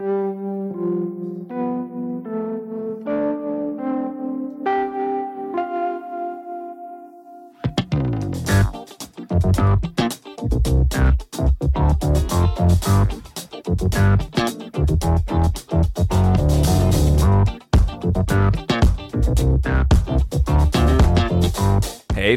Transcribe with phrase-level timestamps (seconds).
[0.00, 0.06] Hey,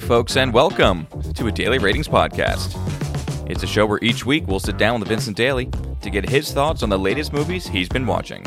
[0.01, 2.77] folks, and welcome to a Daily Ratings Podcast.
[3.49, 5.69] It's a show where each week we'll sit down with Vincent Daly
[6.03, 8.45] to get his thoughts on the latest movies he's been watching,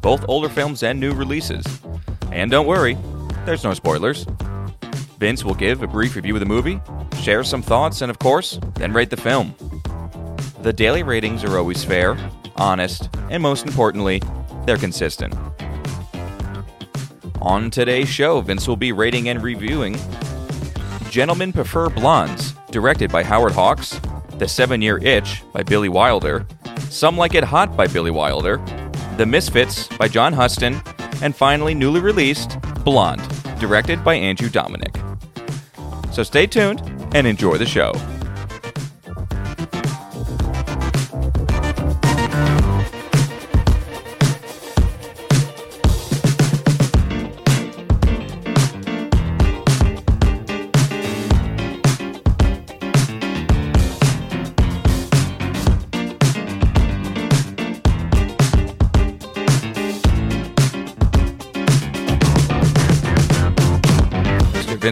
[0.00, 1.64] both older films and new releases.
[2.32, 2.98] And don't worry,
[3.44, 4.26] there's no spoilers.
[5.18, 6.80] Vince will give a brief review of the movie,
[7.22, 9.54] share some thoughts, and of course, then rate the film.
[10.60, 12.18] The daily ratings are always fair,
[12.56, 14.20] honest, and most importantly,
[14.66, 15.34] they're consistent.
[17.40, 19.96] On today's show, Vince will be rating and reviewing
[21.08, 24.00] Gentlemen Prefer Blondes, directed by Howard Hawks,
[24.32, 26.46] The Seven Year Itch by Billy Wilder,
[26.90, 28.56] Some Like It Hot by Billy Wilder,
[29.16, 30.80] The Misfits by John Huston,
[31.22, 33.22] and finally, newly released, Blonde,
[33.58, 34.96] directed by Andrew Dominik.
[36.12, 36.80] So stay tuned
[37.14, 37.92] and enjoy the show.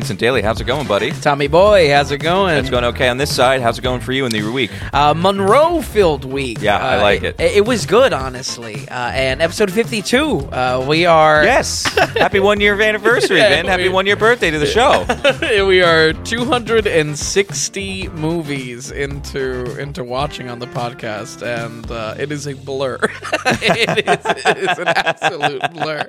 [0.04, 1.12] Vincent Daly, how's it going, buddy?
[1.12, 2.58] Tommy boy, how's it going?
[2.58, 3.62] It's going okay on this side.
[3.62, 4.70] How's it going for you in the week?
[4.92, 6.60] uh, Monroe filled week.
[6.60, 7.40] Yeah, I Uh, like it.
[7.40, 7.64] it.
[7.64, 8.86] was good, honestly.
[8.86, 11.42] Uh, and episode 52, uh, we are.
[11.42, 11.84] Yes.
[12.18, 13.64] Happy one year anniversary, Yeah, Vin.
[13.64, 15.06] Happy one year birthday to the show.
[15.66, 22.52] we are 260 movies into into watching on the podcast, and uh, it is a
[22.52, 22.98] blur.
[23.46, 26.06] it, is, it is an absolute blur.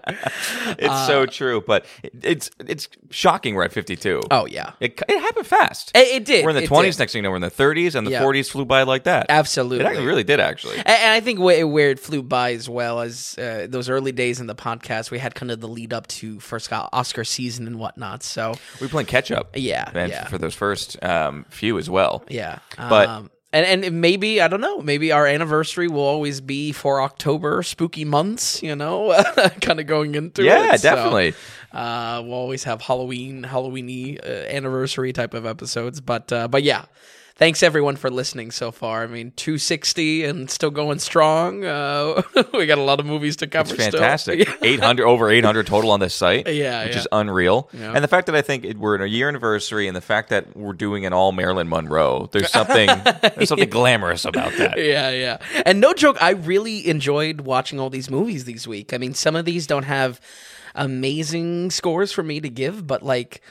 [0.80, 4.22] It's so true, but it's it's shocking we're at 52.
[4.32, 4.72] Oh, yeah.
[4.80, 5.92] It, it happened fast.
[5.96, 6.44] It, it did.
[6.44, 7.00] we're in the it 20s, did.
[7.00, 8.24] next thing you know, we're in the 30s, and the Yeah.
[8.24, 9.28] 40s flew by like that.
[9.30, 9.86] Absolutely.
[9.86, 10.78] It really did, actually.
[10.78, 14.12] And, and I think where, where it flew by as well as uh, those early
[14.12, 17.68] days in the podcast, we had kind of the lead up to first Oscar season
[17.68, 18.24] and whatnot.
[18.24, 19.52] So We were playing catch up.
[19.56, 20.26] Yeah, And yeah.
[20.26, 22.24] for those first um, few as well.
[22.30, 24.82] yeah, But- um, and and maybe I don't know.
[24.82, 28.62] Maybe our anniversary will always be for October, spooky months.
[28.62, 29.14] You know,
[29.62, 30.82] kind of going into Yeah, it.
[30.82, 31.36] So, definitely.
[31.76, 36.02] Uh, we'll always have Halloween, Halloweeny uh, anniversary type of episodes.
[36.02, 36.86] But uh, but yeah.
[37.38, 39.04] Thanks everyone for listening so far.
[39.04, 41.66] I mean, 260 and still going strong.
[41.66, 42.22] Uh,
[42.54, 43.74] we got a lot of movies to cover.
[43.74, 44.48] It's fantastic.
[44.62, 46.48] 800 over 800 total on this site.
[46.48, 47.00] Yeah, which yeah.
[47.00, 47.70] is unreal.
[47.74, 47.92] Yeah.
[47.94, 50.30] And the fact that I think it, we're in a year anniversary, and the fact
[50.30, 52.88] that we're doing an all Marilyn Monroe, there's something
[53.36, 54.78] there's something glamorous about that.
[54.78, 55.40] yeah, yeah.
[55.66, 58.94] And no joke, I really enjoyed watching all these movies these week.
[58.94, 60.22] I mean, some of these don't have
[60.76, 63.42] amazing scores for me to give, but like,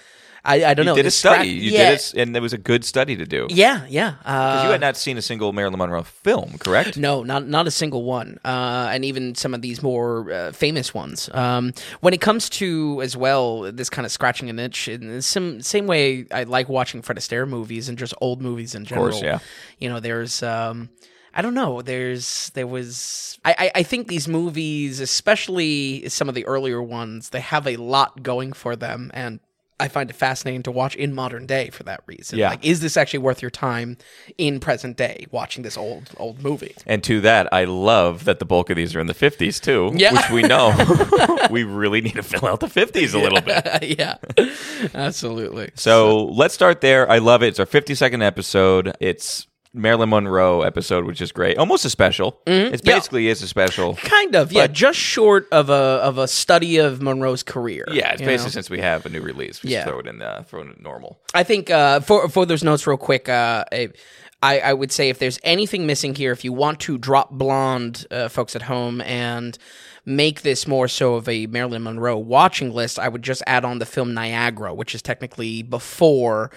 [0.47, 0.97] I, I don't You know.
[0.97, 1.49] did a study.
[1.49, 3.47] You yeah, did it, and it was a good study to do.
[3.49, 4.17] Yeah, yeah.
[4.27, 6.99] Uh, you had not seen a single Marilyn Monroe film, correct?
[6.99, 10.93] No, not not a single one, uh, and even some of these more uh, famous
[10.93, 11.31] ones.
[11.33, 15.23] Um, when it comes to as well, this kind of scratching an itch in the
[15.23, 19.13] same same way I like watching Fred Astaire movies and just old movies in general.
[19.13, 19.39] course, yeah.
[19.79, 20.43] You know, there's.
[20.43, 20.91] Um,
[21.35, 21.83] I don't know.
[21.83, 27.31] There's there was I, I I think these movies, especially some of the earlier ones,
[27.31, 29.41] they have a lot going for them, and
[29.81, 32.39] I find it fascinating to watch in modern day for that reason.
[32.39, 32.51] Yeah.
[32.51, 33.97] Like, is this actually worth your time
[34.39, 36.77] in present day watching this old old movie?
[36.87, 39.91] And to that, I love that the bulk of these are in the 50s too,
[39.97, 40.13] Yeah.
[40.13, 40.73] which we know
[41.51, 43.99] we really need to fill out the 50s a little bit.
[43.99, 44.17] yeah,
[44.95, 45.71] absolutely.
[45.75, 47.11] So let's start there.
[47.11, 47.49] I love it.
[47.49, 48.97] It's our 52nd episode.
[49.01, 51.59] It's Marilyn Monroe episode, which is great.
[51.59, 52.41] Almost a special.
[52.47, 52.75] It Mm-hmm.
[52.89, 52.95] Yeah.
[52.95, 53.97] basically is a special.
[53.97, 57.85] kind of, yeah, just short of a of a study of Monroe's career.
[57.91, 58.51] Yeah, it's basically know?
[58.51, 59.85] since we have a new release, we just Yeah.
[59.85, 61.19] throw it in the throw it in normal.
[61.35, 63.29] I think uh, for for those notes, real quick.
[63.29, 63.65] Uh,
[64.43, 68.07] I, I would say if there's anything missing here, if you want to drop blonde,
[68.11, 69.57] uh, folks at home, and
[70.07, 73.79] make this more so of a Marilyn Monroe watching list, I would just add on
[73.79, 76.51] the film Niagara, which is technically before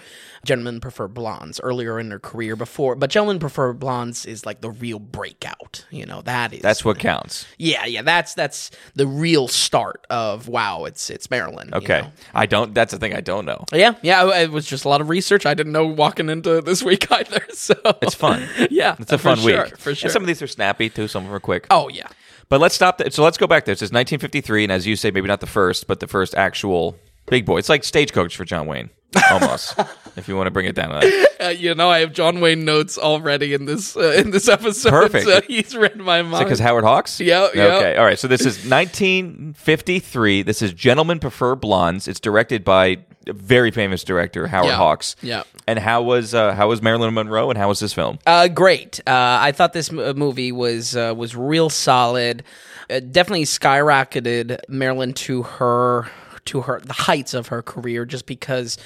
[0.44, 2.56] Gentlemen Prefer Blondes, earlier in her career.
[2.56, 5.84] Before, but Gentlemen Prefer Blondes is like the real breakout.
[5.90, 7.46] You know that is That's what counts.
[7.58, 8.02] yeah, yeah.
[8.02, 10.84] That's that's the real start of wow.
[10.84, 11.68] It's it's Marilyn.
[11.72, 12.12] you Okay, know?
[12.34, 12.74] I don't.
[12.74, 13.64] That's the thing I don't know.
[13.72, 14.40] Yeah, yeah.
[14.42, 15.46] It was just a lot of research.
[15.46, 17.44] I didn't know walking into this week either.
[17.52, 18.46] So It's fun.
[18.70, 20.06] yeah, It's a fun sure, week for sure.
[20.06, 21.08] And some of these are snappy too.
[21.08, 21.66] Some of them are quick.
[21.70, 22.06] oh yeah,
[22.48, 22.98] But let's stop.
[22.98, 23.74] Th- so let's go back there.
[23.74, 26.96] This is 1953, and as you say, maybe not the first, but the first actual
[27.26, 27.58] big boy.
[27.58, 28.90] It's like Stagecoach for John Wayne.
[29.30, 29.78] Almost.
[30.16, 31.24] if you want to bring it down to that.
[31.38, 34.90] Uh, you know, I have John Wayne notes already in this uh, in this episode.
[34.90, 35.24] Perfect.
[35.24, 36.44] So he's read my mind.
[36.44, 37.20] Because Howard Hawks?
[37.20, 37.46] Yeah.
[37.54, 38.18] Okay, all right.
[38.18, 40.42] So this is 1953.
[40.42, 42.08] This is Gentlemen Prefer Blondes.
[42.08, 45.14] It's directed by a very famous director, Howard Hawks.
[45.22, 45.44] yeah.
[45.68, 48.18] And how was uh, how was Marilyn Monroe and how was this film?
[48.26, 49.00] Uh, great.
[49.06, 52.42] Uh, I thought this m- uh, movie was uh, was real solid.
[52.90, 56.08] Uh, definitely skyrocketed Marilyn to her
[56.48, 58.76] to her the heights of her career, just because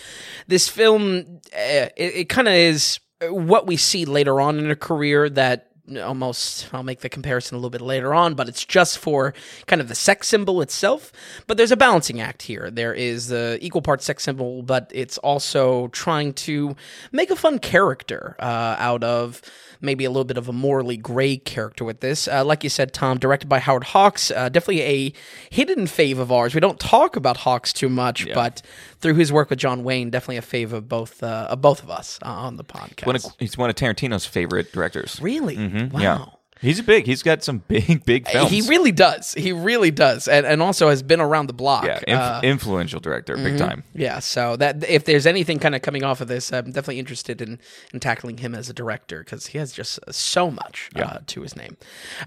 [0.46, 4.74] this film uh, it, it kind of is what we see later on in her
[4.74, 5.71] career that
[6.02, 9.34] almost I'll make the comparison a little bit later on, but it's just for
[9.66, 11.12] kind of the sex symbol itself.
[11.46, 12.70] But there's a balancing act here.
[12.70, 16.76] There is the equal part sex symbol, but it's also trying to
[17.10, 19.42] make a fun character uh, out of
[19.84, 22.28] maybe a little bit of a morally gray character with this.
[22.28, 25.12] Uh, like you said, Tom, directed by Howard Hawks, uh, definitely a
[25.50, 26.54] hidden fave of ours.
[26.54, 28.62] We don't talk about Hawks too much, but
[29.00, 31.90] through his work with John Wayne, definitely a fave of both uh, of both of
[31.90, 33.06] us uh, on the podcast.
[33.06, 35.18] One of, he's one of Tarantino's favorite directors.
[35.20, 35.56] really?
[35.72, 35.94] Mm-hmm.
[35.94, 36.00] Wow.
[36.00, 36.24] Yeah.
[36.62, 37.06] He's big.
[37.06, 38.50] He's got some big, big films.
[38.50, 39.34] He really does.
[39.34, 41.84] He really does, and and also has been around the block.
[41.84, 43.82] yeah, inf- Uh, influential director, big time.
[43.94, 44.20] yeah.
[44.20, 47.58] So that if there's anything kind of coming off of this, I'm definitely interested in
[47.92, 51.56] in tackling him as a director because he has just so much uh, to his
[51.56, 51.76] name.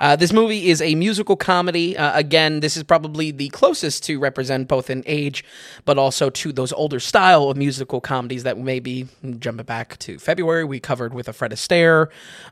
[0.01, 1.95] Uh, this movie is a musical comedy.
[1.97, 5.45] Uh, again, this is probably the closest to represent both in age,
[5.85, 9.07] but also to those older style of musical comedies that maybe
[9.39, 12.07] jumping back to February we covered with a Fred Astaire,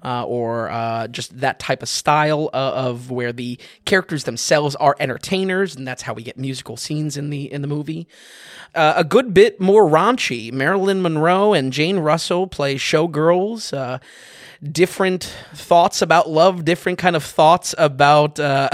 [0.06, 4.96] uh, or uh, just that type of style uh, of where the characters themselves are
[5.00, 8.08] entertainers, and that's how we get musical scenes in the in the movie.
[8.76, 10.52] Uh, a good bit more raunchy.
[10.52, 13.76] Marilyn Monroe and Jane Russell play showgirls.
[13.76, 14.00] Uh,
[14.72, 15.24] different
[15.54, 18.70] thoughts about love, different kind of thoughts about uh,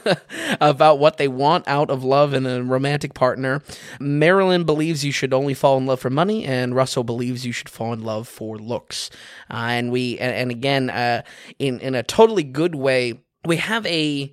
[0.60, 3.62] about what they want out of love and a romantic partner.
[3.98, 7.68] Marilyn believes you should only fall in love for money, and Russell believes you should
[7.68, 9.10] fall in love for looks.
[9.50, 11.22] Uh, and we and, and again, uh,
[11.58, 14.32] in in a totally good way, we have a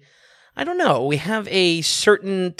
[0.55, 2.53] I don't know, we have a certain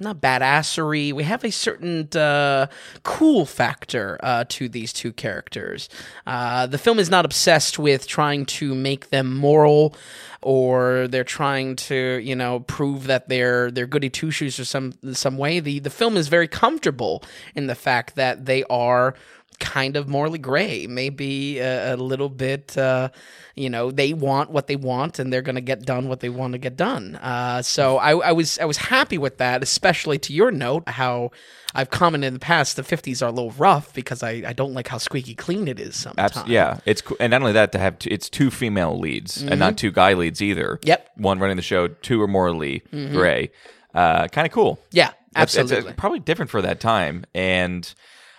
[0.00, 1.12] not badassery.
[1.12, 2.66] We have a certain uh,
[3.02, 5.88] cool factor uh, to these two characters.
[6.26, 9.94] Uh, the film is not obsessed with trying to make them moral,
[10.42, 14.92] or they're trying to, you know, prove that they're they're goody two shoes or some
[15.12, 15.60] some way.
[15.60, 17.22] The the film is very comfortable
[17.54, 19.14] in the fact that they are
[19.58, 22.76] kind of morally gray, maybe a, a little bit.
[22.76, 23.10] Uh,
[23.54, 26.28] you know, they want what they want, and they're going to get done what they
[26.28, 27.16] want to get done.
[27.16, 31.30] Uh, so I, I was I was happy with that, especially to your note how.
[31.74, 34.72] I've commented in the past the 50s are a little rough because I, I don't
[34.72, 36.34] like how squeaky clean it is sometimes.
[36.34, 39.60] Abs- yeah, it's and not only that to have two, it's two female leads and
[39.60, 40.76] not two guy leads either.
[40.78, 40.88] Mm-hmm.
[40.88, 41.10] Yep.
[41.16, 43.50] one running the show, two or more Lee Gray.
[43.94, 44.78] Uh, kind of cool.
[44.90, 45.92] Yeah, It's- it's, uh, absolutely.
[45.94, 47.92] probably different for that time, and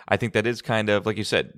[0.08, 1.54] I think that is kind of like you said.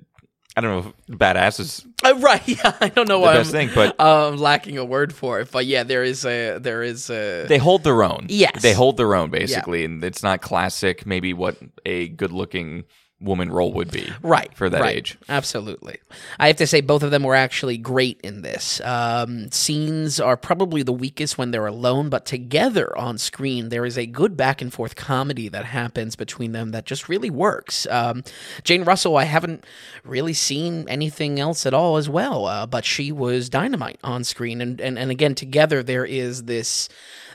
[0.56, 2.42] I don't know if badass is Uh, right.
[2.48, 2.76] Yeah.
[2.80, 5.48] I don't know why best I'm, thing, but- I'm lacking a word for it.
[5.52, 8.26] But yeah, there is a there is a they hold their own.
[8.28, 8.60] Yes.
[8.60, 11.06] they hold their own basically, and it's not classic.
[11.06, 11.56] Maybe what
[11.86, 12.82] a good-looking
[13.20, 14.96] woman role would be, right for that right.
[14.96, 15.18] age.
[15.28, 15.98] Absolutely.
[16.38, 18.80] I have to say both of them were actually great in this.
[18.82, 23.98] Um, scenes are probably the weakest when they're alone, but together on screen, there is
[23.98, 27.86] a good back and forth comedy that happens between them that just really works.
[27.90, 28.24] Um,
[28.64, 29.64] Jane Russell, I haven't
[30.04, 34.60] really seen anything else at all as well, uh, but she was dynamite on screen,
[34.60, 36.88] and and, and again together there is this.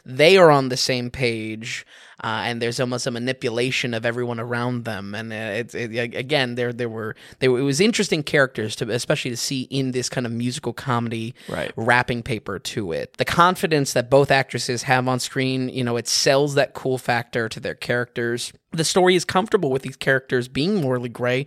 [0.07, 1.85] They are on the same page.
[2.23, 6.55] Uh, and there's almost a manipulation of everyone around them, and uh, it's it, again
[6.55, 10.25] there there were there it was interesting characters to especially to see in this kind
[10.25, 11.71] of musical comedy Right.
[11.75, 13.15] wrapping paper to it.
[13.17, 17.49] The confidence that both actresses have on screen, you know, it sells that cool factor
[17.49, 18.53] to their characters.
[18.71, 21.45] The story is comfortable with these characters being morally gray,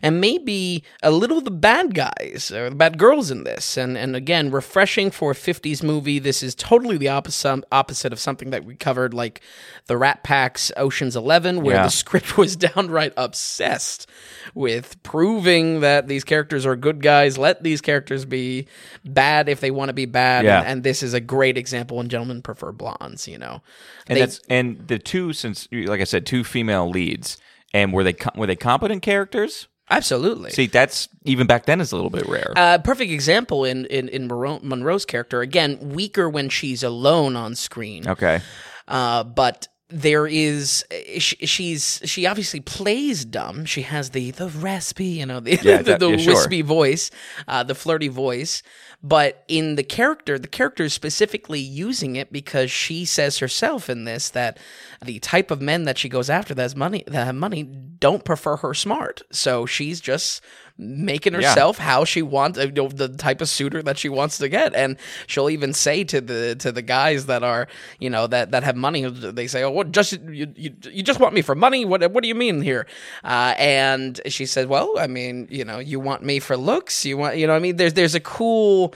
[0.00, 3.76] and maybe a little the bad guys or the bad girls in this.
[3.76, 6.18] And and again, refreshing for a '50s movie.
[6.20, 9.40] This is totally the opposite opposite of something that we covered, like
[9.86, 11.82] the Rat Pack's Ocean's Eleven, where Yeah.
[11.82, 14.08] the script was downright obsessed
[14.54, 17.36] with proving that these characters are good guys.
[17.36, 18.68] Let these characters be
[19.04, 20.46] bad if they want to be bad.
[20.46, 20.60] Yeah.
[20.60, 22.00] And, and this is a great example.
[22.00, 23.28] And gentlemen prefer blondes.
[23.28, 23.60] You know,
[24.06, 27.36] and They- that's and the two since like I said, two female leads,
[27.74, 29.68] and were they were they competent characters?
[29.90, 30.50] absolutely.
[30.50, 32.52] See, that's even back then is a little bit rare.
[32.56, 35.42] Uh, perfect example in in, in Monroe, Monroe's character.
[35.42, 38.08] Again, weaker when she's alone on screen.
[38.08, 38.40] okay,
[38.86, 40.84] Uh, but there is
[41.18, 43.64] she, she's she obviously plays dumb.
[43.64, 46.34] She has the the raspy, you know, the Yeah, the, the yeah, sure.
[46.34, 47.10] wispy voice,
[47.46, 48.62] uh, the flirty voice.
[49.02, 54.04] But in the character, the character is specifically using it because she says herself in
[54.04, 54.58] this that
[55.02, 58.24] the type of men that she goes after that has money that have money don't
[58.24, 59.22] prefer her smart.
[59.30, 60.42] So she's just
[60.78, 64.48] making herself how she wants you know, the type of suitor that she wants to
[64.48, 67.66] get and she'll even say to the to the guys that are
[67.98, 71.18] you know that that have money they say oh what just you, you, you just
[71.18, 72.86] want me for money what what do you mean here
[73.24, 77.16] uh, and she said well i mean you know you want me for looks you
[77.16, 78.94] want you know i mean there's there's a cool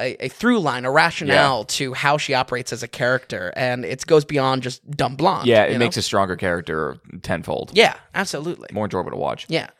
[0.00, 4.06] a, a through line, a rationale to how she operates as a character, and it
[4.06, 5.46] goes beyond just dumb blonde.
[5.46, 5.78] Yeah, it know?
[5.80, 7.72] makes a stronger character tenfold.
[7.74, 8.68] yeah, absolutely.
[8.72, 9.46] More enjoyable to watch.
[9.48, 9.70] Yeah.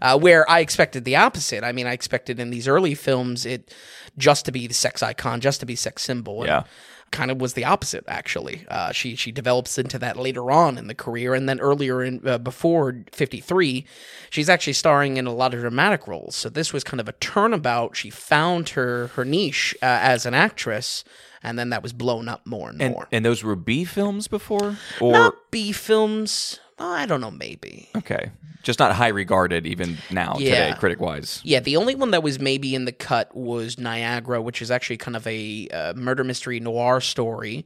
[0.00, 1.64] Uh, where I expected the opposite.
[1.64, 3.74] I mean, I expected in these early films it
[4.16, 6.44] just to be the sex icon, just to be sex symbol.
[6.46, 6.64] Yeah.
[7.10, 8.66] Kind of was the opposite, actually.
[8.68, 12.20] Uh, she she develops into that later on in the career, and then earlier in
[12.28, 13.86] uh, before fifty three,
[14.28, 16.36] she's actually starring in a lot of dramatic roles.
[16.36, 17.96] So this was kind of a turnabout.
[17.96, 21.02] She found her her niche uh, as an actress,
[21.42, 23.08] and then that was blown up more and, And, more.
[23.10, 26.60] and those were B films before, or Not B films.
[26.78, 27.88] Well, I don't know, maybe.
[27.96, 28.30] okay,
[28.62, 30.50] just not high regarded even now Yeah.
[30.66, 31.40] today, critic wise.
[31.44, 34.96] Yeah, the only one that was maybe in the cut was Niagara, which is actually
[34.98, 37.64] kind of a uh, murder mystery noir story.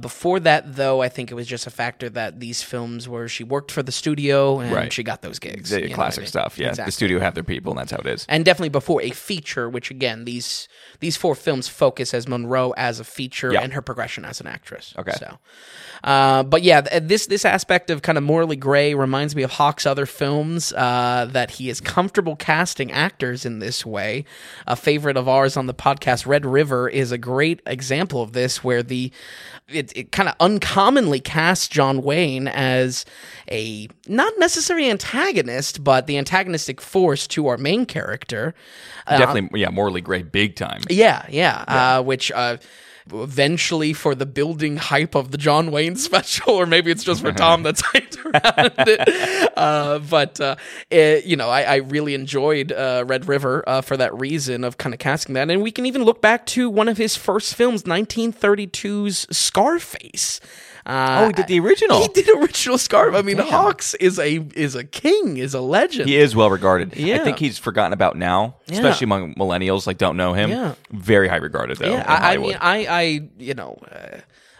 [0.00, 3.44] Before that, though, I think it was just a factor that these films were she
[3.44, 4.92] worked for the studio and Right.
[4.92, 5.70] she got those gigs.
[5.70, 6.28] The what I classic mean?
[6.28, 6.58] stuff.
[6.58, 6.88] Yeah, Exactly.
[6.88, 8.26] the studio have their people, and that's how it is.
[8.28, 10.68] And definitely before a feature, which again these
[11.00, 14.94] these four films focus as Monroe as a feature and her progression as an actress.
[14.98, 15.12] Okay.
[15.18, 15.38] so.
[16.02, 19.84] Uh, but yeah, this this aspect of kind of morally gray reminds me of Hawks'
[19.84, 20.72] other films.
[20.72, 24.24] Uh, that he is comfortable casting actors in this way.
[24.66, 28.64] A favorite of ours on the podcast, Red River, is a great example of this,
[28.64, 29.12] where the
[29.68, 33.04] it, it kind of uncommonly casts John Wayne as
[33.50, 38.54] a not necessarily antagonist, but the antagonistic force to our main character.
[39.06, 40.82] Uh, Definitely, yeah, morally gray, big time.
[40.88, 41.64] yeah, yeah.
[41.66, 42.56] Uh, which uh,
[43.12, 47.32] eventually, for the building hype of the John Wayne special, or maybe it's just for
[47.32, 49.52] Tom that's hyped around it.
[49.56, 50.56] Uh, but uh,
[50.90, 54.78] it, you know, I, I really enjoyed uh, Red River uh, for that reason of
[54.78, 57.54] kind of casting that, and we can even look back to one of his first
[57.54, 60.40] films, 1932's Scarface.
[60.86, 62.00] Uh, Oh, he did the original.
[62.02, 63.18] He did original Scarface.
[63.18, 66.08] I mean, Hawks is a is a king, is a legend.
[66.08, 66.92] He is well regarded.
[66.98, 69.86] I think he's forgotten about now, especially among millennials.
[69.86, 70.50] Like, don't know him.
[70.50, 70.74] Yeah.
[70.90, 71.90] Very high regarded though.
[71.92, 74.18] Yeah, I, I mean, I, I, you know, uh,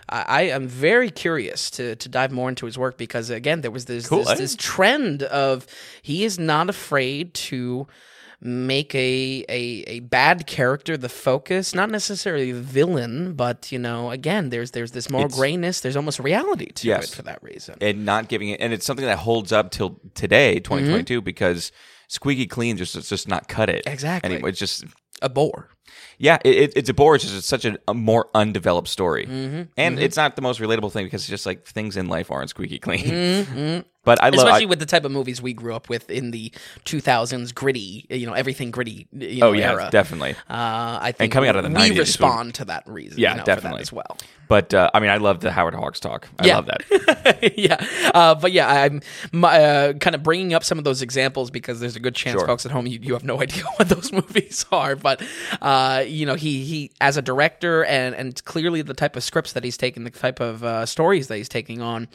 [0.09, 3.71] I, I am very curious to to dive more into his work because again, there
[3.71, 4.25] was this Cool.
[4.25, 5.67] this, this trend of
[6.03, 7.87] he is not afraid to
[8.43, 14.11] make a, a a bad character the focus not necessarily the villain but you know
[14.11, 17.13] again there's there's this more It's- grayness there's almost reality to Yes.
[17.13, 20.01] it for that reason and not giving it, and it's something that holds up till
[20.15, 20.63] today, Mm-hmm.
[20.77, 21.71] 2022, because
[22.09, 24.33] squeaky clean just it's just not cut it Exactly.
[24.35, 24.85] Anyway, it's just
[25.21, 25.69] a bore
[26.19, 27.15] yeah, it, it, it's a bore.
[27.17, 29.63] It's just it's such a, a more undeveloped story, Mm-hmm.
[29.77, 32.51] and it's not the most relatable thing because it's just like things in life aren't
[32.51, 33.85] squeaky clean.
[34.03, 36.31] But I love especially I- with the type of movies we grew up with in
[36.31, 36.51] the
[36.87, 39.89] 2000s gritty you know everything gritty you know, oh yeah, era.
[39.93, 40.33] definitely.
[40.49, 43.19] Uh, I think coming out of the we 90s, respond to that reason.
[43.21, 43.83] Yeah, you know, definitely.
[43.83, 44.17] as well.
[44.49, 46.29] But uh, I mean, I love the Howard Hawks talk.
[46.39, 46.57] I Yeah.
[46.57, 47.55] love that.
[47.57, 49.01] yeah, uh, but yeah, I'm
[49.33, 52.39] my, uh, kind of bringing up some of those examples because there's a good chance,
[52.39, 52.47] Sure.
[52.47, 54.97] folks at home, you, you have no idea what those movies are.
[54.97, 55.23] But
[55.61, 59.53] uh, you know, he he as a director and and clearly the type of scripts
[59.53, 62.09] that he's taking, the type of uh, stories that he's taking on.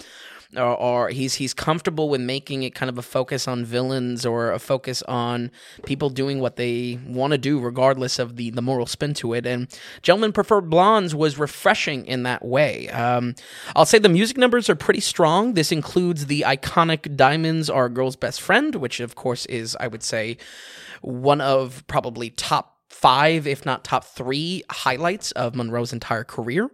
[0.55, 4.51] Or, or he's he's comfortable with making it kind of a focus on villains or
[4.51, 5.51] a focus on
[5.85, 9.45] people doing what they want to do regardless of the the moral spin to it.
[9.45, 9.67] And
[10.01, 12.89] Gentlemen Prefer Blondes was refreshing in that way.
[12.89, 13.35] Um,
[13.75, 15.53] I'll say the music numbers are pretty strong.
[15.53, 20.03] This includes the iconic "Diamonds Are Girl's Best Friend," which of course is I would
[20.03, 20.37] say
[21.01, 26.71] one of probably top five, if not top three, highlights of Monroe's entire career.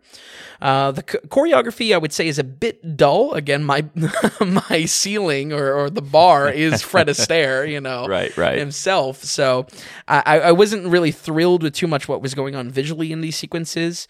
[0.61, 3.33] Uh, the ch- choreography, I would say, is a bit dull.
[3.33, 3.85] Again, my
[4.39, 8.57] my ceiling or, or the bar is Fred Astaire, you know, Right, right.
[8.57, 9.23] himself.
[9.23, 9.65] So
[10.07, 13.21] I, I I wasn't really thrilled with too much what was going on visually in
[13.21, 14.07] these sequences.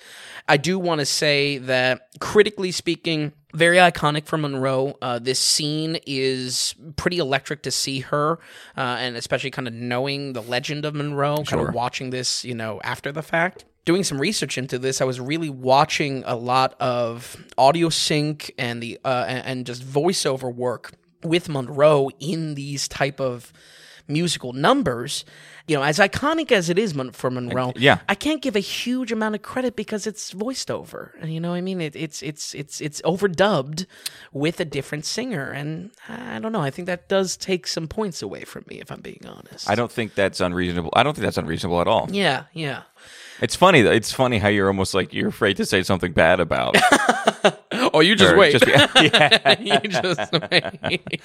[0.48, 4.96] I do want to say that critically speaking, very iconic for Monroe.
[5.02, 8.40] Uh, this scene is pretty electric to see her,
[8.78, 11.70] uh, and especially kind of knowing the legend of Monroe, kind Sure.
[11.70, 13.66] of watching this, you know, after the fact.
[13.84, 18.82] Doing some research into this, I was really watching a lot of audio sync and
[18.82, 20.92] the uh, and just voiceover work
[21.24, 23.52] with Monroe in these type of
[24.12, 25.26] musical numbers.
[25.68, 28.00] You know, as iconic as it is for Monroe, yeah.
[28.10, 31.14] I can't give a huge amount of credit because it's voiced over.
[31.24, 33.86] You know, what I mean, it, it's it's it's it's overdubbed
[34.34, 36.62] with a different singer, and I don't know.
[36.62, 39.70] I think that does take some points away from me, if I'm being honest.
[39.70, 40.92] I don't think that's unreasonable.
[40.94, 42.08] I don't think that's unreasonable at all.
[42.12, 42.84] yeah, yeah.
[43.42, 43.80] It's funny.
[43.82, 46.76] It's funny how you're almost like you're afraid to say something bad about.
[47.94, 48.38] Oh, you just her.
[48.38, 48.52] wait.
[48.52, 49.60] Just- yeah.
[49.60, 51.22] you just wait.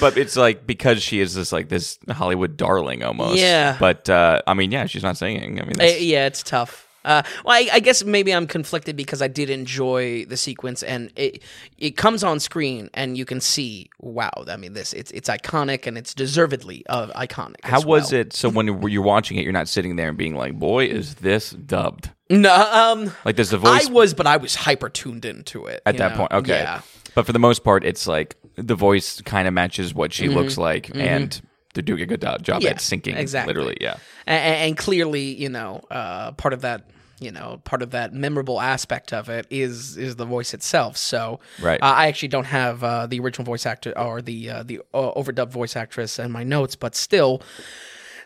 [0.00, 3.38] but it's like because she is this like this Hollywood darling almost.
[3.38, 3.76] Yeah.
[3.78, 5.60] But uh, I mean, yeah, she's not singing.
[5.60, 6.86] I mean, Uh, yeah, it's tough.
[7.04, 11.10] Uh, well, I, I guess maybe I'm conflicted because I did enjoy the sequence, and
[11.16, 11.42] it
[11.78, 14.30] it comes on screen, and you can see, wow.
[14.48, 17.56] I mean, this it's it's iconic, and it's deservedly uh, iconic.
[17.62, 18.20] how as was well.
[18.20, 18.32] it?
[18.34, 21.50] So when you're watching it, you're not sitting there and being like, "Boy, is this
[21.50, 25.66] dubbed?" No, um, Like, does the voice I was, but I was hyper tuned into
[25.66, 26.16] it at that know?
[26.18, 26.32] point?
[26.32, 26.60] Okay.
[26.60, 26.82] Yeah.
[27.16, 30.52] But for the most part, it's like the voice kind of matches what she looks
[30.52, 30.60] Mm-hmm.
[30.60, 31.40] like, and
[31.74, 33.16] they're doing a good job Yeah, at syncing.
[33.16, 33.52] exactly.
[33.54, 33.96] Literally, yeah.
[34.26, 38.60] and, and clearly, you know, uh, part of that, you know, part of that memorable
[38.60, 40.96] aspect of it is is the voice itself.
[40.96, 41.80] So, Right.
[41.82, 45.12] uh, I actually don't have uh, the original voice actor or the uh, the uh,
[45.14, 47.42] overdubbed voice actress in my notes, but still.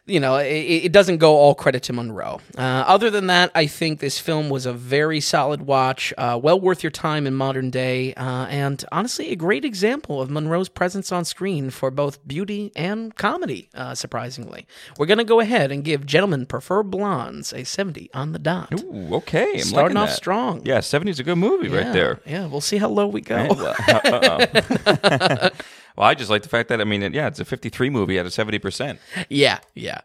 [0.06, 2.38] You know, it, it doesn't go all credit to Monroe.
[2.58, 6.60] Uh, other than that, I think this film was a very solid watch, uh, well
[6.60, 11.10] worth your time in modern day, uh, and honestly, a great example of Monroe's presence
[11.10, 13.70] on screen for both beauty and comedy.
[13.74, 14.66] Uh, surprisingly,
[14.98, 18.78] we're gonna go ahead and give "Gentlemen Prefer Blondes" a seventy on the dot.
[18.82, 19.52] Ooh, okay.
[19.54, 20.16] I'm Starting off that.
[20.16, 20.60] strong.
[20.66, 22.20] Yeah, 70's a good movie right there.
[22.26, 23.46] Yeah, we'll see how low we go.
[23.48, 25.48] Well, uh-oh.
[25.96, 28.26] well, I just like the fact that I mean, yeah, it's a 53 movie out
[28.26, 28.98] of 70 percent.
[29.28, 30.00] yeah, yeah,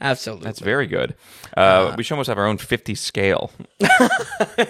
[0.00, 0.44] absolutely.
[0.46, 1.14] That's very good.
[1.56, 3.50] Uh, we should almost have our own 50 scale.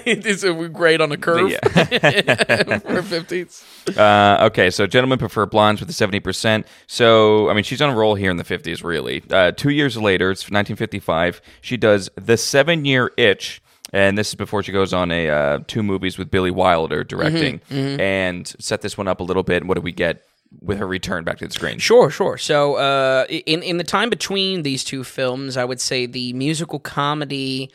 [0.07, 2.79] it's a great on a curve Yeah.
[2.79, 3.65] for fifties.
[3.97, 6.65] Uh, okay, so gentlemen prefer blondes with the 70%.
[6.87, 9.23] So, I mean, she's on a roll here in the 50s, really.
[9.31, 13.61] Uh, two years later, it's 1955, she does The Seven Year Itch.
[13.93, 17.61] And this is before she goes on a uh, two movies with Billy Wilder directing,
[17.71, 19.59] and set this one up a little bit.
[19.63, 20.25] And what do we get
[20.61, 21.79] with her return back to the screen?
[21.79, 22.39] Sure, sure.
[22.39, 26.79] So, uh, in in the time between these two films, I would say the musical
[26.79, 27.71] comedy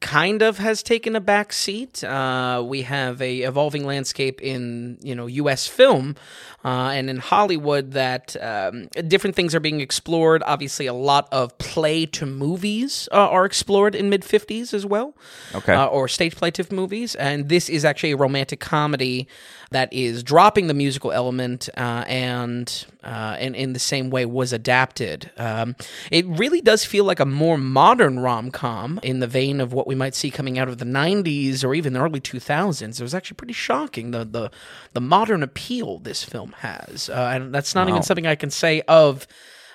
[0.00, 2.04] kind of has taken a back seat.
[2.04, 5.66] Uh, we have a evolving landscape in you know U.S.
[5.66, 6.16] film
[6.64, 10.42] uh, and in Hollywood that um, different things are being explored.
[10.46, 15.14] Obviously, a lot of play to movies uh, are explored in mid '50s as well,
[15.54, 15.72] Okay.
[15.74, 17.14] uh, or stage play to movies.
[17.14, 19.26] And this is actually a romantic comedy
[19.70, 24.52] that is dropping the musical element uh, and uh, and in the same way was
[24.52, 25.30] adapted.
[25.36, 25.76] Um,
[26.10, 29.83] it really does feel like a more modern rom com in the vein of what
[29.86, 33.00] we might see coming out of the '90s or even the early 2000s.
[33.00, 34.50] It was actually pretty shocking the the
[34.92, 37.90] the modern appeal this film has, uh, and that's not Wow.
[37.94, 39.26] even something I can say of.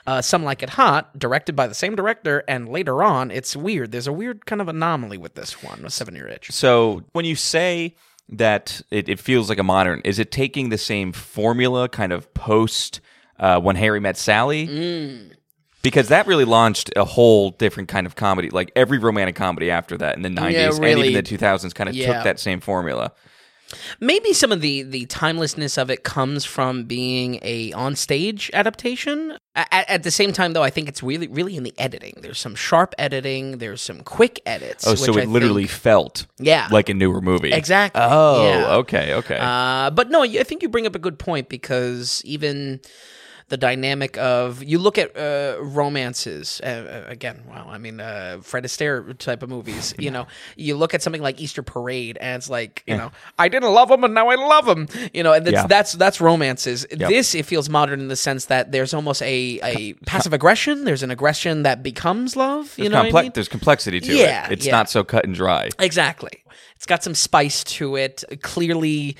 [0.07, 3.91] Uh, Some Like It Hot, directed by the same director, and later on, it's weird.
[3.91, 6.49] There's a weird kind of anomaly with this one, a seven year itch.
[6.51, 7.95] So when you say
[8.29, 12.33] that it, it feels like a modern, is it taking the same formula, kind of
[12.33, 13.01] post
[13.39, 14.67] uh, when Harry met Sally?
[14.67, 15.31] Mm.
[15.81, 18.49] Because that really launched a whole different kind of comedy.
[18.49, 21.09] Like every romantic comedy after that in the 90s and really.
[21.09, 22.13] even the 2000s kind of Yeah.
[22.13, 23.13] took that same formula.
[23.99, 29.37] Maybe some of the the timelessness of it comes from being a onstage adaptation.
[29.55, 32.15] At, at the same time, though, I think it's really really in the editing.
[32.23, 33.59] There's some sharp editing.
[33.59, 34.87] There's some quick edits.
[34.87, 37.53] Oh, so which it I literally think- felt yeah, like a newer movie.
[37.53, 38.01] exactly.
[38.03, 38.75] Oh, Yeah.
[38.77, 39.37] okay, okay.
[39.39, 42.79] Uh, but no, I think you bring up a good point because even
[43.49, 47.43] the dynamic of you look at uh, romances uh, uh, again.
[47.49, 49.93] Well, I mean, uh, Fred Astaire type of movies.
[49.99, 53.47] You know, you look at something like Easter Parade, and it's like you know, I
[53.49, 54.87] didn't love him, and now I love him.
[55.13, 55.67] You know, and that's Yeah.
[55.67, 56.85] that's, that's romances.
[56.91, 60.85] This it feels modern in the sense that there's almost a a passive aggression.
[60.85, 62.73] There's an aggression that becomes love.
[62.77, 63.31] You There's, know, I mean?
[63.33, 64.53] there's complexity to Yeah, it.
[64.53, 64.71] It's yeah.
[64.71, 65.69] not so cut and dry.
[65.79, 66.43] Exactly.
[66.75, 68.23] It's got some spice to it.
[68.41, 69.17] Clearly,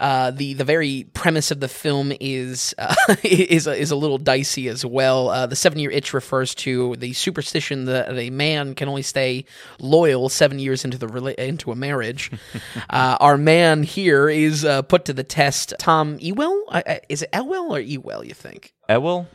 [0.00, 4.18] uh, the the very premise of the film is uh, is a, is a little
[4.18, 5.28] dicey as well.
[5.28, 9.44] Uh, the seven year itch refers to the superstition that a man can only stay
[9.80, 12.30] loyal seven years into the into a marriage.
[12.90, 15.74] uh, our man here is uh, put to the test.
[15.78, 18.24] Tom Ewell, I, I, is it Elwell or Ewell?
[18.24, 19.28] You think Ewell?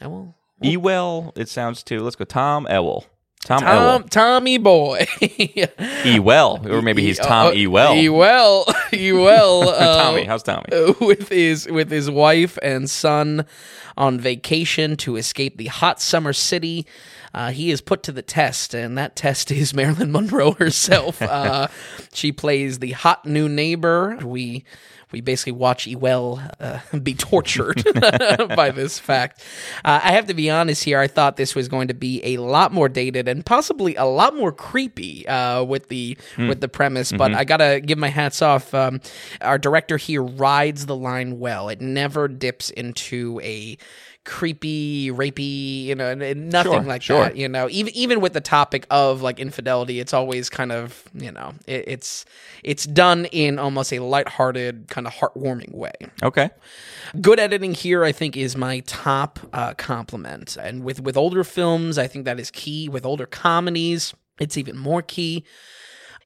[0.00, 0.34] Ewell?
[0.60, 2.00] Ewell, it sounds too.
[2.00, 2.24] Let's go.
[2.24, 3.06] Tom Ewell.
[3.44, 4.08] Tom, Tom, Ewell.
[4.08, 5.06] Tommy boy.
[6.04, 6.60] Ewell.
[6.68, 7.94] Or maybe he's Tom Uh, Ewell.
[7.94, 8.66] Ewell.
[8.92, 9.68] Ewell.
[9.68, 10.24] uh, Tommy.
[10.24, 10.64] How's Tommy?
[11.00, 13.46] with his with his wife and son
[13.96, 16.86] on vacation to escape the hot summer city.
[17.34, 21.20] uh, he is put to the test, and that test is Marilyn Monroe herself.
[21.22, 21.68] uh,
[22.12, 24.18] she plays the hot new neighbor.
[24.22, 24.64] We
[25.12, 27.82] we basically watch Ewell uh, be tortured
[28.56, 29.42] by this fact.
[29.84, 30.98] Uh, I have to be honest here.
[30.98, 34.34] I thought this was going to be a lot more dated and possibly a lot
[34.34, 37.12] more creepy uh, with the with the premise.
[37.12, 38.74] But I gotta give my hats off.
[38.74, 39.00] Um,
[39.40, 41.68] our director here rides the line well.
[41.68, 43.78] It never dips into a
[44.28, 47.24] creepy, rapey, you know—and nothing Sure, like sure.
[47.24, 47.36] that.
[47.36, 51.32] You know, even even with the topic of like infidelity, it's always kind of you
[51.32, 52.26] know, it, it's
[52.62, 55.92] it's done in almost a lighthearted, kind of heartwarming way.
[56.22, 56.50] Okay.
[57.20, 60.58] Good editing here, I think, is my top uh, compliment.
[60.60, 62.88] And with with older films, I think that is key.
[62.88, 65.44] With older comedies, it's even more key.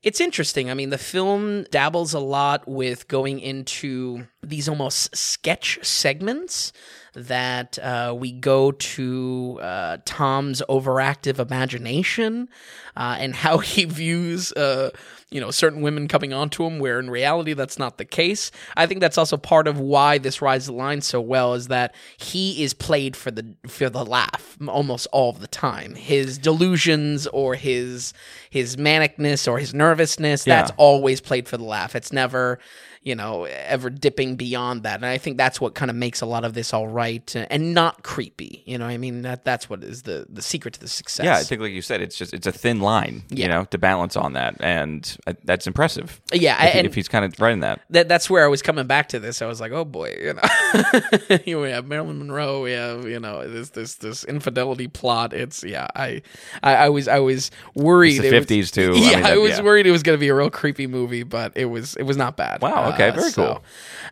[0.02, 0.68] It's interesting.
[0.68, 6.72] I mean, the film dabbles a lot with going into these almost sketch segments
[7.14, 12.48] that uh, we go to uh, Tom's overactive imagination
[12.96, 14.90] uh, and how he views, uh,
[15.30, 18.50] you know, certain women coming onto him, where in reality that's not the case.
[18.76, 21.94] I think that's also part of why this rides the line so well is that
[22.18, 25.94] he is played for the for the laugh almost all of the time.
[25.94, 28.12] His delusions or his
[28.50, 30.76] his manicness or his nervousness that's Yeah.
[30.76, 31.94] always played for the laugh.
[31.96, 32.58] It's never
[33.02, 36.26] you know ever dipping beyond that and i think that's what kind of makes a
[36.26, 39.82] lot of this all right and not creepy you know i mean that that's what
[39.82, 42.32] is the the secret to the success Yeah, I think like you said, it's just
[42.32, 43.46] it's a thin line, Yeah.
[43.46, 46.20] you know, to balance on that, and uh, that's impressive.
[46.32, 47.80] yeah If, he- if he's kind of right in that.
[47.90, 49.42] that, that's where I was coming back to this.
[49.42, 52.62] I was like, oh boy, you know, we have Marilyn Monroe.
[52.62, 55.32] We have you know this this this infidelity plot.
[55.32, 55.88] It's yeah.
[55.96, 56.22] I
[56.62, 58.20] I, I was I was worried.
[58.22, 58.92] It's the 50s too.
[58.94, 59.62] I Yeah, I, mean, that- was yeah.
[59.62, 62.16] worried it was going to be a real creepy movie, but it was it was
[62.16, 62.62] not bad.
[62.62, 63.62] Wow, okay, very cool.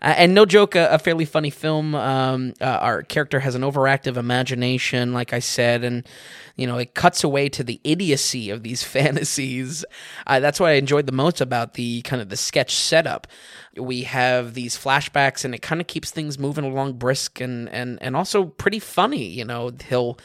[0.02, 1.94] Uh, and no joke, a, a fairly funny film.
[1.94, 6.06] Um, uh, our character has an overactive imagination, like I said, and
[6.56, 9.84] you know it cuts away to the idiocy of these fantasies.
[10.26, 13.26] Uh, that's what I enjoyed the most about the kind of the sketch setup.
[13.76, 18.02] We have these flashbacks, and it kind of keeps things moving along brisk and and
[18.02, 19.26] and also pretty funny.
[19.26, 20.18] You know, he'll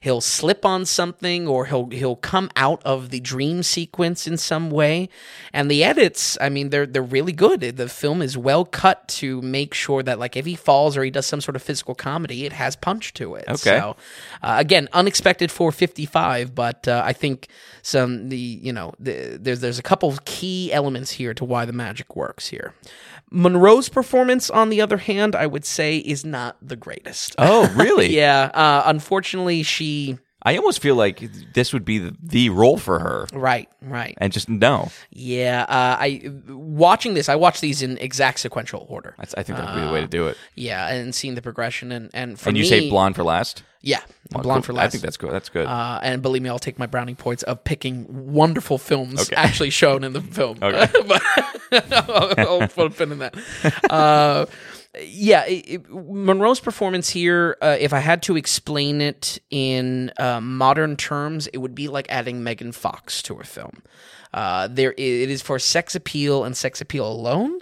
[0.00, 4.70] he'll slip on something or he'll he'll come out of the dream sequence in some
[4.70, 5.08] way.
[5.52, 7.60] And the edits i mean they're they're really good.
[7.60, 11.10] The film is well cut to make sure that like if he falls or he
[11.10, 13.44] does some sort of physical comedy it has punch to it.
[13.48, 13.78] Okay.
[13.78, 13.96] so
[14.42, 17.48] uh, again unexpected for 55 but uh, i think
[17.82, 21.64] some the you know the, there's there's a couple of key elements here to why
[21.64, 22.74] the magic works here
[23.30, 28.14] monroe's performance on the other hand i would say is not the greatest Oh, really?
[28.16, 28.50] yeah.
[28.54, 30.18] Uh, unfortunately, she.
[30.42, 31.20] I almost feel like
[31.52, 33.68] this would be the, the role for her, Right.
[33.82, 34.14] Right.
[34.18, 34.90] and just no.
[35.10, 35.62] Yeah.
[35.68, 37.28] Uh, I watching this.
[37.28, 39.14] I watched these in exact sequential order.
[39.18, 40.36] That's, I think that would be the way to do it.
[40.54, 43.62] Yeah, and seeing the progression and and for And you me, say blonde for last?
[43.80, 44.00] Yeah,
[44.32, 44.66] Well, blonde cool.
[44.66, 44.86] for last.
[44.86, 45.30] I think that's good.
[45.32, 45.66] That's good.
[45.66, 49.36] Uh, and believe me, I'll take my browning points of picking wonderful films Okay.
[49.36, 50.58] actually shown in the film.
[50.60, 50.90] Okay.
[51.06, 53.36] but I'll, I'll put a pin in that.
[53.88, 54.46] Uh,
[55.00, 60.40] yeah, it, it- Monroe's performance here, uh, if I had to explain it in uh,
[60.40, 63.82] modern terms, it would be like adding Megan Fox to a film.
[64.34, 64.98] Uh, there, it
[65.30, 67.60] is for sex appeal and sex appeal alone.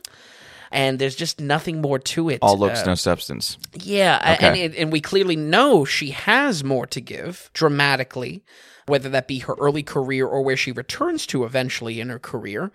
[0.73, 2.39] And there's just nothing more to it.
[2.43, 3.57] All looks, Uh, no substance.
[3.75, 8.43] yeah, a- and it, and we clearly know she has more to give dramatically,
[8.87, 12.71] whether that be her early career or where she returns to eventually in her career.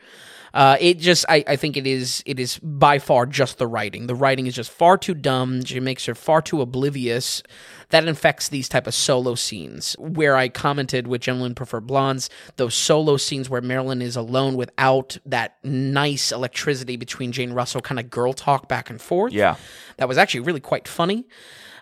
[0.53, 4.07] Uh, it just, I, I think it is, it is by far just the writing.
[4.07, 5.63] The writing is just far too dumb.
[5.63, 7.41] She makes her far too oblivious.
[7.89, 12.73] That infects these type of solo scenes where I commented with Gentlemen Prefer Blondes, those
[12.75, 18.09] solo scenes where Marilyn is alone without that nice electricity between Jane Russell kind of
[18.09, 19.55] girl talk back and forth Yeah.
[19.97, 21.25] that was actually really quite funny.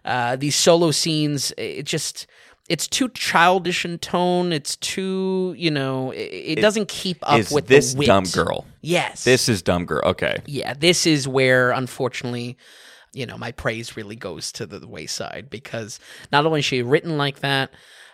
[0.06, 2.26] Uh, these solo scenes, it just
[2.70, 4.54] it's too childish in tone.
[4.54, 8.66] It's too you know, it, it doesn't keep up Is with this the dumb girl?
[8.82, 10.02] Yes, This is dumb girl.
[10.06, 10.38] Okay.
[10.46, 12.58] yeah, this is where unfortunately,
[13.12, 16.00] you know, my praise really goes to the wayside because
[16.32, 17.72] not only is she written like that.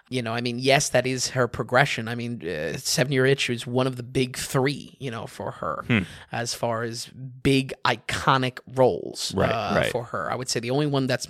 [0.08, 2.08] You know, I mean, yes, that is her progression.
[2.08, 5.50] I mean, uh, Seven Year Itch is one of the big three, you know, for
[5.52, 6.00] her Hmm.
[6.32, 9.92] as far as big iconic roles Right, uh, right.
[9.92, 10.32] for her.
[10.32, 11.26] I would say the only one that's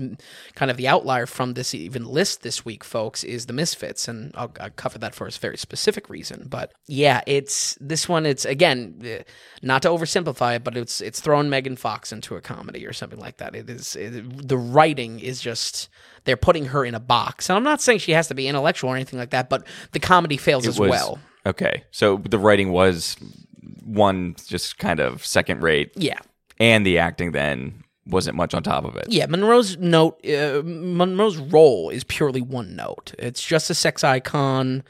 [0.56, 4.32] kind of the outlier from this even list this week, folks, is the Misfits, and
[4.36, 6.48] I'll, I'll cover that for a very specific reason.
[6.50, 8.26] But yeah, it's this one.
[8.26, 9.24] It's again uh,
[9.62, 13.20] not to oversimplify it, but it's it's throwing Megan Fox into a comedy or something
[13.20, 13.56] like that.
[13.56, 15.88] It is it, the writing is just
[16.26, 18.90] they're putting her in a box, and I'm not saying she has to be intellectual
[18.90, 21.20] or anything like that, but the comedy fails as was- well.
[21.46, 21.84] Okay.
[21.92, 23.16] So the writing was
[23.84, 26.18] one just kind of second rate, Yeah.
[26.60, 29.06] and the acting then wasn't much on top of it.
[29.10, 33.14] Yeah, Monroe's note, uh, Monroe's role is purely one note.
[33.18, 34.84] It's just a sex icon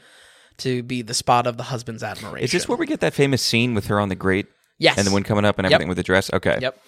[0.58, 2.44] to be the spot of the husband's admiration.
[2.44, 4.46] Is this where we get that famous scene with her on the grate?
[4.78, 4.98] Yes.
[4.98, 5.72] And the wind coming up and Yep.
[5.72, 6.30] everything with the dress?
[6.32, 6.58] Okay.
[6.60, 6.78] Yep.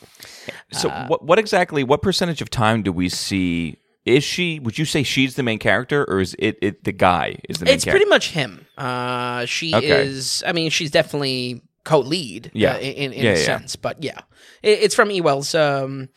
[0.72, 3.76] So what what exactly what percentage of time do we see
[4.16, 7.36] is she would you say she's the main character or is it, it the guy
[7.48, 7.74] is the main character?
[7.74, 7.98] It's character?
[7.98, 8.66] pretty much him.
[8.76, 10.06] Uh, she Okay.
[10.06, 10.42] is.
[10.46, 12.50] I mean, she's definitely co-lead.
[12.54, 12.74] Yeah.
[12.74, 13.44] uh, in, in Yeah, a yeah.
[13.44, 13.76] sense.
[13.76, 14.18] But yeah,
[14.62, 16.08] it, it's from Ewell's um,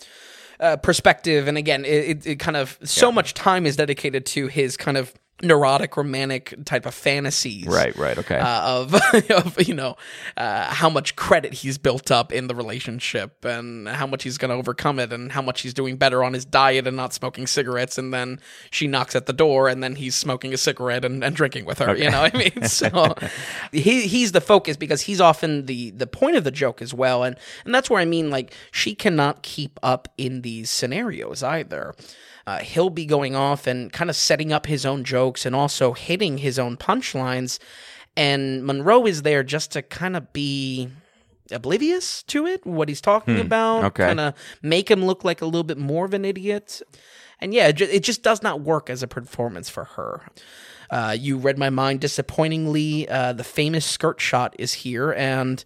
[0.60, 4.47] uh, perspective, and again, it, it, it kind of so much time is dedicated to
[4.47, 7.67] his kind of neurotic, romantic type of fantasies.
[7.67, 8.38] Right, right, okay.
[8.38, 8.93] Uh, of,
[9.32, 9.97] of you know
[10.38, 14.49] uh, how much credit he's built up in the relationship and how much he's going
[14.49, 17.47] to overcome it and how much he's doing better on his diet and not smoking
[17.47, 21.23] cigarettes and then she knocks at the door and then he's smoking a cigarette and,
[21.23, 23.15] and drinking with her you know what I mean so
[23.71, 27.23] he he's the focus because he's often the the point of the joke as well
[27.23, 31.93] and and that's where I mean like she cannot keep up in these scenarios either
[32.47, 35.94] uh, he'll be going off and kind of setting up his own jokes and also
[35.94, 37.60] hitting his own punchlines.
[38.17, 40.89] And Monroe is there just to kind of be
[41.52, 43.86] oblivious to it, what he's talking about, Hmm.
[43.88, 44.06] okay.
[44.08, 46.82] kind of make him look like a little bit more of an idiot.
[47.39, 50.22] And yeah, it it just does not work as a performance for her.
[50.89, 53.08] Uh, you read my mind disappointingly.
[53.10, 55.63] Uh, the famous skirt shot is here, and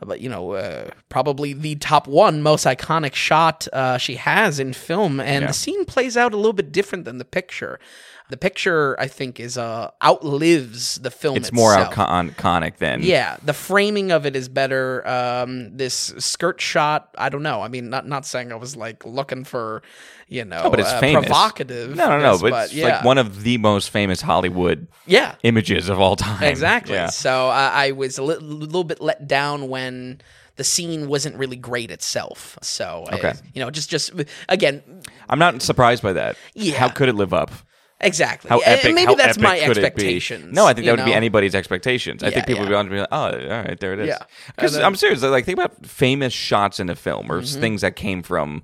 [0.00, 4.72] but you know, uh, probably the top one most iconic shot uh, she has in
[4.72, 5.46] film, and Yeah.
[5.48, 7.78] the scene plays out a little bit different than the picture.
[8.30, 11.36] The picture, I think, is uh, outlives the film.
[11.36, 11.92] it's more itself.
[11.98, 15.06] icon- iconic than Yeah, the framing of it is better.
[15.06, 17.60] Um, this skirt shot, I don't know.
[17.60, 19.82] I mean, not not saying I was like looking for,
[20.28, 21.26] you know, but it's uh, famous.
[21.26, 21.94] provocative.
[21.94, 22.32] No, no, no.
[22.32, 26.16] yes, But, it's yeah, like one of the most famous Hollywood yeah, images of all
[26.16, 26.42] time.
[26.44, 26.94] exactly.
[26.94, 27.08] Yeah.
[27.10, 30.22] So I, I was a li- little bit let down when
[30.56, 32.58] the scene wasn't really great itself.
[32.62, 33.34] So I- Okay.
[33.52, 34.10] you know, just just
[34.48, 34.82] again,
[35.28, 36.36] I'm not surprised by that.
[36.54, 36.78] Yeah.
[36.78, 37.50] How could it live up?
[38.02, 38.48] Exactly.
[38.48, 38.94] How And epic?
[38.94, 39.86] maybe how that's epic my could it be?
[39.86, 40.52] expectations.
[40.54, 42.22] No, I think that would be anybody's expectations.
[42.22, 42.78] I Yeah, think people would be yeah.
[42.78, 44.08] on to be like, oh, all right, there it is.
[44.08, 44.18] Yeah.
[44.54, 45.22] Because And I'm serious.
[45.22, 47.60] Like, think about famous shots in a film or Mm-hmm.
[47.60, 48.62] things that came from.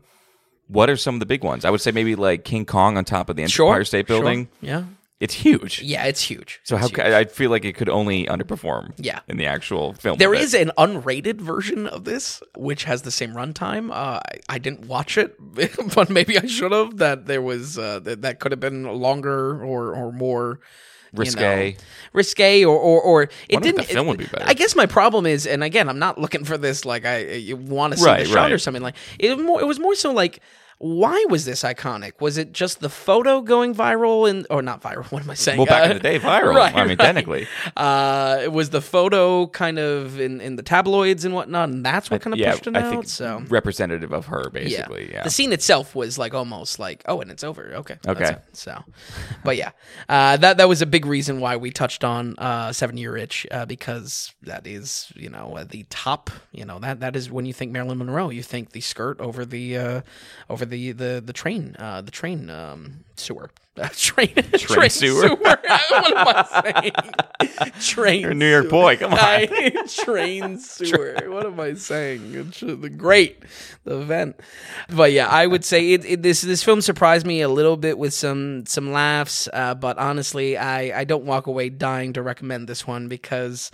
[0.68, 1.64] What are some of the big ones?
[1.64, 4.20] I would say maybe like King Kong on top of the Sure, Empire State sure.
[4.20, 4.48] Building.
[4.60, 4.82] Yeah,
[5.20, 5.82] It's huge.
[5.82, 6.60] yeah, it's huge.
[6.62, 7.12] So It's how huge.
[7.12, 8.92] I feel like it could only underperform.
[8.98, 9.18] Yeah.
[9.26, 10.16] In the actual film.
[10.18, 13.90] There is an unrated version of this, which has the same runtime.
[13.90, 15.34] Uh, I, I didn't watch it,
[15.94, 16.98] but maybe I should have.
[16.98, 20.60] That there was uh, that, that could have been longer or or more
[21.12, 21.70] you Risque.
[21.72, 21.76] know,
[22.12, 23.76] risque, or or, or it didn't.
[23.78, 24.44] the film it- would be better.
[24.46, 26.84] I guess my problem is, and again, I'm not looking for this.
[26.84, 28.82] Like I, you want to see Right, the shot or something.
[28.82, 29.60] Like it more.
[29.60, 30.40] It was more so like.
[30.80, 32.20] Why was this iconic?
[32.20, 35.04] Was it just the photo going viral and or not viral?
[35.12, 35.58] What am I saying?
[35.58, 36.54] Well, back in Uh, the day, viral.
[36.54, 36.98] right, I mean, right.
[37.00, 37.48] technically.
[37.76, 42.10] Uh, it was the photo kind of in, in the tabloids and whatnot, and that's
[42.10, 42.90] what kind of yeah, pushed it I out.
[42.90, 45.10] think so representative of her, basically.
[45.10, 45.24] Yeah.
[45.24, 47.72] the scene itself was like almost like, oh, and it's over.
[47.74, 48.36] Okay, Okay.
[48.52, 48.84] So,
[49.44, 49.70] but yeah,
[50.08, 53.46] uh, that that was a big reason why we touched on uh, Seven Year Itch
[53.50, 56.30] uh, because that is you know uh, the top.
[56.52, 59.44] You know that that is when you think Marilyn Monroe, you think the skirt over
[59.44, 60.00] the uh,
[60.48, 63.50] over the the the train uh, the train um, sewer.
[63.76, 65.28] Uh, train, train, sewer?
[65.36, 67.72] what am I saying?
[67.80, 68.20] train.
[68.22, 68.96] You're a New York boy.
[68.96, 69.18] Come on.
[69.20, 69.70] I,
[70.04, 71.16] train sewer.
[71.28, 72.32] what am I saying?
[72.32, 73.44] The grate,
[73.84, 74.40] the event.
[74.88, 77.98] But yeah, I would say it, it, this this film surprised me a little bit
[77.98, 79.48] with some some laughs.
[79.52, 83.70] Uh, but honestly, I I don't walk away dying to recommend this one because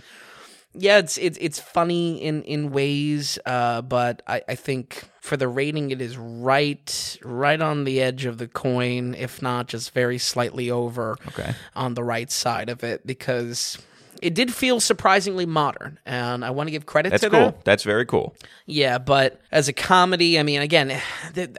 [0.77, 5.47] yeah, it's it's it's funny in in ways, uh, but I, I think for the
[5.47, 10.17] rating, it is right right on the edge of the coin, if not just very
[10.17, 11.53] slightly over Okay.
[11.75, 13.77] on the right side of it because
[14.21, 17.39] it did feel surprisingly modern, and I want to give credit That's to cool.
[17.39, 17.65] that.
[17.65, 18.33] That's very cool.
[18.65, 21.01] Yeah, but as a comedy, I mean, again,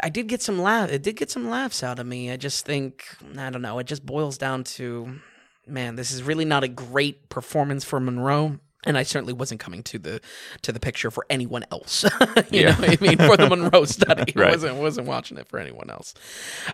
[0.02, 0.90] I did get some laugh.
[0.90, 2.30] It did get some laughs out of me.
[2.30, 3.04] I just think
[3.36, 3.78] I don't know.
[3.78, 5.20] It just boils down to,
[5.66, 8.58] man, this is really not a great performance for Monroe.
[8.86, 10.20] And I certainly wasn't coming to the
[10.62, 12.04] to the picture for anyone else.
[12.50, 12.70] you Yeah.
[12.70, 14.50] know, what I mean, for the Monroe study, I Right.
[14.52, 16.14] wasn't wasn't watching it for anyone else.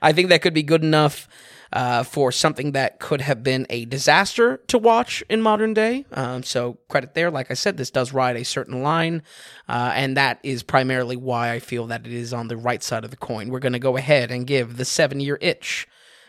[0.00, 1.26] I think that could be good enough
[1.72, 6.04] uh, for something that could have been a disaster to watch in modern day.
[6.12, 7.30] Um, so credit there.
[7.30, 9.22] Like I said, this does ride a certain line,
[9.70, 13.04] uh, and that is primarily why I feel that it is on the right side
[13.04, 13.48] of the coin.
[13.48, 15.88] We're going to go ahead and give the seven year itch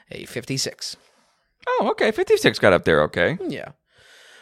[0.10, 0.96] a 56.
[1.68, 2.12] Oh, okay.
[2.12, 3.02] 56 got up there.
[3.04, 3.38] Okay.
[3.46, 3.70] Yeah.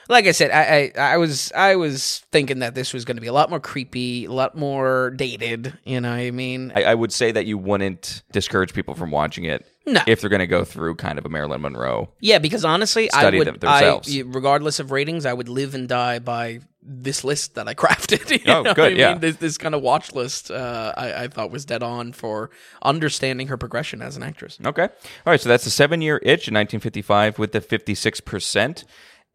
[0.10, 3.22] Like I said, I, I I was I was thinking that this was going to
[3.22, 5.78] be a lot more creepy, a lot more dated.
[5.86, 6.72] You know what I mean?
[6.76, 10.02] I, I would say that you wouldn't discourage people from watching it No.
[10.08, 12.10] if they're going to go through kind of a Marilyn Monroe.
[12.20, 14.16] Yeah, because honestly, Study I would, them themselves.
[14.18, 18.32] I, regardless of ratings, I would live and die by this list that I crafted.
[18.32, 19.12] You Oh, know good, I yeah.
[19.12, 19.20] mean?
[19.22, 22.50] This, this kind of watch list, uh, I, I thought was dead on for
[22.82, 24.58] understanding her progression as an actress.
[24.66, 24.84] Okay.
[24.84, 24.90] All
[25.28, 25.40] right.
[25.40, 28.84] So that's the seven year itch in 1955 with the 56%.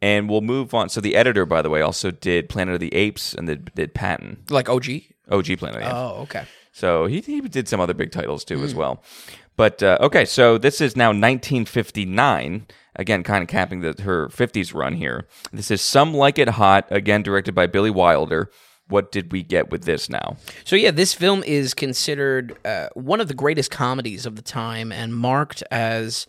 [0.02, 0.88] And we'll move on.
[0.90, 3.94] So the editor, by the way, also did Planet of the Apes and did, did
[3.94, 4.42] Patton.
[4.50, 4.86] Like OG.
[5.30, 5.94] OG Planet of the Apes.
[5.94, 6.44] Oh, okay.
[6.72, 8.64] So he, he did some other big titles too Hmm.
[8.64, 9.02] as well.
[9.56, 12.66] But uh, okay, so this is now 1959.
[12.98, 15.26] Again, kind of capping the, her 50s run here.
[15.52, 18.50] This is Some Like It Hot, again directed by Billy Wilder.
[18.88, 20.36] What did we get with this now?
[20.64, 24.92] So yeah, this film is considered uh, one of the greatest comedies of the time
[24.92, 26.26] and marked as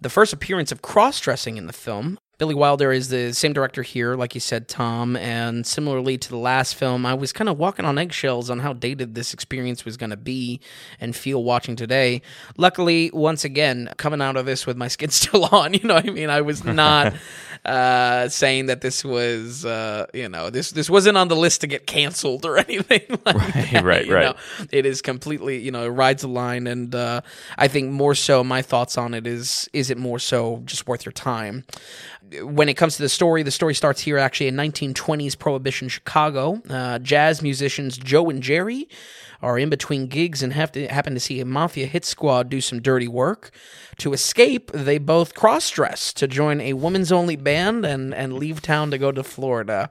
[0.00, 2.18] the first appearance of cross-dressing in the film.
[2.38, 6.36] Billy Wilder is the same director here, like you said, Tom, and similarly to the
[6.36, 9.96] last film, I was kind of walking on eggshells on how dated this experience was
[9.96, 10.60] going to be
[11.00, 12.20] and feel watching today.
[12.58, 16.06] Luckily, once again, coming out of this with my skin still on, you know what
[16.06, 16.28] I mean?
[16.28, 17.14] I was not
[17.64, 21.66] uh, saying that this was, uh, you know, this this wasn't on the list to
[21.66, 23.82] get canceled or anything like that.
[23.82, 24.08] right, right.
[24.10, 24.34] know?
[24.70, 27.22] It is completely, you know, it rides a line, and uh,
[27.56, 31.06] I think more so, my thoughts on it is, is it more so just worth
[31.06, 31.64] your time?
[32.42, 36.60] When it comes to the story, the story starts here actually in 1920s Prohibition Chicago.
[36.68, 38.88] Uh, jazz musicians Joe and Jerry
[39.42, 42.60] are in between gigs and have to happen to see a mafia hit squad do
[42.60, 43.50] some dirty work.
[43.98, 48.60] To escape, they both cross dress to join a women's only band and, and leave
[48.60, 49.90] town to go to Florida.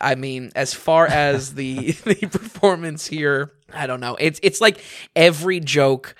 [0.00, 4.16] I mean, as far as the the performance here, I don't know.
[4.20, 4.82] It's it's like
[5.16, 6.14] every joke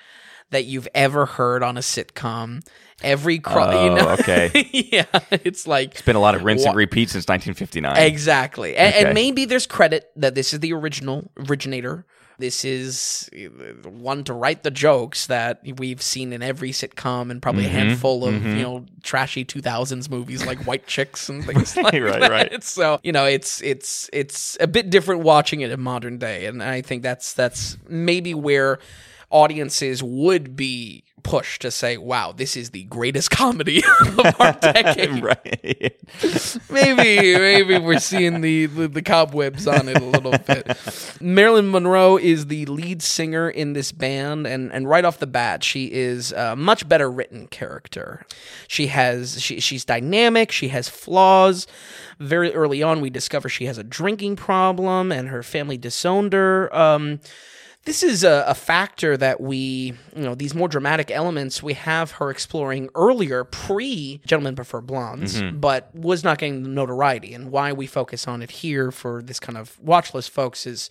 [0.51, 2.65] that you've ever heard on a sitcom.
[3.03, 4.51] Every cro- you Oh, know, okay.
[4.91, 7.97] yeah, it's like It's been a lot of rinse and repeat since 1959.
[7.97, 8.75] Exactly.
[8.75, 9.05] And, Okay.
[9.05, 12.05] and maybe there's credit that this is the original originator.
[12.37, 17.41] This is uh, one to write the jokes that we've seen in every sitcom and
[17.41, 17.75] probably Mm-hmm.
[17.75, 22.19] a handful of, you know, trashy 2000s movies like White Chicks and things like Right,
[22.19, 22.31] that.
[22.31, 22.63] right.
[22.63, 26.61] So, you know, it's it's it's a bit different watching it in modern day and
[26.63, 28.79] I think that's that's maybe where
[29.29, 33.83] audiences would be pushed to say, "Wow, this is the greatest comedy
[34.17, 35.97] of our decade." right.
[36.69, 40.77] maybe maybe we're seeing the, the the cobwebs on it a little bit.
[41.19, 45.63] Marilyn Monroe is the lead singer in this band, and and right off the bat,
[45.63, 48.25] she is a much better written character.
[48.67, 50.51] She has she she's dynamic.
[50.51, 51.65] She has flaws.
[52.19, 56.73] Very early on, we discover she has a drinking problem, and her family disowned her.
[56.73, 57.19] Um,
[57.85, 62.11] this is a, a factor that we, you know, these more dramatic elements we have
[62.11, 67.33] her exploring earlier, pre Gentlemen Prefer Blondes, but was not getting the notoriety.
[67.33, 70.89] And why we focus on it here for this kind of watch list folks is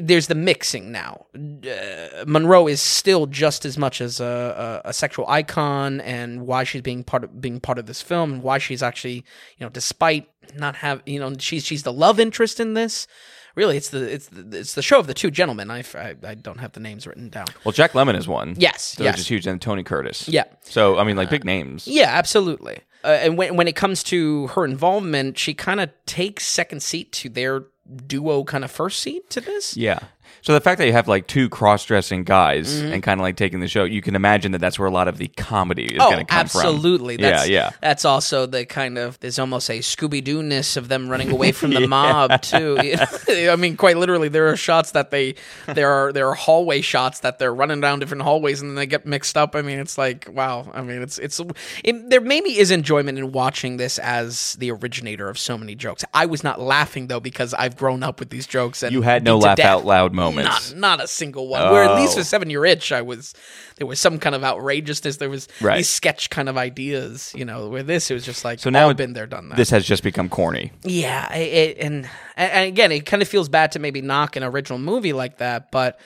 [0.00, 1.26] there's the mixing now.
[1.34, 6.62] Uh, Monroe is still just as much as a, a, a sexual icon, and why
[6.62, 9.24] she's being part of being part of this film, and why she's actually,
[9.58, 13.08] you know, despite not have, you know, she's she's the love interest in this.
[13.56, 15.70] Really, it's the it's the, it's the show of the two gentlemen.
[15.70, 17.46] I, I, I don't have the names written down.
[17.64, 18.54] Well, Jack Lemmon is one.
[18.58, 19.14] Yes, So yes.
[19.14, 19.46] which is huge.
[19.46, 20.28] And Tony Curtis.
[20.28, 20.44] Yeah.
[20.60, 21.88] So, I mean, like big names.
[21.88, 22.80] Yeah, absolutely.
[23.02, 27.12] Uh, and when when it comes to her involvement, she kind of takes second seat
[27.12, 27.64] to their
[28.06, 29.76] duo kind of first seat to this.
[29.76, 30.00] Yeah.
[30.42, 32.92] So the fact that you have like two cross-dressing guys Mm-hmm.
[32.94, 35.08] and kind of like taking the show, you can imagine that that's where a lot
[35.08, 37.16] of the comedy is Oh, going to come absolutely.
[37.16, 37.24] from.
[37.24, 37.54] Absolutely.
[37.54, 37.70] yeah, yeah.
[37.80, 41.52] That's also the kind of there's almost a Scooby Doo ness of them running away
[41.52, 42.78] from the mob too.
[43.28, 45.34] I mean, quite literally, there are shots that they
[45.66, 48.86] there are there are hallway shots that they're running down different hallways and then they
[48.86, 49.54] get mixed up.
[49.56, 50.70] I mean, it's like wow.
[50.74, 51.40] I mean, it's it's
[51.84, 56.04] it, there maybe is enjoyment in watching this as the originator of so many jokes.
[56.14, 59.24] I was not laughing though because I've grown up with these jokes and You had
[59.24, 59.66] no laugh death.
[59.66, 60.72] out loud moments.
[60.72, 61.70] Not, not a single one.
[61.72, 62.18] Where at least Oh.
[62.20, 63.34] with Seven Year Itch, I was
[63.76, 65.16] there was some kind of outrageousness.
[65.18, 65.76] There was Right.
[65.78, 67.32] these sketch kind of ideas.
[67.36, 69.48] You know, where this it was just like So now all it- been there, done
[69.50, 69.56] that.
[69.56, 70.72] This has just become corny.
[70.82, 74.78] yeah, it- and and again, it kind of feels bad to maybe knock an original
[74.78, 75.98] movie like that, but.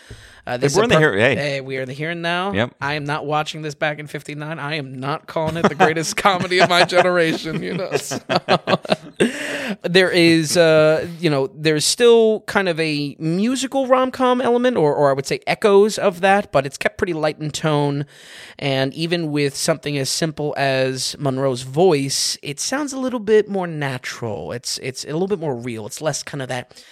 [0.50, 1.60] Uh, this we're is in the per- here- hey.
[1.60, 2.52] we are in the here and now.
[2.52, 2.74] Yep.
[2.80, 4.58] I am not watching this back in '59.
[4.58, 7.62] I am not calling it the greatest comedy of my generation.
[7.62, 8.18] You know, So-
[9.82, 14.92] there is, uh, you know, there's still kind of a musical rom com element, or,
[14.94, 18.06] or I would say echoes of that, but it's kept pretty light in tone.
[18.58, 23.66] And even with something as simple as Monroe's voice, it sounds a little bit more
[23.66, 24.52] natural.
[24.52, 25.86] It's it's a little bit more real.
[25.86, 26.82] It's less kind of that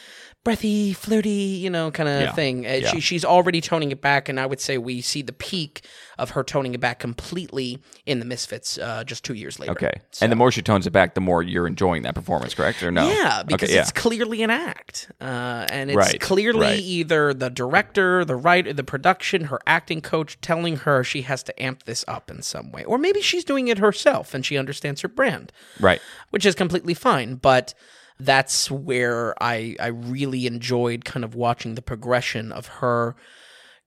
[0.45, 2.33] breathy, flirty, you know, kind of Yeah.
[2.33, 2.67] thing.
[2.67, 2.91] Uh, Yeah.
[2.93, 5.83] She, she's already toning it back, and I would say we see the peak
[6.17, 9.73] of her toning it back completely in the Misfits uh, just two years later.
[9.73, 9.93] Okay.
[10.21, 12.83] And the more she tones it back, the more you're enjoying that performance, correct?
[12.83, 13.09] Or no?
[13.09, 13.83] Yeah, because okay, yeah.
[13.83, 16.81] it's clearly an act, uh, and it's Right, clearly right.
[16.81, 21.63] either the director, the writer, the production, her acting coach telling her she has to
[21.63, 25.03] amp this up in some way, or maybe she's doing it herself and she understands
[25.03, 26.01] her brand, right.
[26.31, 27.35] which is completely fine.
[27.35, 27.75] But
[28.21, 33.15] that's where I I really enjoyed kind of watching the progression of her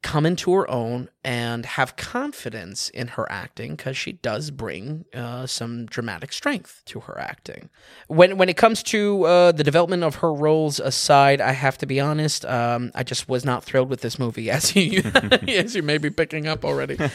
[0.01, 5.45] come into her own and have confidence in her acting because she does bring uh,
[5.45, 7.69] some dramatic strength to her acting.
[8.07, 11.85] When when it comes to uh, the development of her roles aside, I have to
[11.85, 12.43] be honest.
[12.45, 15.01] Um, I just was not thrilled with this movie, as you
[15.47, 16.97] as you may be picking up already.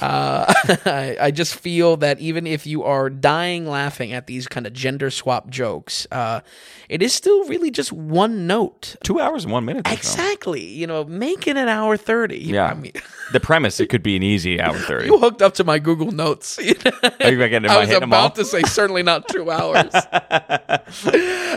[0.00, 0.52] Uh,
[0.86, 4.72] I, I just feel that even if you are dying laughing at these kind of
[4.72, 6.40] gender swap jokes, uh,
[6.88, 8.96] it is still really just one note.
[9.02, 9.90] Two hours and one minute.
[9.90, 10.64] Exactly.
[10.64, 12.38] You know, make it an hour 30.
[12.38, 12.66] Yeah.
[12.66, 12.92] I mean,
[13.32, 15.06] the premise, it could be an easy hour 30.
[15.06, 16.58] you hooked up to my Google Notes.
[16.68, 18.26] You am I was hitting them all?
[18.26, 19.94] about to say certainly not two hours.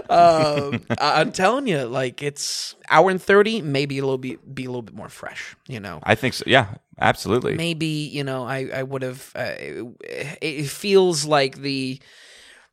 [0.10, 4.70] um, I'm telling you, like it's hour and thirty, maybe a little bit be a
[4.70, 5.56] little bit more fresh.
[5.68, 6.44] You know, I think so.
[6.48, 7.56] Yeah, absolutely.
[7.56, 9.32] maybe you know I I would have.
[9.36, 12.00] Uh, it, it feels like the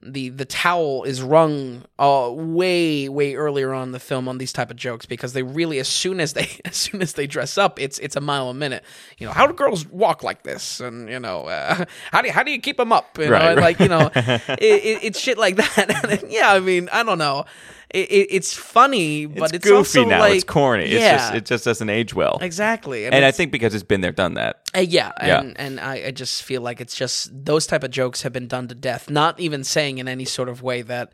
[0.01, 4.53] the the towel is rung uh, way way earlier on in the film on these
[4.53, 7.59] type of jokes because they really as soon as they as soon as they dress
[7.59, 8.85] up it's it's a mile a minute.
[9.19, 10.79] You know how do girls walk like this?
[10.81, 13.19] And you know uh, how do you, how do you keep them up?
[13.19, 13.65] You know Right, and, right.
[13.65, 16.25] like you know it, it, it's shit like that.
[16.29, 17.45] Yeah I mean I don't know
[17.91, 20.21] it, it, it's funny but it's, it's, goofy now.
[20.21, 20.85] like it's corny.
[20.85, 22.39] It's yeah just it just doesn't age well.
[22.41, 24.69] exactly and I think because it's been there, done that.
[24.77, 25.41] uh, yeah, Yeah.
[25.41, 28.49] and and I, I just feel like it's just those type of jokes have been
[28.49, 29.09] done to death.
[29.09, 31.13] Not even saying in any sort of way that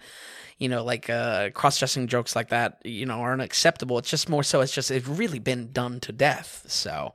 [0.59, 3.99] you know, like uh, cross-dressing jokes like that, you know, aren't acceptable.
[3.99, 4.61] It's just more so.
[4.61, 6.65] It's just it's really been done to death.
[6.69, 7.13] So,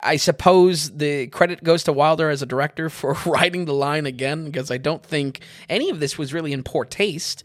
[0.00, 4.44] I suppose the credit goes to Wilder as a director for writing the line again
[4.44, 5.40] because I don't think
[5.70, 7.42] any of this was really in poor taste.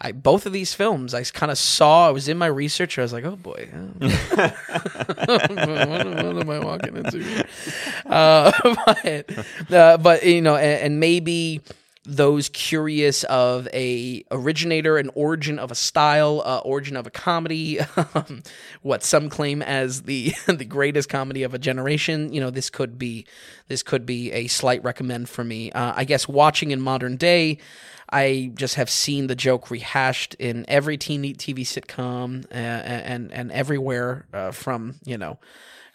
[0.00, 2.08] I, both of these films, I kind of saw.
[2.08, 2.98] I was in my research.
[2.98, 4.12] I was like, "Oh boy, what,
[5.26, 7.44] what am I walking into?" here?
[8.06, 8.50] Uh,
[8.86, 11.60] but, uh, but you know, and, and maybe
[12.06, 17.78] those curious of a originator, an origin of a style, uh, origin of a comedy,
[18.14, 18.42] um,
[18.80, 22.32] what some claim as the the greatest comedy of a generation.
[22.32, 23.26] You know, this could be
[23.68, 25.70] this could be a slight recommend for me.
[25.72, 27.58] Uh, I guess watching in modern day.
[28.12, 34.26] I just have seen the joke rehashed in every TV sitcom uh, and and everywhere
[34.32, 35.38] uh, from you know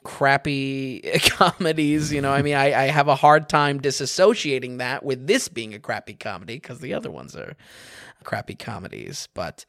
[0.06, 2.14] crappy comedies.
[2.14, 5.74] You know, I mean, I, I have a hard time disassociating that with this being
[5.74, 7.56] a crappy comedy because the other ones are
[8.24, 9.28] crappy comedies.
[9.34, 9.66] But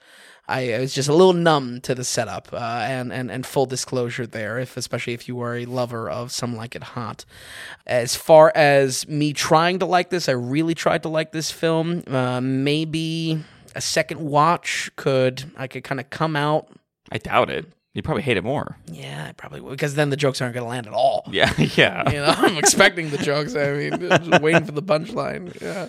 [0.49, 3.67] I, I was just a little numb to the setup, uh, and and and full
[3.67, 7.25] disclosure there, if especially if you are a lover of Some Like It Hot.
[7.87, 12.05] As far as me trying to like this, I really tried to like this film.
[12.07, 13.43] Uh, maybe
[13.75, 16.69] a second watch could I could kind of come out.
[17.11, 17.67] I doubt it.
[17.97, 18.77] You probably hate it more.
[18.93, 21.25] Yeah, I probably would because then the jokes aren't going to land at all.
[21.33, 22.11] Yeah, yeah.
[22.11, 23.57] You know, I'm expecting the jokes.
[23.57, 25.59] I mean, just waiting for the punchline.
[25.63, 25.89] Yeah.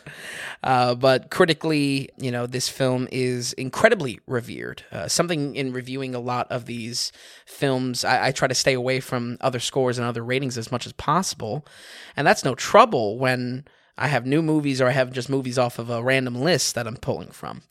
[0.63, 4.83] Uh, but critically, you know, this film is incredibly revered.
[4.89, 7.11] Uh, something in reviewing a lot of these
[7.45, 10.85] films, I, I try to stay away from other scores and other ratings as much
[10.85, 11.65] as possible.
[12.15, 13.65] And that's no trouble when
[13.97, 16.87] I have new movies or I have just movies off of a random list that
[16.87, 17.63] I'm pulling from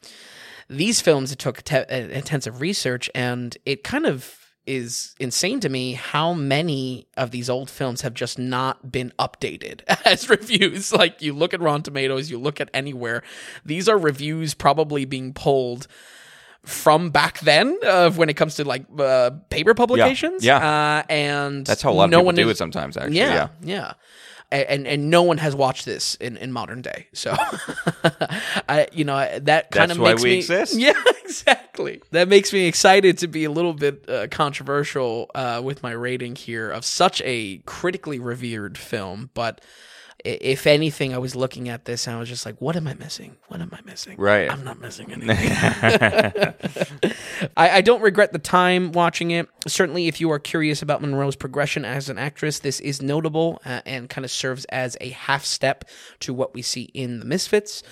[0.69, 5.69] these films it took te- uh, intensive research and it kind of is insane to
[5.69, 11.23] me how many of these old films have just not been updated as reviews like
[11.23, 13.23] you look at Rotten Tomatoes you look at anywhere
[13.65, 15.87] these are reviews probably being pulled
[16.65, 20.57] from back then of when it comes to like uh, paper publications yeah.
[20.99, 22.97] uh, and That's how a lot of no people do is- it sometimes.
[22.97, 23.49] Actually, yeah, yeah.
[23.63, 23.93] yeah.
[24.53, 27.35] And, and no one has watched this in, in modern day, so
[28.69, 30.75] I you know that kind of makes me exist.
[30.79, 30.93] yeah
[31.25, 35.91] exactly that makes me excited to be a little bit uh, controversial uh, with my
[35.91, 39.61] rating here of such a critically revered film, but
[40.27, 42.95] if anything, I was looking at this and I was just like, "What am I
[42.95, 43.37] missing?
[43.49, 44.17] What am I missing?
[44.19, 44.51] Right.
[44.51, 45.53] I'm not missing anything."
[47.57, 49.49] I, I don't regret the time watching it.
[49.67, 53.83] Certainly, if you are curious about Monroe's progression as an actress, this is notable uh,
[53.87, 55.85] and kind of serves as a half step
[56.21, 57.83] to what we see in The Misfits.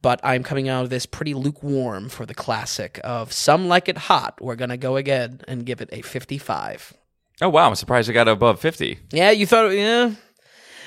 [0.00, 3.98] But I'm coming out of this pretty lukewarm for the classic of Some Like It
[3.98, 4.40] Hot.
[4.40, 6.94] We're going to go again and give it a 55.
[7.40, 9.00] Oh wow, I'm surprised it got above fifty.
[9.10, 10.12] Yeah, you thought, yeah.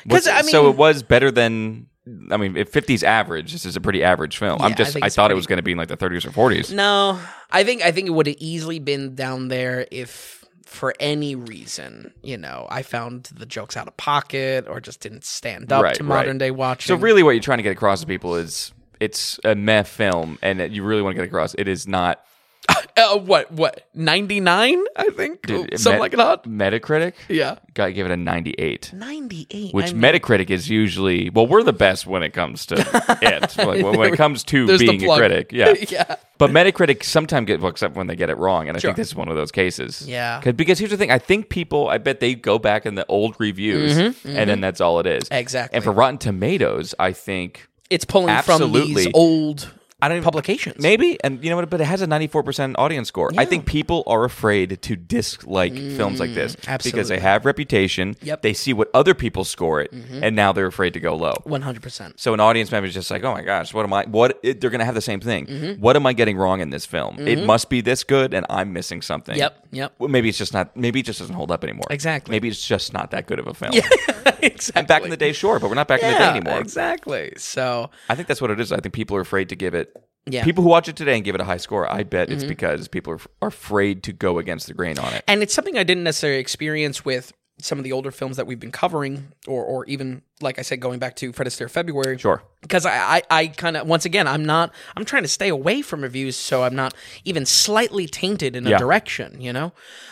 [0.06, 1.88] Because, I mean, so it was better than
[2.32, 4.62] I mean, if 50's average, this is a pretty average film.
[4.62, 5.98] I'm Yeah, I just, I, it's thought it was going to be in like the
[5.98, 6.72] 30s or 40s.
[6.74, 11.36] No, I think I think it would have easily been down there if for any
[11.36, 15.84] reason, you know, I found the jokes out of pocket or just didn't stand up
[15.84, 16.18] Right, to right.
[16.18, 16.96] modern day watching.
[16.96, 20.38] So really, what you're trying to get across to people is it's a meh film,
[20.42, 22.24] and that you really want to get across it is not
[22.98, 24.84] uh, what what ninety nine?
[24.96, 26.44] I think Dude, something Met- like that.
[26.50, 27.14] Metacritic.
[27.30, 28.92] Yeah, Got to give it a 98.
[28.94, 29.74] ninety eight.
[29.74, 32.76] Which Metacritic is usually well, we're the best when it comes to
[33.22, 33.58] it.
[33.58, 35.74] Like, when, when it comes to There's the being a critic, yeah.
[35.90, 36.16] yeah.
[36.38, 38.90] But Metacritic sometimes get books up when they get it wrong, and I Sure.
[38.90, 40.06] think this is one of those cases.
[40.08, 40.42] Yeah.
[40.42, 43.06] 'Cause- because here's the thing: I think people, I bet they go back in the
[43.08, 45.24] old reviews, and then that's all it is.
[45.26, 45.76] Mm-hmm, Exactly.
[45.76, 48.82] And for Rotten Tomatoes, I think It's pulling Absolutely.
[48.82, 50.82] from these old I don't even- publications.
[50.82, 51.70] Maybe, and you know what?
[51.70, 53.32] But it has a 94% audience score.
[53.38, 58.16] I think people are afraid to dislike films like this because Mm, they have reputation.
[58.22, 58.40] Yep.
[58.40, 58.42] Mm-hmm.
[58.44, 61.34] They see what other people score it, and now they're afraid to go low.
[61.46, 62.20] One hundred percent.
[62.20, 64.04] So an audience member is just like, oh my gosh, what am I?
[64.06, 65.46] What it, they're going to have the same thing.
[65.48, 65.82] Mm-hmm.
[65.82, 67.18] What am I getting wrong in this film?
[67.20, 69.38] It must be this good, and I'm missing something.
[69.38, 69.68] Yep.
[69.72, 69.94] Yep.
[70.00, 70.76] Well, maybe it's just not.
[70.76, 71.86] Maybe it just doesn't hold up anymore.
[71.90, 72.32] Exactly.
[72.32, 73.72] Maybe it's just not that good of a film.
[74.42, 74.80] exactly.
[74.80, 76.60] And back in the day, sure, but we're not back in the day anymore.
[76.60, 77.34] exactly.
[77.38, 78.72] So I think that's what it is.
[78.74, 79.95] I think people are afraid to give it.
[80.28, 80.40] Yeah.
[80.40, 80.46] Mm-hmm.
[80.46, 82.88] People who watch it today and give it a high score, I bet it's because
[82.88, 85.24] people are, are afraid to go against the grain on it.
[85.28, 88.60] and it's something I didn't necessarily experience with some of the older films that we've
[88.60, 92.18] been covering, or or even like I said, going back to Fred Astaire February.
[92.18, 92.42] Sure.
[92.62, 95.82] Because I, I, I kind of once again I'm not I'm trying to stay away
[95.82, 98.78] from reviews so I'm not even slightly tainted in a Yeah.
[98.78, 99.72] direction, you know?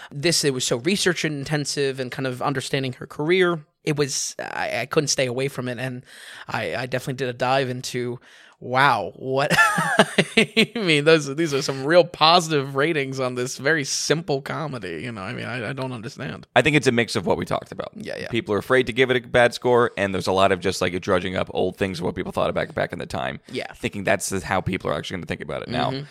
[0.09, 3.65] This it was so research intensive and kind of understanding her career.
[3.83, 6.05] It was I, I couldn't stay away from it and
[6.47, 8.19] I, I definitely did a dive into
[8.63, 14.41] wow, what I mean those these are some real positive ratings on this very simple
[14.41, 15.21] comedy, you know.
[15.21, 16.47] I mean I, I don't understand.
[16.55, 17.91] I think it's a mix of what we talked about.
[17.95, 18.27] Yeah, yeah.
[18.29, 20.81] People are afraid to give it a bad score, and there's a lot of just
[20.81, 23.39] like drudging up old things of what people thought about back in the time.
[23.51, 23.65] Yeah.
[23.65, 26.03] Mm-hmm, Thinking that's how people are actually going to think about it now.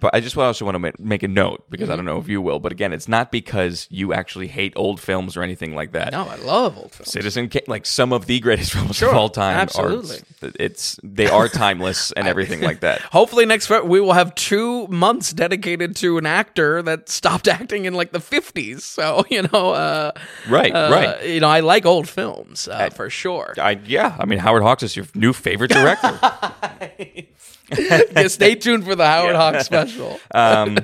[0.00, 2.40] But I just also want to make a note because I don't know if you
[2.40, 6.12] will, but again, it's not because you actually hate old films or anything like that.
[6.12, 7.10] No, I love old films.
[7.10, 10.18] Citizen Kane, like some of the greatest films of all time, absolutely.
[10.42, 13.00] are it's they are timeless and everything like that.
[13.12, 17.94] Hopefully next we will have two months dedicated to an actor that stopped acting in
[17.94, 18.84] like the fifties.
[18.84, 20.12] So you know, uh,
[20.48, 21.26] Right, uh, right.
[21.26, 23.54] You know, I like old films uh, for sure.
[23.58, 26.18] I yeah, I mean Howard Hawks is your new favorite director.
[27.78, 30.18] yeah, stay tuned for the Howard Hawks special.
[30.32, 30.78] um,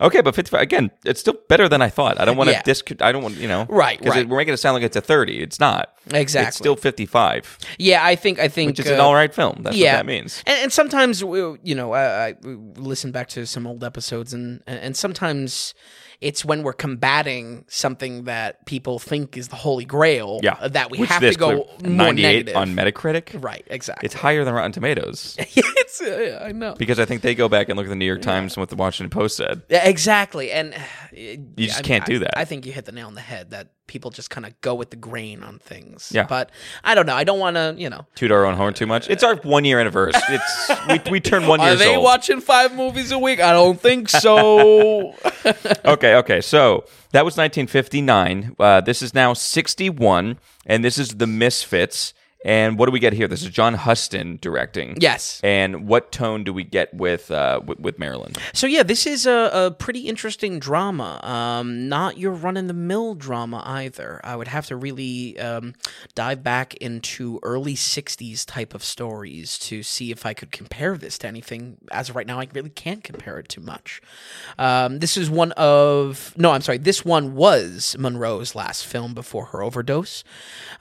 [0.00, 2.18] okay, but 55 again, it's still better than I thought.
[2.20, 2.62] I don't want to Yeah.
[2.62, 2.90] disc.
[3.00, 4.28] I don't want you know Right, because right.
[4.28, 5.42] we're making it sound like it's a thirty.
[5.42, 5.94] It's not.
[6.12, 6.48] Exactly.
[6.48, 9.32] It's still fifty five, yeah, I think I think which is uh, an all right
[9.32, 9.60] film.
[9.62, 10.42] That's yeah, what that means.
[10.50, 14.62] And, and sometimes we- you know, I, I listen back to some old episodes, and
[14.66, 15.74] and sometimes
[16.20, 20.40] it's when we're combating something that people think is the holy grail.
[20.42, 22.56] Yeah, uh, that we Which have to go more 98 negative.
[22.56, 23.42] on Metacritic.
[23.44, 24.04] right, exactly.
[24.06, 26.74] It's higher than Rotten Tomatoes it's uh, yeah, I know.
[26.76, 28.70] because I think they go back and look at the New York Times and what
[28.70, 29.62] the Washington Post said.
[29.68, 30.74] Yeah, exactly, and
[31.12, 32.36] you just can't do that.
[32.36, 34.72] I, think you hit the nail on the head that people just kind of go
[34.72, 36.12] with the grain on things.
[36.14, 36.24] Yeah.
[36.24, 36.50] but
[36.84, 37.14] I don't know.
[37.14, 38.06] I don't want to, you know.
[38.14, 39.10] Toot our own horn too much.
[39.10, 40.22] It's our one year anniversary.
[40.28, 41.72] It's we, we turn one year.
[41.72, 42.04] Are they old.
[42.04, 43.40] watching five movies a week?
[43.40, 45.14] I don't think so.
[45.84, 46.40] okay, okay.
[46.40, 48.54] So that was 1959.
[48.60, 52.14] Uh, this is now 61, and this is The Misfits.
[52.44, 53.28] And what do we get here?
[53.28, 54.96] This is John Huston directing.
[54.98, 55.40] yes.
[55.44, 58.32] And what tone do we get with uh, with, with Marilyn?
[58.54, 61.20] So yeah, this is a, a pretty interesting drama.
[61.22, 64.20] Um, not your run in the mill drama either.
[64.24, 65.74] I would have to really um,
[66.14, 71.18] dive back into early '60s type of stories to see if I could compare this
[71.18, 71.76] to anything.
[71.92, 74.00] As of right now, I really can't compare it too much.
[74.58, 76.78] Um, this is one of no, I'm sorry.
[76.78, 80.24] This one was Monroe's last film before her overdose,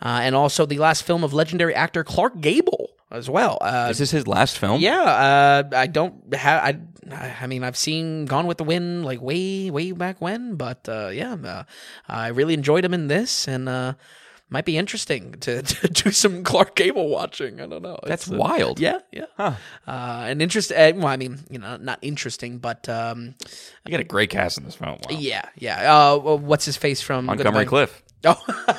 [0.02, 3.58] uh, and also the last film of legendary actor Clark Gable as well.
[3.62, 4.80] Uh, Is this his last film?
[4.82, 6.64] yeah, uh, I don't have.
[6.64, 6.80] I,
[7.42, 11.10] I mean, I've seen Gone with the Wind like way, way back when, but uh,
[11.12, 11.64] yeah, uh,
[12.08, 13.94] I really enjoyed him in this, and uh,
[14.52, 17.60] might be interesting to, to do some Clark Gable watching.
[17.60, 17.98] I don't know.
[18.06, 18.80] That's It's, uh, wild.
[18.80, 19.26] yeah, yeah.
[19.40, 19.56] Uh,
[19.88, 20.72] an interest.
[20.72, 23.34] Uh, well, I mean, you know, not interesting, but um,
[23.88, 25.00] You got a great cast in this film.
[25.10, 25.18] Wow.
[25.18, 26.12] yeah, yeah.
[26.14, 28.04] Uh, what's his face from Montgomery Clift.
[28.26, 28.36] Oh,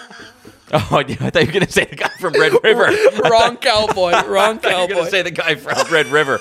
[0.93, 2.91] Oh, yeah, I thought you were going to say the guy from Red River.
[3.29, 4.13] wrong cowboy.
[4.27, 5.05] Wrong going cowboy.
[5.05, 6.41] to say the guy from Red River.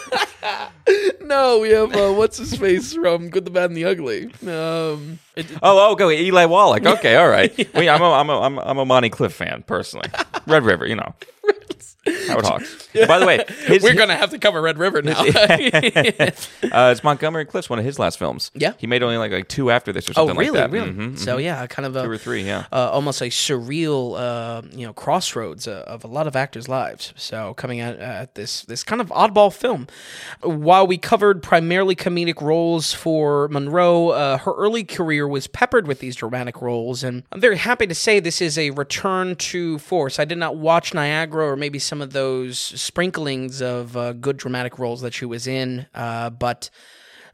[1.21, 4.31] no, we have uh, what's his face from Good, the Bad, and the Ugly.
[4.47, 5.19] Um,
[5.61, 6.85] Oh, oh, go Eli Wallach.
[6.85, 7.49] Okay, all right.
[7.73, 10.09] Well, yeah, I'm a, I'm a, I'm a, I'm a Monty Clift fan personally.
[10.47, 11.13] Red River, you know.
[12.27, 12.87] Howard Hawks.
[13.07, 15.19] By the way, his, We're gonna have to cover Red River now.
[15.19, 18.51] uh, it's Montgomery Clift's one of his last films.
[18.55, 18.73] Yeah.
[18.77, 20.59] he made only like like two after this or oh, something really?
[20.59, 20.75] like that.
[20.75, 20.91] Really?
[20.91, 21.43] Mhm, So mhm.
[21.43, 22.43] yeah, kind of a two or three.
[22.43, 22.65] Yeah.
[22.71, 27.13] uh, almost a surreal, uh, you know, crossroads uh, of a lot of actors' lives.
[27.15, 29.87] So coming at, at this this kind of oddball film,
[30.41, 35.99] while we covered primarily comedic roles for Monroe, uh, her early career was peppered with
[35.99, 40.19] these dramatic roles, and I'm very happy to say this is a return to force.
[40.19, 44.79] I did not watch Niagara or maybe some of those sprinklings of uh, good dramatic
[44.79, 46.69] roles that she was in, uh, but.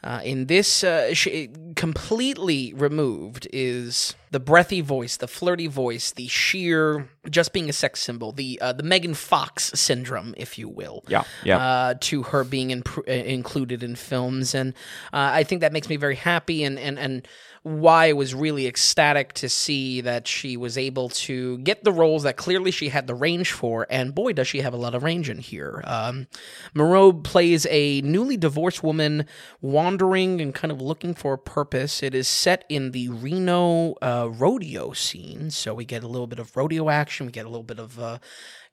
[0.04, 6.28] Uh, in this, uh, sh- completely removed is the breathy voice, the flirty voice, the
[6.28, 11.04] sheer just being a sex symbol, the uh, the Megan Fox syndrome, if you will.
[11.08, 11.58] Yeah, yeah.
[11.58, 14.76] Uh, to her being in, uh, included in films, and
[15.12, 17.28] uh, I think that makes me very happy, and and and
[17.66, 22.22] why I was really ecstatic to see that she was able to get the roles
[22.22, 25.02] that clearly she had the range for, and boy, does she have a lot of
[25.02, 25.82] range in here.
[25.84, 26.28] Um,
[26.76, 29.26] Monroe plays a newly divorced woman
[29.62, 32.04] wandering and kind of looking for a purpose.
[32.04, 36.38] It is set in the Reno uh, rodeo scene, so we get a little bit
[36.38, 38.20] of rodeo action, we get a little bit of uh,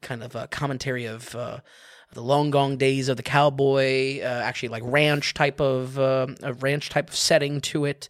[0.02, 1.34] kind of a commentary of.
[1.34, 1.60] Uh,
[2.12, 6.52] the long gone days of the cowboy, uh, actually like ranch type of uh, a
[6.52, 8.08] ranch type of setting to it.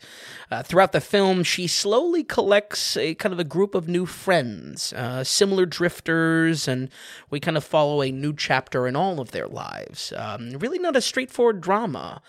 [0.50, 4.92] Uh, throughout the film, she slowly collects a kind of a group of new friends,
[4.94, 6.90] uh, similar drifters, and
[7.30, 10.12] we kind of follow a new chapter in all of their lives.
[10.16, 12.20] Um, really, not a straightforward drama.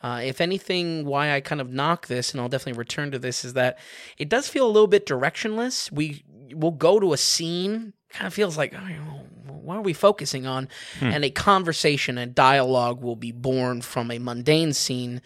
[0.00, 3.44] Uh, if anything, why I kind of knock this, and I'll definitely return to this,
[3.44, 3.78] is that
[4.16, 5.90] it does feel a little bit directionless.
[5.90, 6.24] We
[6.54, 9.22] will go to a scene, kind of feels like, oh,
[9.62, 10.68] what are we focusing on?
[11.00, 15.20] And a conversation, a dialogue will be born from a mundane scene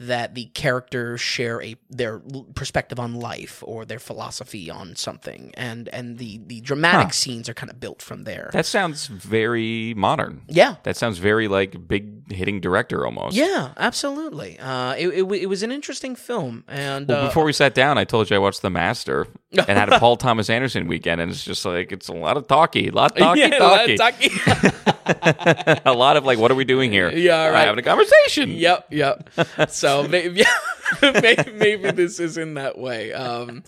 [0.00, 2.20] that the characters share a their
[2.54, 7.10] perspective on life or their philosophy on something, and and the the dramatic Huh.
[7.12, 8.50] scenes are kind of built from there.
[8.52, 10.42] That sounds very modern.
[10.46, 13.34] yeah, That sounds very like big hitting director almost.
[13.36, 14.56] yeah, absolutely.
[14.60, 17.98] Uh, it, it, it was an interesting film, and Well, uh, before we sat down,
[17.98, 21.28] I told you I watched The Master and had a Paul Thomas Anderson weekend, and
[21.32, 25.80] it's just like it's a lot of talky, a lot of talky, yeah, talky, talkie.
[25.84, 27.10] a lot of like, what are we doing here?
[27.10, 27.66] Yeah, right.
[27.66, 28.50] having a conversation.
[28.50, 29.28] Yep, yep.
[29.68, 30.44] So maybe,
[31.02, 33.12] maybe, maybe this is in that way.
[33.12, 33.62] Um,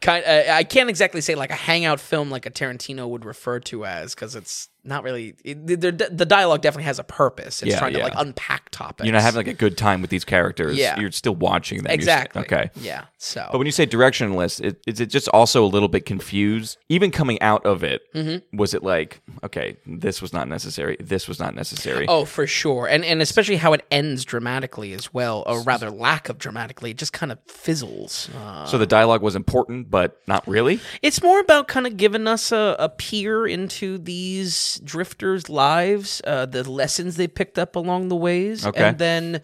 [0.00, 3.60] kind, uh, I can't exactly say like a hangout film like a Tarantino would refer
[3.60, 5.34] to as because it's not really.
[5.44, 7.60] It, the, the dialogue definitely has a purpose.
[7.62, 8.04] It's Yeah, trying to yeah.
[8.04, 9.04] like unpack topics.
[9.04, 10.76] You're not having like a good time with these characters.
[10.76, 11.00] Yeah.
[11.00, 11.86] You're still watching them.
[11.86, 12.42] You're exactly.
[12.42, 12.70] okay.
[12.76, 13.06] Yeah.
[13.18, 13.48] So.
[13.50, 16.78] But when you say directionless, it, is it just also a little bit confused?
[16.88, 18.56] Even coming out of it, Mm-hmm.
[18.56, 22.06] was it like, okay, this was not necessary, this was not necessary?
[22.08, 26.28] Oh, for sure, and and especially how it ends dramatically as well, or rather, lack
[26.28, 26.90] of dramatically.
[26.90, 28.28] It just kind of fizzles.
[28.36, 30.80] Uh, So the dialogue was important, but not really.
[31.02, 36.46] It's more about kind of giving us a, a peer into these drifters' lives, uh,
[36.46, 38.82] the lessons they picked up along the ways, Okay.
[38.88, 39.40] and then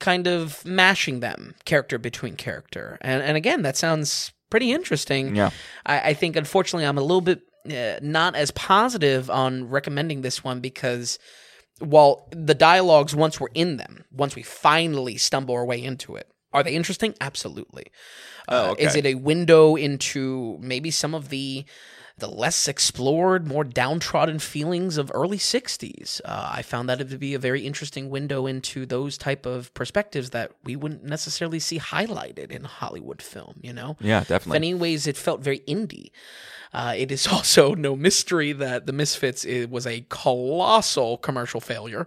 [0.00, 2.98] kind of mashing them character between character.
[3.00, 5.34] And and again, that sounds pretty interesting.
[5.36, 5.50] Yeah.
[5.86, 10.44] I, I think unfortunately I'm a little bit uh, not as positive on recommending this
[10.44, 11.18] one because
[11.80, 16.26] while the dialogues once we're in them, once we finally stumble our way into it,
[16.56, 17.14] are they interesting?
[17.20, 17.86] Absolutely.
[18.48, 21.64] Oh, Uh, Is it a window into maybe some of the
[22.18, 26.22] the less explored, more downtrodden feelings of early '60s?
[26.24, 30.30] Uh, I found that to be a very interesting window into those type of perspectives
[30.30, 33.54] that we wouldn't necessarily see highlighted in Hollywood film.
[33.62, 34.54] You know, Yeah, in definitely.
[34.60, 36.08] many ways, it felt very indie.
[36.76, 42.06] Uh, it is also no mystery that The Misfits it was a colossal commercial failure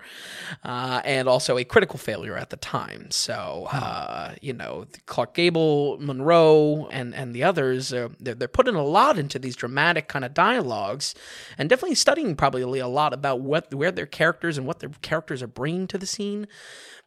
[0.63, 3.09] uh, and also a critical failure at the time.
[3.09, 8.75] So, uh, you know, Clark Gable, Monroe, and, and the others, uh, they're, they're putting
[8.75, 11.15] a lot into these dramatic kind of dialogues
[11.57, 15.41] and definitely studying probably a lot about what where their characters and what their characters
[15.41, 16.47] are bringing to the scene.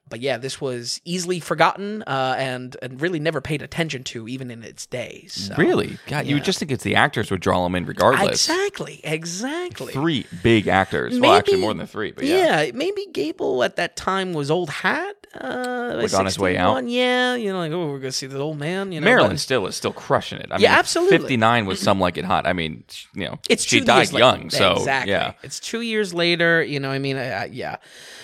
[0.08, 4.50] But yeah, this was easily forgotten uh, and and really never paid attention to, even
[4.50, 5.32] in its days.
[5.48, 5.96] So- Really?
[6.06, 8.46] God, you would just think it's the actors would draw them in regardless.
[8.48, 9.92] Exactly, exactly.
[9.92, 11.18] Three big actors.
[11.18, 12.62] well, actually, more than three, but yeah.
[12.62, 12.72] yeah.
[12.74, 15.16] maybe Gable at that time was old hat.
[15.34, 16.86] Uh, Like on his way out?
[16.86, 18.92] Yeah, you know, like oh, we're gonna see the old man.
[18.92, 20.48] You know, Marilyn but still is still crushing it.
[20.50, 21.16] I Yeah, mean, absolutely.
[21.18, 22.46] 59 was some like it hot.
[22.46, 22.84] I mean,
[23.14, 24.26] you know, it's she died years later.
[24.26, 25.12] young, so exactly.
[25.12, 25.32] yeah.
[25.42, 26.62] it's two years later.
[26.62, 27.76] You know, I mean, I, yeah.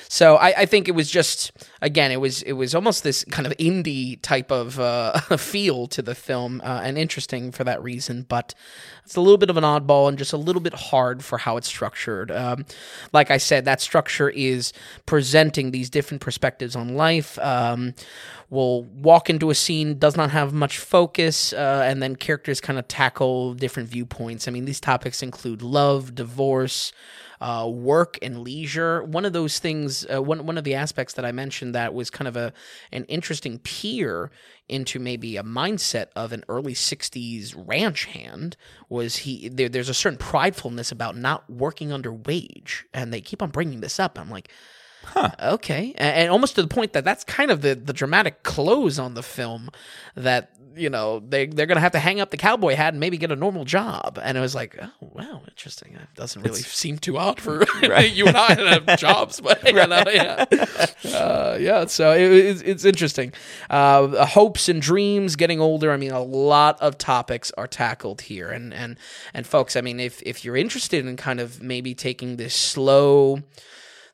[0.09, 1.53] So I, I think it was just
[1.83, 6.03] again, it was it was almost this kind of indie type of uh, feel to
[6.03, 8.25] the film, uh, and interesting for that reason.
[8.29, 8.55] But
[9.05, 11.57] it's a little bit of an oddball and just a little bit hard for how
[11.57, 12.31] it's structured.
[12.31, 12.65] Um,
[13.13, 14.73] like I said, that structure is
[15.07, 17.39] presenting these different perspectives on life.
[17.39, 17.95] Um,
[18.51, 22.79] will walk into a scene, does not have much focus, uh, and then characters kind
[22.79, 24.49] of tackle different viewpoints.
[24.49, 26.93] I mean, these topics include love, divorce,
[27.41, 29.03] uh, work and leisure.
[29.05, 32.11] One of those things, uh, one one of the aspects that I mentioned that was
[32.11, 32.53] kind of a
[32.93, 34.31] an interesting peer
[34.69, 38.57] into maybe a mindset of an early 60s ranch hand
[38.89, 43.43] was he there, there's a certain pridefulness about not working under wage and they keep
[43.43, 44.51] on bringing this up i'm like
[45.05, 45.31] Huh.
[45.41, 48.99] Okay, and, and, almost to the point that that's kind of the the dramatic close
[48.99, 49.71] on the film
[50.17, 53.19] that you know they they're gonna have to hang up the cowboy hat and maybe
[53.19, 54.19] get a normal job.
[54.23, 55.95] And it was like, oh wow, interesting.
[55.95, 58.11] It doesn't really it's, seem too odd for right.
[58.11, 60.45] you and I have jobs, but you know, yeah,
[61.05, 61.87] uh, yeah.
[61.87, 63.33] So it, it's, it's interesting.
[63.69, 65.93] Uh, hopes and dreams, getting older.
[65.93, 68.97] I mean, a lot of topics are tackled here, and and
[69.35, 73.43] and folks, I mean, if if you're interested in kind of maybe taking this slow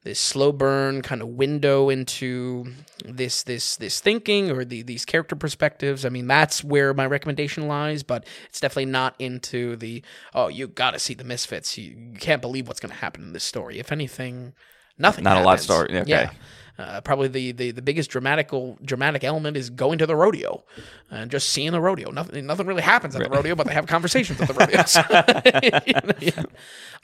[0.05, 2.67] this slow burn kind of window into
[3.05, 6.05] this this this thinking or the, these character perspectives.
[6.05, 10.03] I mean, that's where my recommendation lies, but it's definitely not into the
[10.35, 11.77] oh, you got to see the Misfits.
[11.79, 13.79] You, you can't believe what's going to happen in this story.
[13.79, 14.53] If anything,
[14.99, 15.25] nothing.
[15.25, 15.45] Not happens.
[15.45, 15.99] a lot of story.
[16.01, 16.11] Okay.
[16.11, 16.31] Yeah.
[16.77, 20.64] Uh, probably the, the, the biggest dramatical dramatic element is going to the rodeo
[21.09, 22.11] and just seeing the rodeo.
[22.11, 24.55] Nothing nothing really happens at the rodeo, but they have conversations at the
[26.05, 26.12] rodeo.
[26.20, 26.43] yeah.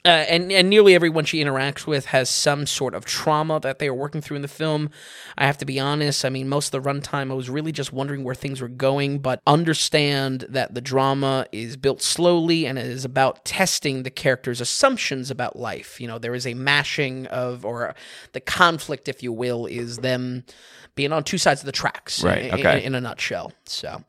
[0.03, 3.87] uh, and and nearly everyone she interacts with has some sort of trauma that they
[3.87, 4.89] are working through in the film.
[5.37, 6.25] I have to be honest.
[6.25, 9.19] I mean, most of the runtime, I was really just wondering where things were going,
[9.19, 14.59] but understand that the drama is built slowly and it is about testing the character's
[14.59, 16.01] assumptions about life.
[16.01, 17.95] You know, there is a mashing of or
[18.33, 20.43] the conflict, if you will is them
[20.95, 22.45] being on two sides of the tracks, right?
[22.45, 22.79] In, okay.
[22.79, 23.53] In, in a nutshell.
[23.65, 24.03] So,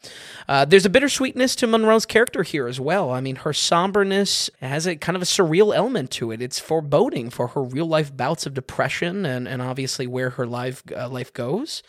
[0.49, 3.11] uh, there's a bittersweetness to Monroe's character here as well.
[3.11, 6.43] I mean, her somberness has a kind of a surreal element to it.
[6.43, 10.83] It's foreboding for her real life bouts of depression and, and obviously where her life
[10.95, 11.83] uh, life goes.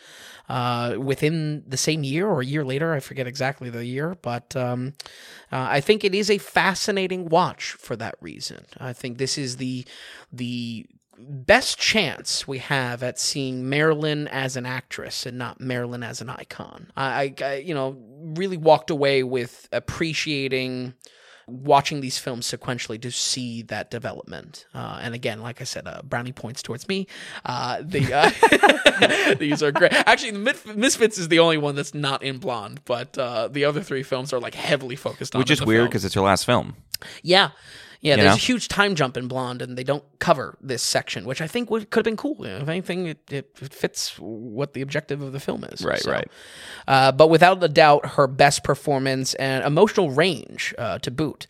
[0.48, 4.54] Uh, within the same year or a year later, I forget exactly the year, but
[4.54, 4.92] um,
[5.50, 8.66] uh, I think it is a fascinating watch for that reason.
[8.78, 9.86] I think this is the
[10.30, 10.86] the
[11.28, 16.30] best chance we have at seeing Marilyn as an actress and not Marilyn as an
[16.30, 16.90] icon.
[16.96, 20.94] I, I you know, really walked away with appreciating
[21.46, 24.66] watching these films sequentially to see that development.
[24.74, 27.06] Uh, and again, like I said, uh, brownie points towards me.
[27.44, 29.92] Uh, the uh, these are great.
[29.92, 34.02] Actually, Misfits is the only one that's not in Blonde, but uh, the other three
[34.02, 35.40] films are like heavily focused on.
[35.40, 36.76] Which is weird because it's her last film.
[37.22, 37.50] Yeah,
[38.04, 38.34] yeah, there's know?
[38.34, 41.70] a huge time jump in Blonde, and they don't cover this section, which I think
[41.70, 42.36] would, could have been cool.
[42.38, 45.82] You know, if anything, it, it fits what the objective of the film is.
[45.82, 46.30] Right, right.
[46.86, 51.46] Uh, but without a doubt, her best performance and emotional range uh, to boot.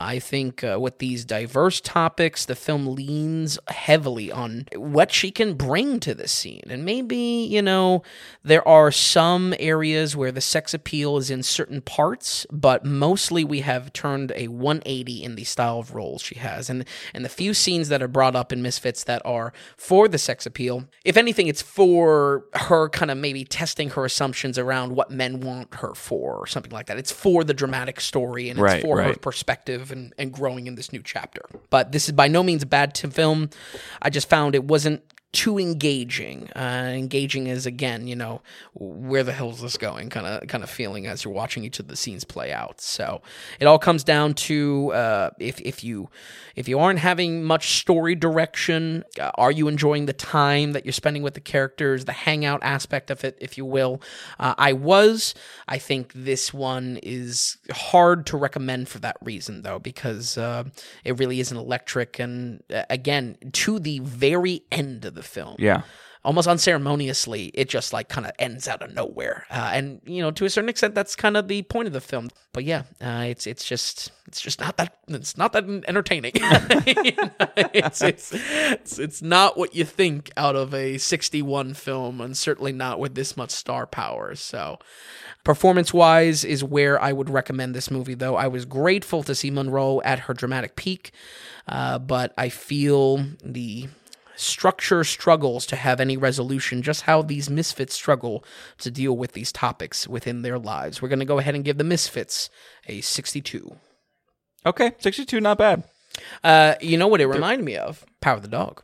[0.00, 5.54] I think uh, with these diverse topics, the film leans heavily on what she can
[5.54, 6.64] bring to the scene.
[6.68, 8.02] And maybe, you know,
[8.42, 13.60] there are some areas where the sex appeal is in certain parts, but mostly we
[13.60, 16.68] have turned a 180 in the style of roles she has.
[16.68, 20.18] And, and the few scenes that are brought up in Misfits that are for the
[20.18, 25.10] sex appeal, if anything, it's for her kind of maybe testing her assumptions around what
[25.10, 26.98] men want her for or something like that.
[26.98, 29.22] It's for the dramatic story and it's Right, for her right.
[29.90, 31.42] And, and growing in this new chapter.
[31.70, 33.50] But this is by no means a bad film.
[34.02, 35.02] I just found it wasn't
[35.34, 36.48] too engaging.
[36.54, 38.40] Uh, engaging is again, you know,
[38.72, 40.08] where the hell is this going?
[40.08, 42.80] Kind of, kind of feeling as you're watching each of the scenes play out.
[42.80, 43.20] So
[43.58, 46.08] it all comes down to uh, if if you
[46.54, 50.92] if you aren't having much story direction, uh, are you enjoying the time that you're
[50.92, 54.00] spending with the characters, the hangout aspect of it, if you will?
[54.38, 55.34] Uh, I was.
[55.66, 60.64] I think this one is hard to recommend for that reason, though, because uh,
[61.04, 62.20] it really isn't electric.
[62.20, 65.82] And uh, again, to the very end of the film, Yeah.
[66.24, 69.44] almost unceremoniously, it just like kind of ends out of nowhere.
[69.50, 72.00] Uh, and you know, to a certain extent, that's kind of the point of the
[72.00, 72.30] film.
[72.52, 76.32] But yeah, uh, it's it's just it's just not that it's not that entertaining.
[76.86, 82.20] You know, it's, it's it's it's not what you think out of a '61 film,
[82.20, 84.34] and certainly not with this much star power.
[84.34, 84.78] So.
[85.44, 88.34] Performance wise is where I would recommend this movie, though.
[88.34, 91.10] I was grateful to see Monroe at her dramatic peak,
[91.68, 93.88] uh, but I feel the
[94.36, 98.44] structure struggles to have any resolution, just how these misfits struggle
[98.78, 101.00] to deal with these topics within their lives.
[101.00, 102.50] We're going to go ahead and give the misfits
[102.86, 103.76] a 62.
[104.66, 104.92] Okay.
[104.98, 105.84] 62, not bad.
[106.42, 108.04] Uh, you know what it reminded me of?
[108.20, 108.82] Power of the Dog,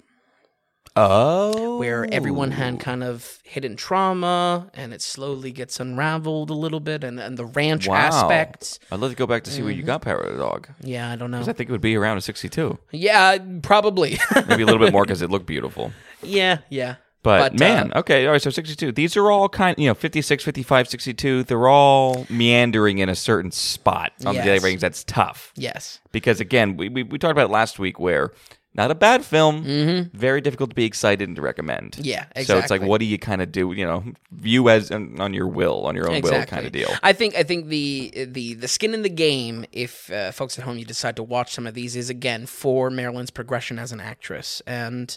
[1.08, 1.78] Oh.
[1.78, 7.02] where everyone had kind of hidden trauma and it slowly gets unraveled a little bit,
[7.04, 7.96] and, and the ranch Wow.
[7.96, 8.78] aspects.
[8.92, 10.68] I'd love to go back to see where you got Power of the Dog.
[10.82, 11.40] Yeah, I don't know.
[11.40, 12.78] I think it would be around a 62.
[12.92, 14.18] Yeah, probably.
[14.46, 15.92] Maybe a little bit more because it looked beautiful.
[16.22, 16.96] yeah, yeah.
[17.22, 18.92] But, uh, man, okay, all right, so 62.
[18.92, 21.42] These are all kind, you know, 56, 55, 62.
[21.44, 24.62] They're all meandering in a certain spot on the daily Yes.
[24.64, 24.80] ratings.
[24.80, 26.00] That's tough yes.
[26.12, 28.32] because again, we, we we talked about it last week where
[28.74, 29.64] not a bad film.
[29.64, 30.16] Mm-hmm.
[30.16, 31.98] Very difficult to be excited and to recommend.
[32.00, 33.72] Yeah, So it's like, what do you kind of do?
[33.72, 36.90] You know, view as on, on your will, on your own will, kind of deal.
[37.02, 40.64] I think I think the the the skin in the game, if uh, folks at
[40.64, 44.00] home you decide to watch some of these, is again for Marilyn's progression as an
[44.00, 45.16] actress, and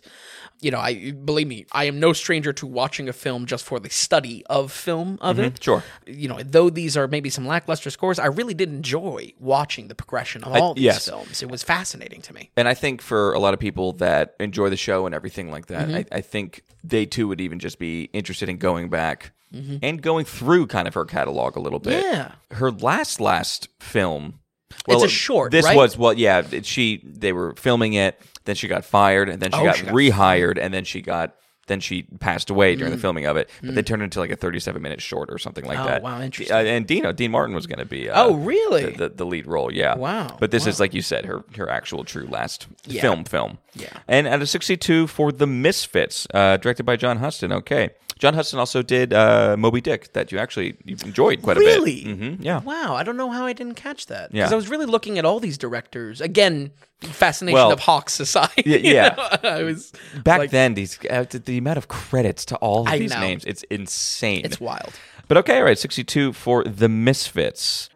[0.64, 3.80] you know, I believe me, I am no stranger to watching a film just for
[3.80, 5.62] the study of film of it.
[5.62, 5.84] Sure.
[6.08, 9.95] You know, though these are maybe some lackluster scores, I really did enjoy watching the
[9.95, 11.06] progression of all these yes.
[11.06, 11.43] films.
[11.43, 12.49] It was fascinating to me.
[12.56, 15.67] And I think for a lot of people that enjoy the show and everything like
[15.67, 15.97] that, Mm-hmm.
[16.13, 19.77] I, I think they too would even just be interested in going back Mm-hmm.
[19.83, 22.03] and going through kind of her catalog a little bit.
[22.03, 22.31] Yeah.
[22.49, 24.39] Her last last film.
[24.87, 25.75] It's a short, This right?
[25.77, 26.41] was well, yeah.
[26.63, 29.85] She they were filming it, then she got fired, and then she Oh, got she
[29.85, 31.35] got rehired, and then she got
[31.68, 33.01] then she passed away during the Mm.
[33.01, 33.49] filming of it.
[33.64, 36.01] But they turned it into like a thirty-seven minute short or something like Oh, that.
[36.03, 36.55] wow, interesting.
[36.55, 38.09] Uh, and Dino Dean Martin was going to be.
[38.09, 38.86] Uh, Oh, really?
[38.91, 39.95] The, the, the lead role, yeah.
[39.95, 43.01] Wow, But this is like you said, her her actual true last Yeah.
[43.01, 43.57] film film.
[43.76, 43.88] Yeah.
[44.07, 47.51] And at a 62 for The Misfits, uh, directed by John Huston.
[47.51, 47.89] Okay.
[48.24, 52.05] John Huston also did uh, Moby Dick that you actually you enjoyed quite Really?
[52.05, 52.36] a bit.
[52.38, 52.61] hmm Yeah.
[52.61, 54.34] Wow, I don't know how I didn't catch that.
[54.34, 54.43] Yeah.
[54.43, 56.21] Because I was really looking at all these directors.
[56.21, 56.71] Again,
[57.01, 58.63] fascination Well, of Hawks Society.
[58.65, 59.13] you yeah.
[59.43, 59.49] know?
[59.49, 59.91] I was
[60.24, 63.19] Back like, then, these uh, the, amount of credits to all of I these know.
[63.19, 64.45] names, it's insane.
[64.45, 64.93] It's wild.
[65.28, 67.89] But okay, all right, 62 for The Misfits.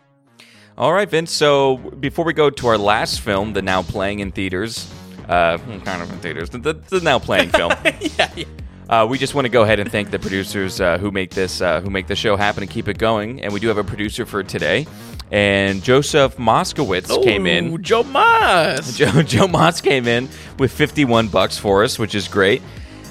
[0.78, 1.32] All right, Vince.
[1.32, 4.92] So before we go to our last film, the now playing in theaters,
[5.30, 7.72] uh, hmm, kind of in theaters, the, the, the now playing film.
[8.02, 8.44] yeah, yeah.
[8.90, 11.62] Uh, we just want to go ahead and thank the producers uh, who make this
[11.62, 13.42] uh, who make the show happen and keep it going.
[13.42, 14.88] And we do have a producer for today,
[15.30, 17.84] and Joseph Moskowitz came Ooh, in.
[17.84, 18.98] Joe Mas.
[18.98, 22.62] Joe Joe Moss came in with fifty one bucks for us, which is great.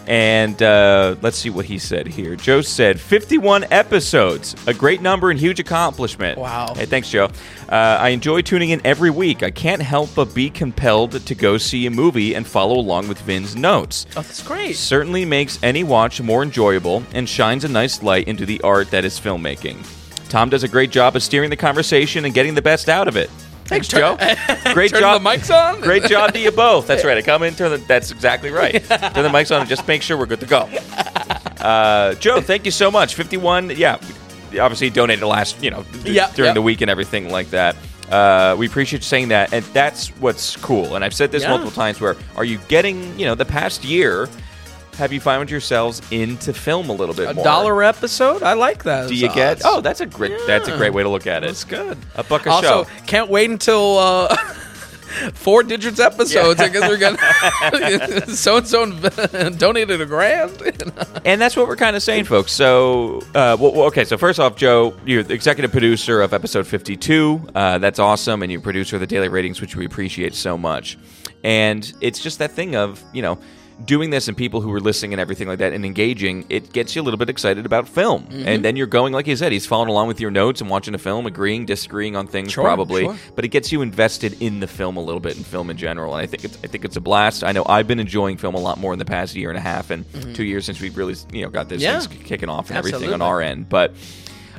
[0.07, 2.37] And uh, let's see what he said here.
[2.37, 6.39] Joe said 51 episodes, a great number and huge accomplishment.
[6.39, 6.75] Wow.
[6.77, 7.25] Hey, thanks, Joe.
[7.69, 9.43] Uh, I enjoy tuning in every week.
[9.43, 13.19] I can't help but be compelled to go see a movie and follow along with
[13.23, 14.77] Vin's notes Oh, that's great.
[14.77, 19.05] certainly makes any watch more enjoyable and shines a nice light into the art that
[19.05, 19.77] is filmmaking.
[20.29, 23.17] Tom does a great job of steering the conversation and getting the best out of
[23.17, 23.31] it.
[23.67, 24.17] Thanks, Joe.
[24.75, 25.23] Great Turn job.
[25.23, 25.81] the mics on?
[25.81, 26.87] Great job to you both.
[26.87, 27.17] That's right.
[27.17, 27.79] I come in, turn the.
[27.79, 28.73] That's exactly right.
[28.85, 30.69] Turn the mics on and just make sure we're good to go.
[31.57, 33.15] Uh, Joe, thank you so much.
[33.17, 33.71] Fifty-one.
[33.71, 33.95] Yeah,
[34.61, 35.61] obviously donated last.
[35.61, 36.53] You know, d- Yeah, during yeah.
[36.55, 37.75] the week and everything like that.
[38.09, 40.95] Uh, we appreciate you saying that, and that's what's cool.
[40.95, 41.49] And I've said this Yeah.
[41.49, 42.01] multiple times.
[42.01, 43.19] Where are you getting?
[43.19, 44.29] You know, the past year,
[44.97, 47.45] have you found yourselves into film a little bit A more?
[47.45, 48.43] dollar episode?
[48.43, 49.09] I like that.
[49.09, 49.63] Do you get?
[49.65, 50.33] Oh, that's a great.
[50.47, 51.49] That's a great way to look at it.
[51.49, 51.99] That's good.
[52.15, 52.91] A buck a also, show.
[53.07, 54.37] can't wait until uh,
[55.35, 56.61] four digits episodes.
[56.61, 60.53] I guess we're gonna so and so donated a grand.
[61.25, 62.53] And that's what we're kind of saying, folks.
[62.53, 64.05] So, uh, well, okay.
[64.05, 67.49] So first off, Joe, you're the executive producer of episode 52.
[67.53, 70.97] Uh, that's awesome, and you're producer of the Daily Ratings, which we appreciate so much.
[71.43, 73.39] And it's just that thing of you know
[73.85, 76.47] doing this and people who are listening and everything like that and engaging.
[76.49, 78.49] It gets you a little bit excited about film, Mm-hmm.
[78.49, 79.53] and then you're going like you said.
[79.53, 82.65] He's following along with your notes and watching a film, agreeing, disagreeing on things, Sure,
[82.65, 83.05] probably.
[83.05, 83.17] sure.
[83.35, 86.15] But it gets you invested in the film a little bit, in film in general.
[86.15, 87.45] And I think it's I think it's a blast.
[87.45, 89.63] I know I've been enjoying film a lot more in the past year and a
[89.63, 90.05] half and
[90.35, 92.13] two years since we've really you know got this Mm-hmm.
[92.13, 92.25] Yeah.
[92.25, 93.69] kicking off and everything on our end.
[93.69, 93.93] But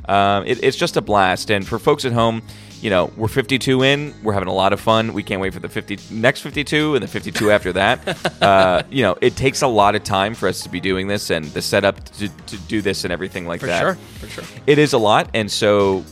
[0.08, 1.50] um, it, it's just a blast.
[1.50, 2.42] And for folks at home,
[2.82, 4.14] you know, we're 52 in.
[4.24, 5.14] We're having a lot of fun.
[5.14, 8.42] We can't wait for the 50 next 52 and the 52 after that.
[8.42, 11.30] Uh, you know, it takes a lot of time for us to be doing this
[11.30, 13.84] and the setup to, to do this and everything like that.
[13.84, 14.30] For that.
[14.30, 14.62] sure, for sure.
[14.68, 16.06] It is a lot, and so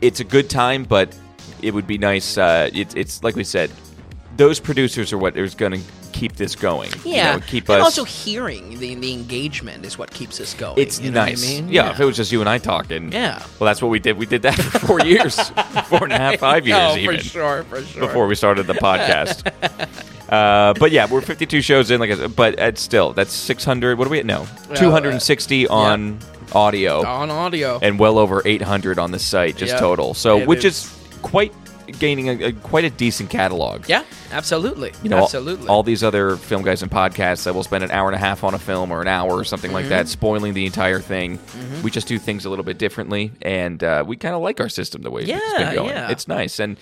[0.00, 1.16] it's a good time, but
[1.62, 2.36] it would be nice.
[2.36, 3.70] Uh, it, it's like we said,
[4.38, 5.80] those producers are what is going to
[6.12, 6.90] keep this going.
[7.04, 7.84] you Yeah, know, keep and us.
[7.84, 10.78] also hearing the the engagement is what keeps us going.
[10.78, 11.42] it's you know nice.
[11.44, 11.68] What I mean?
[11.68, 13.12] yeah, if it was just you and I talking.
[13.12, 13.38] Yeah.
[13.58, 14.16] Well, that's what we did.
[14.16, 15.38] We did that for four years,
[15.88, 18.00] four and a half, five years oh, even for sure, for sure.
[18.06, 19.46] before we started the podcast.
[20.32, 23.98] uh, but yeah, we're 52 shows in, like I said, but it's still that's 600.
[23.98, 24.26] What are we at?
[24.26, 26.18] no 260 on
[26.54, 27.78] audio on audio.
[27.82, 30.14] and well over 800 on the site just Yeah, total.
[30.14, 30.84] So it which is.
[30.84, 31.52] is quite
[31.98, 33.88] gaining a, a quite a decent catalog.
[33.88, 35.68] yeah, absolutely, You know, absolutely.
[35.68, 38.44] All, these other film guys and podcasts that will spend an hour and a half
[38.44, 39.90] on a film or an hour or something like Mm-hmm.
[39.90, 41.38] that, spoiling the entire thing.
[41.82, 44.68] We just do things a little bit differently, and uh, we kind of like our
[44.68, 45.88] system the way it's Yeah, been going.
[45.90, 46.10] yeah.
[46.10, 46.76] It's nice, and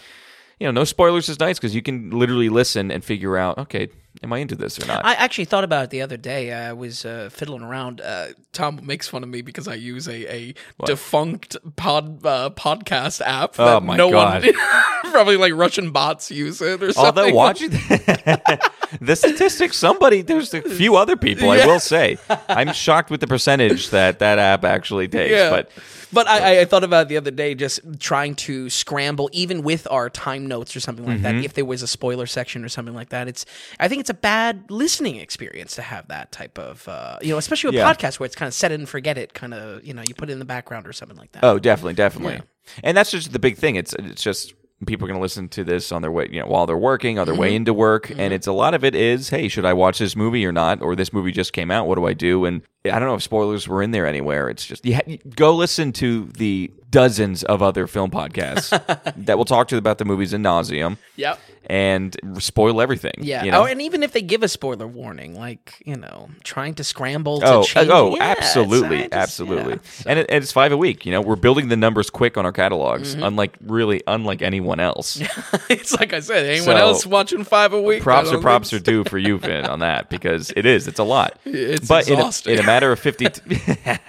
[0.58, 3.88] you know, no spoilers is nice because you can literally listen and figure out, okay,
[4.22, 5.04] am I into this or not?
[5.04, 6.52] I actually thought about it the other day.
[6.52, 8.00] I was uh, fiddling around.
[8.00, 10.54] Uh, Tom makes fun of me because I use a, a
[10.86, 13.52] defunct pod uh, podcast app.
[13.54, 14.44] That Oh my no God.
[14.46, 14.54] one,
[15.12, 17.24] probably like Russian bots use it or something.
[17.24, 17.70] Although watching
[19.00, 19.76] the statistics.
[19.76, 21.50] Somebody, there's a few other people.
[21.50, 22.16] I will say,
[22.48, 25.34] I'm shocked with the percentage that that app actually takes.
[25.50, 25.70] But
[26.12, 29.86] But I, I thought about it the other day, just trying to scramble, even with
[29.90, 31.22] our time notes or something like Mm-hmm.
[31.38, 31.44] that.
[31.44, 33.44] If there was a spoiler section or something like that, it's.
[33.80, 37.38] I think it's a bad listening experience to have that type of, uh, you know,
[37.38, 37.92] especially with Yeah.
[37.92, 40.14] podcasts where it's kind of set it and forget it, kind of, you know, you
[40.14, 41.44] put it in the background or something like that.
[41.44, 42.40] Oh, definitely, definitely.
[42.84, 43.76] And that's just the big thing.
[43.76, 44.54] It's it's just
[44.86, 47.18] people are going to listen to this on their way, you know, while they're working,
[47.18, 49.72] on their way into work, and it's a lot of it is, hey, should I
[49.72, 50.82] watch this movie or not?
[50.82, 51.86] Or this movie just came out.
[51.88, 52.44] What do I do?
[52.44, 54.48] And I don't know if spoilers were in there anywhere.
[54.48, 58.70] It's just you, ha- go listen to the dozens of other film podcasts
[59.26, 61.38] that will talk to you about the movies in nauseum Yep.
[61.68, 63.12] and spoil everything.
[63.18, 63.42] Yeah.
[63.44, 63.62] you know?
[63.62, 67.40] Oh, and even if they give a spoiler warning, like you know, trying to scramble
[67.40, 67.88] to Oh, change.
[67.90, 69.74] oh, yeah, absolutely, just- absolutely.
[69.74, 69.78] yeah.
[70.06, 71.04] And, it, and it's five a week.
[71.04, 73.24] You know, we're building the numbers quick on our catalogs, Mm-hmm.
[73.24, 75.20] unlike really unlike anyone else.
[75.68, 78.02] it's like I said, anyone So, else watching five a week?
[78.02, 80.86] props or props are due for you, Vin, on that because it is.
[80.86, 81.38] It's a lot.
[81.46, 82.54] It's but in a, exhausting.
[82.54, 83.26] in a matter of fifty.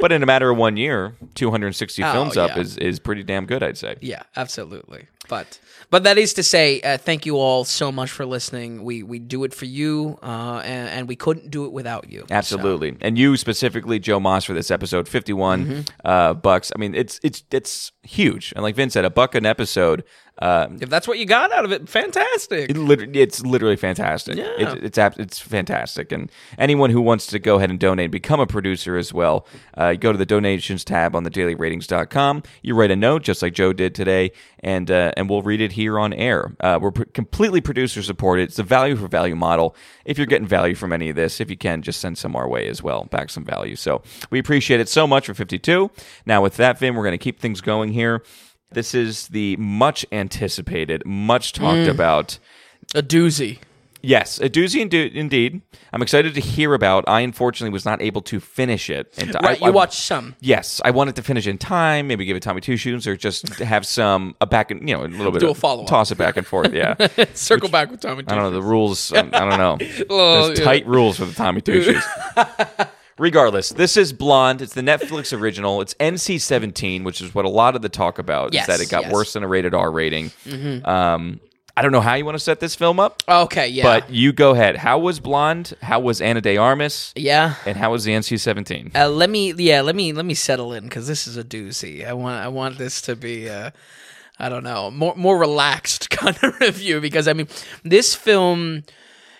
[0.00, 2.60] but in a matter of one year, two hundred and sixty Oh, films up yeah.
[2.62, 3.96] is is pretty damn good, I'd say.
[4.00, 5.06] Yeah, absolutely.
[5.28, 5.58] But
[5.90, 8.84] but that is to say, uh, thank you all so much for listening.
[8.84, 12.26] We we do it for you, uh, and, and we couldn't do it without you.
[12.30, 15.80] Absolutely, and you specifically, Joe Moss, for this episode, fifty-one Mm-hmm.
[16.06, 16.70] uh, bucks.
[16.76, 20.04] I mean, it's it's it's huge, and like Vin said, a buck an episode.
[20.38, 22.68] Uh, If that's what you got out of it, fantastic.
[22.70, 24.36] It lit- it's literally fantastic.
[24.36, 24.52] Yeah.
[24.58, 28.38] It's it's ab- it's fantastic, and anyone who wants to go ahead and donate, become
[28.40, 29.46] a producer as well.
[29.74, 32.42] Uh, go to the donations tab on the dailyratings.com.
[32.62, 35.72] You write a note just like Joe did today, and uh, and we'll read it
[35.72, 36.54] here on air.
[36.60, 38.42] Uh, we're completely producer supported.
[38.44, 39.74] It's a value for value model.
[40.04, 42.48] If you're getting value from any of this, if you can, just send some our
[42.48, 43.76] way as well, back some value.
[43.76, 45.90] So we appreciate it so much for 52.
[46.26, 48.22] Now with that, Vin, we're going to keep things going here.
[48.70, 52.38] This is the much anticipated, much talked about.
[52.94, 53.58] A doozy.
[54.02, 55.62] Yes, a doozy indi- indeed.
[55.92, 57.04] I'm excited to hear about.
[57.08, 59.12] I unfortunately was not able to finish it.
[59.18, 60.36] And Right, I, you I- watched some.
[60.40, 62.06] Yes, I wanted to finish in time.
[62.06, 65.02] Maybe give it Tommy two shoes, or just have some a back and you know
[65.04, 65.88] a little bit Do a follow-up.
[65.88, 66.72] toss it back and forth.
[66.72, 66.94] Yeah,
[67.34, 68.22] Circle back with Tommy.
[68.28, 69.12] I don't know the rules.
[69.12, 69.78] um, I don't know.
[70.08, 70.64] Well, There's yeah.
[70.64, 72.04] tight rules for the Tommy two shoes.
[73.18, 74.60] Regardless, this is Blonde.
[74.60, 75.80] It's the Netflix original.
[75.80, 78.90] It's NC-17, which is what a lot of the talk about Yes, is that it
[78.90, 79.06] got yes.
[79.06, 79.14] Mm-hmm.
[79.14, 80.30] worse than a rated R rating.
[80.84, 81.40] Um,
[81.78, 83.22] I don't know how you want to set this film up.
[83.28, 84.76] Okay, yeah, But you go ahead.
[84.76, 85.74] How was Blonde?
[85.82, 87.12] How was Ana De Armas?
[87.16, 87.54] yeah.
[87.66, 88.94] And how was the NC-17?
[88.96, 92.06] Uh, let me, yeah, let me let me settle in because this is a doozy.
[92.06, 93.70] I want I want this to be, uh,
[94.38, 97.48] I don't know, more more relaxed kind of review because I mean,
[97.82, 98.84] this film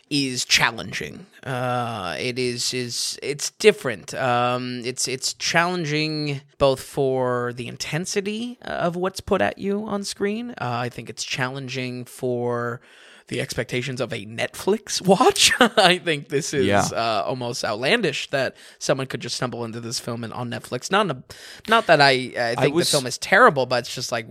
[0.08, 1.26] is challenging.
[1.42, 4.14] Uh, it is is it's different.
[4.14, 10.50] Um, it's it's challenging both for the intensity of what's put at you on screen.
[10.50, 12.80] Uh, I think it's challenging for
[13.28, 15.52] the expectations of a Netflix watch.
[15.60, 16.82] I think this is Yeah.
[16.92, 20.90] uh, almost outlandish that someone could just stumble into this film and on Netflix.
[20.92, 21.22] Not a,
[21.68, 24.26] not that I, I think was- the film is terrible, but it's just like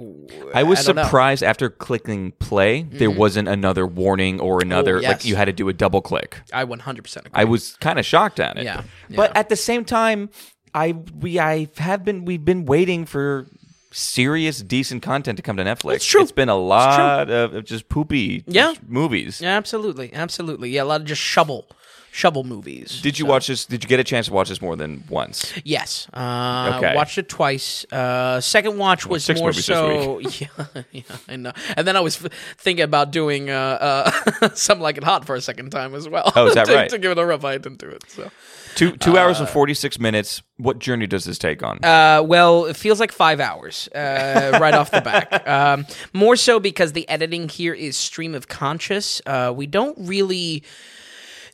[0.53, 1.03] I was know.
[1.03, 5.25] surprised after clicking play, there wasn't another warning or another, like yes.
[5.25, 6.39] you had to do a double click.
[6.53, 7.41] I 100 percent agree.
[7.41, 8.63] I was kind of shocked at it.
[8.63, 10.29] Yeah, But at the same time,
[10.73, 13.47] I we I have been we've been waiting for
[13.95, 15.95] serious decent content to come to Netflix.
[15.95, 16.21] It's true.
[16.21, 18.73] It's been a lot of, just poopy Yeah.
[18.73, 19.39] just movies.
[19.41, 20.69] Yeah, absolutely, absolutely.
[20.69, 21.65] Yeah, a lot of just shovel,
[22.11, 22.99] shovel movies.
[23.01, 23.65] Did you watch this?
[23.65, 25.53] Did you get a chance to watch this more than once?
[25.63, 26.07] Yes.
[26.13, 26.93] Uh, Okay.
[26.95, 27.85] Watched it twice.
[27.91, 30.19] Uh, second watch was six more so.
[30.39, 30.47] Yeah,
[30.91, 31.53] yeah, I know.
[31.77, 35.35] And then I was f- thinking about doing uh, uh, something like it hot for
[35.35, 36.31] a second time as well.
[36.35, 36.89] Oh, is that to, right?
[36.89, 38.03] To give it a rough I didn't do it.
[38.09, 38.29] So.
[38.75, 40.41] Two two hours and forty six minutes.
[40.57, 41.83] What journey does this take on?
[41.83, 45.47] Uh, well, it feels like five hours uh, right off the back.
[45.47, 49.21] Um, more so because the editing here is stream of conscious.
[49.25, 50.63] Uh, we don't really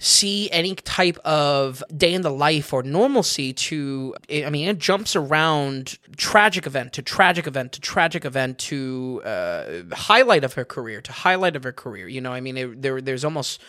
[0.02, 5.16] see any type of day in the life or normalcy to i mean it jumps
[5.16, 11.02] around tragic event to tragic event to tragic event to uh, highlight of her career
[11.02, 13.62] to highlight of her career you know i mean it, there, there's almost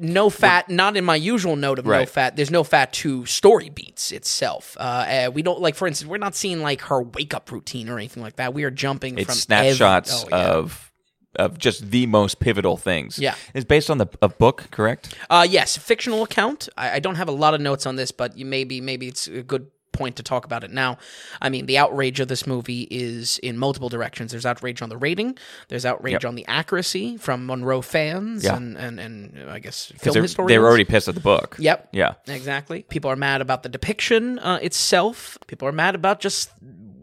[0.00, 3.68] no fat not in my usual note of no fat there's no fat to story
[3.68, 7.34] beats itself uh, uh, we don't like for instance we're not seeing like her wake
[7.34, 10.52] up routine or anything like that we are jumping it's from snapshots every, oh, yeah.
[10.52, 10.92] of
[11.36, 13.18] of just the most pivotal things.
[13.18, 13.34] Yeah.
[13.54, 15.14] It's based on the a book, correct?
[15.28, 16.68] Uh, yes, fictional account.
[16.76, 19.26] I, I don't have a lot of notes on this, but you maybe maybe it's
[19.26, 19.66] a good
[19.96, 20.98] point to talk about it now.
[21.40, 24.30] I mean, the outrage of this movie is in multiple directions.
[24.32, 25.36] There's outrage on the rating.
[25.68, 26.24] There's outrage Yep.
[26.24, 28.56] on the accuracy from Monroe fans Yeah.
[28.56, 30.48] and, and and uh, I guess film they're- historians.
[30.50, 31.56] They were already pissed at the book.
[31.58, 31.88] Yep.
[31.92, 32.14] Yeah.
[32.28, 32.82] Exactly.
[32.88, 35.38] People are mad about the depiction uh, itself.
[35.46, 36.50] People are mad about just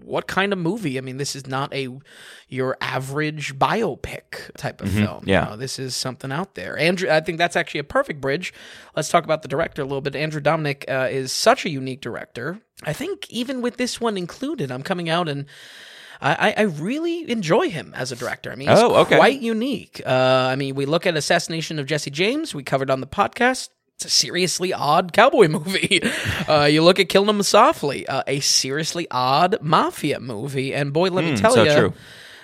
[0.06, 0.98] what kind of movie?
[0.98, 1.90] I mean, this is not a
[2.48, 5.22] your average biopic type of film.
[5.22, 5.30] Mm-hmm.
[5.30, 5.44] yeah.
[5.46, 6.78] You know, this is something out there.
[6.78, 8.54] Andrew, I think that's actually a perfect bridge.
[8.96, 10.16] Let's talk about the director a little bit.
[10.16, 12.60] Andrew Dominik uh, is such a unique director.
[12.84, 15.46] I think even with this one included, I'm coming out and.
[16.22, 18.50] I, I- I really enjoy him as a director.
[18.50, 19.18] I mean, he's Oh, okay.
[19.18, 20.02] quite unique.
[20.06, 23.70] Uh, I mean, we look at Assassination of Jesse James, we covered on the podcast.
[23.98, 26.02] It's a seriously odd cowboy movie.
[26.48, 30.74] Uh, you look at Killing Them Softly, uh, a seriously odd mafia movie.
[30.74, 31.94] And boy, let me tell Hmm, so you, true.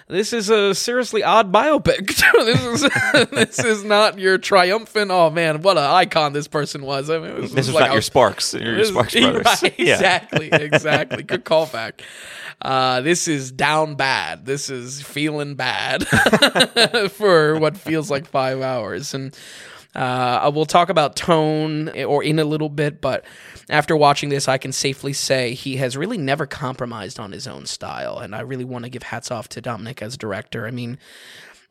[0.08, 2.08] this is a seriously odd biopic.
[2.45, 5.10] this is this is not your triumphant.
[5.12, 7.10] Oh man, what an icon this person was.
[7.10, 8.54] I mean, it was This is like not I your Sparks.
[8.54, 9.45] Your Sparks brothers.
[9.64, 9.95] Right, Yeah.
[9.95, 11.24] exactly, exactly.
[11.24, 12.02] Good callback.
[12.62, 14.45] Uh, this is down bad.
[14.45, 16.06] This is feeling bad
[17.12, 19.34] for what feels like five hours, and
[19.96, 23.02] uh, we'll talk about tone or in a little bit.
[23.02, 23.26] But
[23.70, 27.66] after watching this, I can safely say he has really never compromised on his own
[27.66, 30.68] style, and I really want to give hats off to Dominik as director.
[30.68, 30.98] I mean.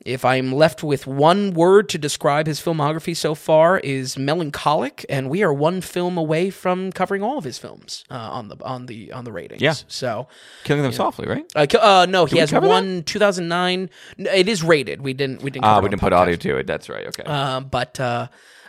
[0.04, 5.28] If I'm left with one word to describe his filmography so far is melancholic, and
[5.28, 8.86] we are one film away from covering all of his films uh, on the on
[8.86, 9.60] the on the ratings.
[9.60, 9.74] Yeah.
[9.88, 10.28] So,
[10.64, 11.44] Killing them softly, right?
[11.56, 12.72] uh, ki- uh, no, he has cover that?
[12.72, 13.90] one 2009.
[14.18, 15.02] It is rated.
[15.02, 15.64] We didn't we didn't.
[15.64, 16.16] Ah, we didn't put podcast.
[16.16, 16.66] audio to it.
[16.68, 17.06] That's right.
[17.08, 17.24] Okay.
[17.26, 18.28] Uh, but uh,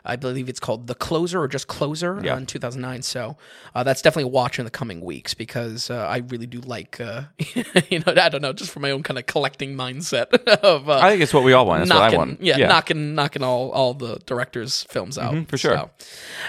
[0.10, 2.38] I believe it's called The Closer or just Closer Yeah.
[2.38, 3.02] in 2009.
[3.04, 3.38] So
[3.76, 7.00] uh, that's definitely a watch in the coming weeks because uh, I really do like,
[7.00, 7.24] uh,
[7.90, 10.90] you know, I don't know, just for my own kind of collecting mindset of.
[10.90, 11.82] Uh, I think it's what we all want.
[11.82, 12.42] That's knocking, what I want.
[12.42, 15.76] Yeah, knocking, knocking all all the directors' films out Mm-hmm, for sure.
[15.76, 15.90] So,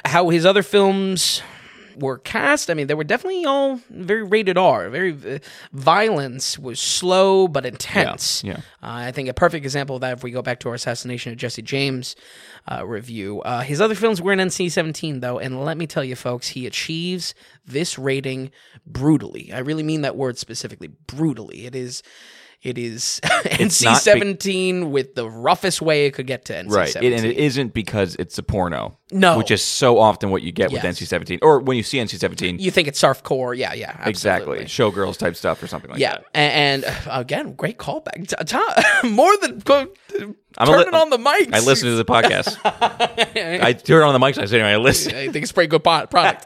[0.05, 1.43] how his other films
[2.01, 4.91] were cast, I mean, they were definitely all very rated R.
[4.91, 5.39] Very uh,
[5.73, 8.43] violence was slow but intense.
[8.45, 8.59] yeah.
[8.83, 11.33] Uh, I think a perfect example of that, if we go back to our assassination
[11.33, 12.17] of Jesse James
[12.71, 16.17] uh, review, uh, his other films were in NC-17 though, and let me tell you,
[16.17, 17.35] folks, he achieves
[17.65, 18.51] this rating
[18.87, 19.53] brutally.
[19.53, 21.67] I really mean that word specifically, brutally.
[21.67, 22.03] It is.
[22.63, 26.71] It is NC-17 with the roughest way it could get to NC-17.
[26.71, 28.99] Right, it, and it isn't because it's a porno.
[29.13, 29.37] No.
[29.39, 32.71] which is so often what you get with NC-17, or when you see NC-17, you
[32.71, 36.27] think it's softcore, yeah, yeah, exactly showgirls type stuff or something like Yeah, that.
[36.33, 38.29] and, and uh, again, great callback.
[38.47, 39.89] Tom, more than go,
[40.59, 41.53] I'm turning li- on the mics.
[41.53, 42.57] I listen to the podcast.
[43.65, 44.39] I turn on the mics.
[44.39, 45.13] I say, I listen.
[45.13, 46.45] I think it's a pretty good product.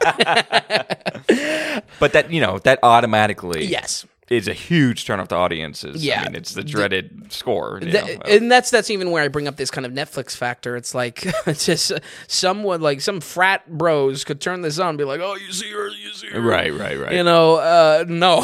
[1.99, 4.05] But that you know that automatically yes.
[4.29, 6.03] Is a huge turn off to audiences.
[6.03, 6.21] Yeah.
[6.21, 7.79] I mean, it's the dreaded score.
[7.81, 8.23] You Th- know?
[8.25, 10.75] and that's that's even where I bring up this kind of Netflix factor.
[10.75, 11.91] It's like it's just
[12.27, 15.71] someone like some frat bros could turn this on and be like, "Oh, you see
[15.71, 17.13] her, you see her." right, right, right.
[17.13, 18.41] You know, uh, no,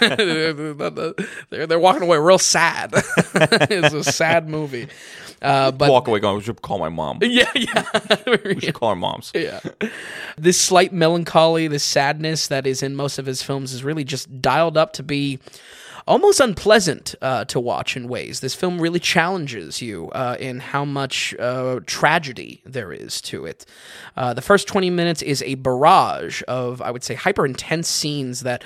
[1.50, 2.90] they're they're walking away real sad.
[2.94, 4.88] it's a sad movie,
[5.42, 7.18] uh, but Walk away going, we should call my mom.
[7.22, 7.84] yeah, yeah.
[8.44, 9.32] We should call our moms.
[9.42, 9.60] Yeah.
[10.38, 14.40] This slight melancholy, this sadness that is in most of his films is really just
[14.40, 15.40] dialed up to be
[16.06, 18.40] almost unpleasant uh, to watch in ways.
[18.40, 23.66] This film really challenges you uh, in how much uh, tragedy there is to it.
[24.16, 28.40] Uh, the first 20 minutes is a barrage of, I would say, hyper intense scenes
[28.40, 28.64] that.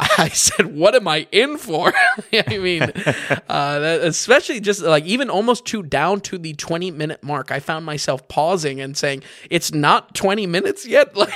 [0.18, 1.92] I said, "What am I in for?"
[2.32, 2.82] I mean,
[3.48, 7.84] uh, especially just like even almost to down to the twenty minute mark, I found
[7.84, 11.32] myself pausing and saying, "It's not twenty minutes yet." Like,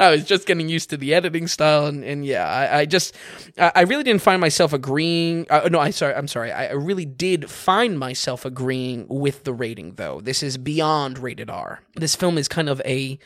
[0.00, 3.14] I was just getting used to the editing style, and, and yeah, I, I just,
[3.58, 5.46] I I really didn't find myself agreeing.
[5.50, 6.50] Uh, no, I sorry, I'm sorry.
[6.50, 10.22] I I really did find myself agreeing with the rating, though.
[10.22, 11.80] This is beyond rated R.
[11.94, 13.18] This film is kind of a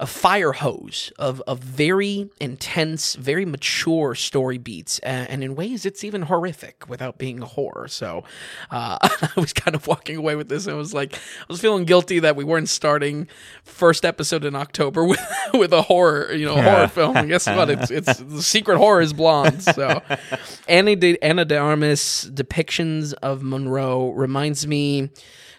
[0.00, 6.02] a fire hose of, of very intense, very mature story beats, and, in ways it's
[6.02, 7.86] even horrific without being a horror.
[7.86, 8.24] So
[8.70, 10.66] uh, I was kind of walking away with this.
[10.66, 13.28] and I was like, I was feeling guilty that we weren't starting
[13.62, 15.20] first episode in October with
[15.52, 17.16] with a horror, you know, horror film.
[17.16, 17.68] And guess what?
[17.68, 19.62] It's it's the secret horror is blonde.
[19.62, 20.02] So
[20.68, 25.10] Ana de, Ana de Armas depictions of Monroe reminds me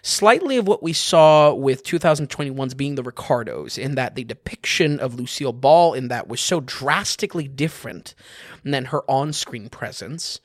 [0.02, 5.14] slightly of what we saw with 2021's being the Ricardos, in that the depiction of
[5.14, 8.14] Lucille Ball in that was so drastically different
[8.64, 10.40] than her on screen presence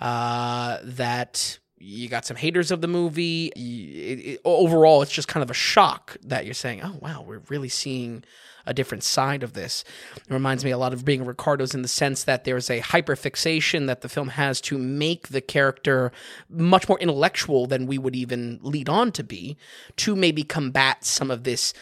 [0.00, 1.58] uh, that.
[1.86, 3.48] You got some haters of the movie.
[3.48, 7.42] It- it- overall, it's just kind of a shock that you're saying, "Oh wow, we're
[7.50, 8.24] really seeing
[8.66, 9.84] a different side of this."
[10.16, 13.86] It reminds me a lot of being Ricardo's in the sense that there's a hyperfixation
[13.86, 16.12] that the film has to make the character
[16.48, 19.56] much more intellectual than we would even lead on to be,
[19.96, 21.72] to maybe combat some of this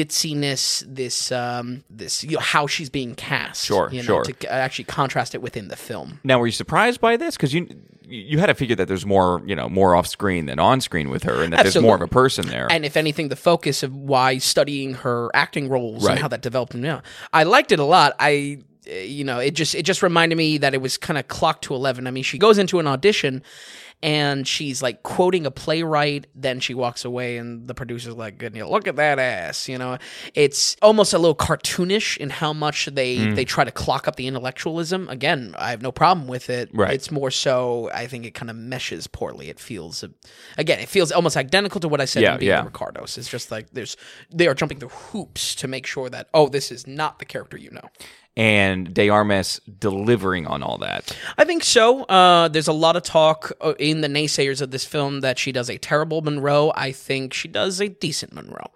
[0.00, 3.64] ditziness, this um, this you know, how she's being cast.
[3.64, 4.24] Sure, you know, sure.
[4.24, 6.20] To actually contrast it within the film.
[6.24, 7.36] Now, were you surprised by this?
[7.36, 7.68] Because you
[8.12, 11.10] you had to figure that there's more, you know, more off screen than on screen
[11.10, 12.66] with her, and that there's more of a person there.
[12.68, 16.12] And if anything, the focus of why studying her acting roles Right.
[16.12, 16.74] and how that developed.
[16.74, 17.00] Yeah,
[17.32, 18.14] I liked it a lot.
[18.18, 18.58] I
[18.90, 21.64] uh, you know, it just it just reminded me that it was kind of clocked
[21.64, 22.06] to eleven.
[22.06, 23.42] I mean, she goes into an audition
[24.02, 26.26] and she's like quoting a playwright.
[26.34, 29.98] Then she walks away and the producer's like know, look at that ass you know?
[30.34, 33.36] It's almost a little cartoonish in how much they Mm.
[33.36, 35.08] they try to clock up the intellectualism.
[35.08, 36.70] Again i have no problem with it.
[36.72, 36.94] Right.
[36.94, 39.48] it's more so i think it kind of meshes poorly.
[39.50, 40.04] It feels
[40.56, 42.64] again it feels almost identical to what i said Yeah, in being yeah.
[42.64, 43.18] ricardos.
[43.18, 43.96] It's just like there's
[44.32, 47.56] they are jumping through hoops to make sure that oh this is not the character
[47.58, 47.88] you know
[48.36, 51.16] and De Armas delivering on all that.
[51.36, 52.04] I think so.
[52.04, 55.52] Uh, there's a lot of talk uh, in the naysayers of this film that she
[55.52, 56.72] does a terrible Monroe.
[56.74, 58.70] I think she does a decent Monroe.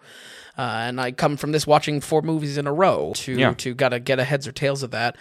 [0.57, 3.55] Uh, and I come from this watching four movies in a row to Yeah.
[3.55, 5.17] to gotta get a heads or tails of that.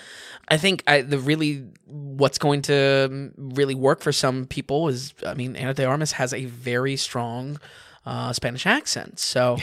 [0.47, 5.13] I think I, the really what's going to um, really work for some people is
[5.25, 7.59] I mean Ana de Armas has a very strong
[8.05, 9.57] uh, Spanish accent, so.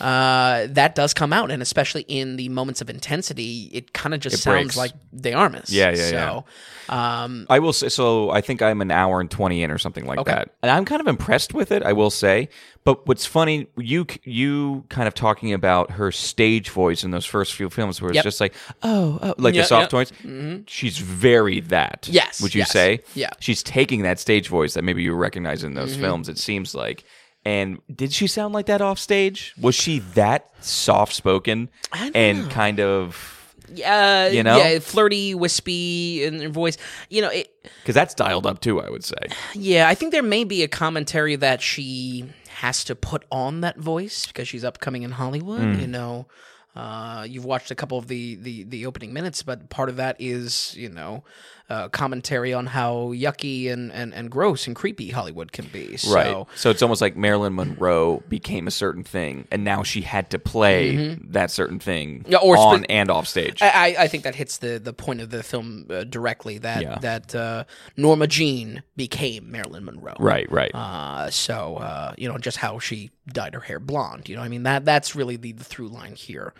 [0.00, 4.20] Uh, that does come out, and especially in the moments of intensity, it kind of
[4.20, 4.76] just It sounds breaks.
[4.76, 5.70] like De Armas.
[5.70, 6.44] Yeah, yeah, so,
[6.88, 8.30] Um, I will say so.
[8.30, 10.32] I think I'm an hour and twenty in or something like Okay.
[10.32, 11.82] that, and I'm kind of impressed with it.
[11.82, 12.48] I will say,
[12.84, 17.54] but what's funny, you you kind of talking about her stage voice in those first
[17.54, 18.24] few films, where it's Yep.
[18.24, 20.04] just like, oh, oh like Yeah, the soft yeah.
[20.04, 20.64] tones.
[20.70, 22.06] She's very that.
[22.10, 22.70] Yes, would you yes.
[22.70, 23.00] say?
[23.14, 23.30] Yeah.
[23.40, 26.28] she's taking that stage voice that maybe you recognize in those films.
[26.28, 27.04] It seems like.
[27.46, 29.54] And did she sound like that off stage?
[29.60, 31.68] Was she that soft spoken
[32.12, 32.48] and know.
[32.48, 33.54] kind of
[33.84, 34.56] uh, You know?
[34.56, 36.76] yeah, flirty, wispy in her voice.
[37.08, 37.48] You know, it,
[37.82, 38.80] because that's dialed up too?
[38.80, 39.28] I would say.
[39.54, 43.78] yeah, I think there may be a commentary that she has to put on that
[43.78, 45.60] voice because she's upcoming in Hollywood.
[45.60, 45.80] Mm.
[45.80, 46.26] You know,
[46.74, 50.16] uh, you've watched a couple of the, the the opening minutes, but part of that
[50.18, 51.22] is you know.
[51.68, 55.96] Uh, commentary on how yucky and, and, and gross and creepy Hollywood can be.
[55.96, 56.46] So, Right.
[56.54, 60.38] So it's almost like Marilyn Monroe became a certain thing, and now she had to
[60.38, 62.30] play that certain thing Mm-hmm.
[62.32, 63.60] Yeah, or on spe- and off stage.
[63.60, 66.98] I, I- think that hits the, the point of the film uh, directly that Yeah.
[67.00, 67.64] that uh,
[67.96, 70.14] Norma Jean became Marilyn Monroe.
[70.20, 70.48] right.
[70.52, 70.70] Right.
[70.72, 74.28] Uh, so uh, you know just how she dyed her hair blonde.
[74.28, 76.54] You know, I mean that that's really the, the through line here.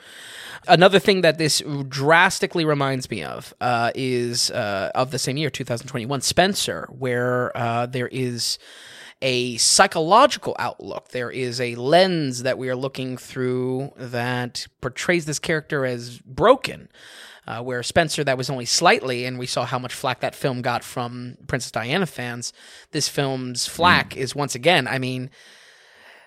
[0.66, 5.50] Another thing that this drastically reminds me of uh, is uh, of the same year,
[5.50, 8.58] 2021, Spencer, where uh, there is
[9.22, 11.08] a psychological outlook.
[11.08, 16.88] There is a lens that we are looking through that portrays this character as broken.
[17.48, 20.62] Uh, where Spencer, that was only slightly, and we saw how much flack that film
[20.62, 22.52] got from Princess Diana fans.
[22.90, 25.30] This film's flack is once again, I mean,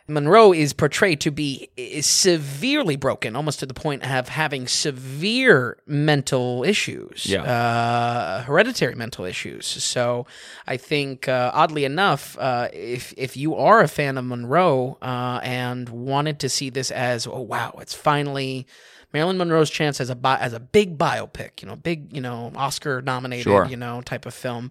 [0.10, 1.70] Monroe is portrayed to be
[2.02, 7.44] severely broken, almost to the point of having severe mental issues, Yeah.
[7.44, 9.66] uh, hereditary mental issues.
[9.66, 10.26] So,
[10.68, 15.40] I think, uh, oddly enough, uh, if if you are a fan of Monroe uh,
[15.44, 18.66] and wanted to see this as, oh wow, it's finally
[19.14, 22.52] Marilyn Monroe's chance as a bi- as a big biopic, you know, big, you know,
[22.56, 23.66] Oscar nominated, Sure.
[23.66, 24.70] you know, type of film.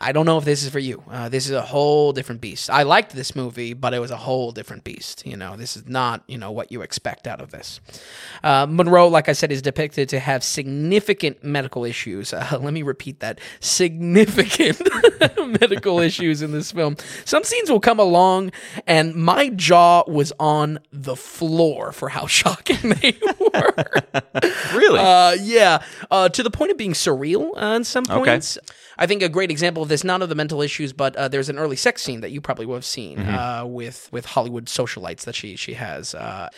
[0.00, 1.00] I don't know if this is for you.
[1.08, 2.68] Uh, this is a whole different beast.
[2.70, 5.24] I liked this movie, but it was a whole different beast.
[5.24, 7.80] You know, this is not you know what you expect out of this.
[8.42, 12.32] Uh, Monroe, like I said, is depicted to have significant medical issues.
[12.32, 14.80] Uh, let me repeat that: significant
[15.60, 16.96] medical issues in this film.
[17.24, 18.50] Some scenes will come along,
[18.86, 23.71] and my jaw was on the floor for how shocking they were.
[24.74, 24.98] really?
[24.98, 28.30] Uh, yeah, uh, to the point of being surreal uh, in some Okay.
[28.32, 28.58] points.
[28.98, 31.48] I think a great example of this, not of the mental issues, but uh, there's
[31.48, 33.34] an early sex scene that you probably will have seen Mm-hmm.
[33.34, 36.14] uh, with with Hollywood socialites that she she has.
[36.14, 36.48] Uh,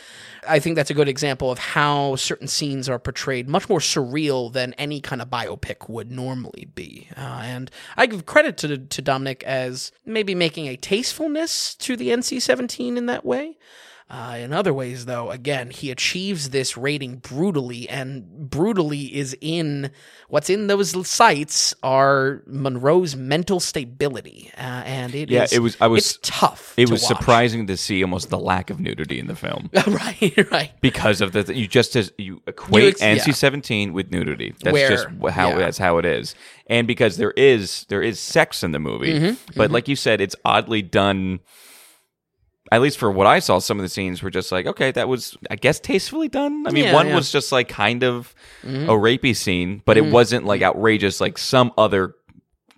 [0.47, 4.53] I think that's a good example of how certain scenes are portrayed much more surreal
[4.53, 7.09] than any kind of biopic would normally be.
[7.17, 12.09] Uh, and I give credit to to Dominik as maybe making a tastefulness to the
[12.11, 13.57] NC-17 in that way.
[14.11, 19.91] Uh, in other ways, though, again, he achieves this rating brutally, and brutally is in
[20.29, 25.77] what's in those sites are Monroe's mental stability, uh, and it Yeah, is- it was-
[25.81, 26.75] I was- tough.
[26.77, 27.09] it to was watch.
[27.17, 30.73] surprising to see almost the lack of nudity in the film right, right.
[30.83, 33.17] because of the you just as you equate ex- yeah.
[33.17, 34.55] NC-17 with nudity.
[34.63, 35.57] That's Where- just how yeah.
[35.59, 36.35] that's how it is.
[36.67, 40.21] And because there is there is sex in the movie, Mm-hmm, but like you said,
[40.21, 41.41] it's oddly done.
[42.73, 45.07] At least for what I saw, some of the scenes were just like, okay, that
[45.09, 46.67] was, I guess, tastefully done.
[46.67, 47.11] I mean, Yeah, one yeah.
[47.11, 47.17] Mm-hmm.
[47.17, 48.35] was just like kind of
[48.65, 48.67] a
[48.97, 52.15] rapey scene, but it wasn't like outrageous like some other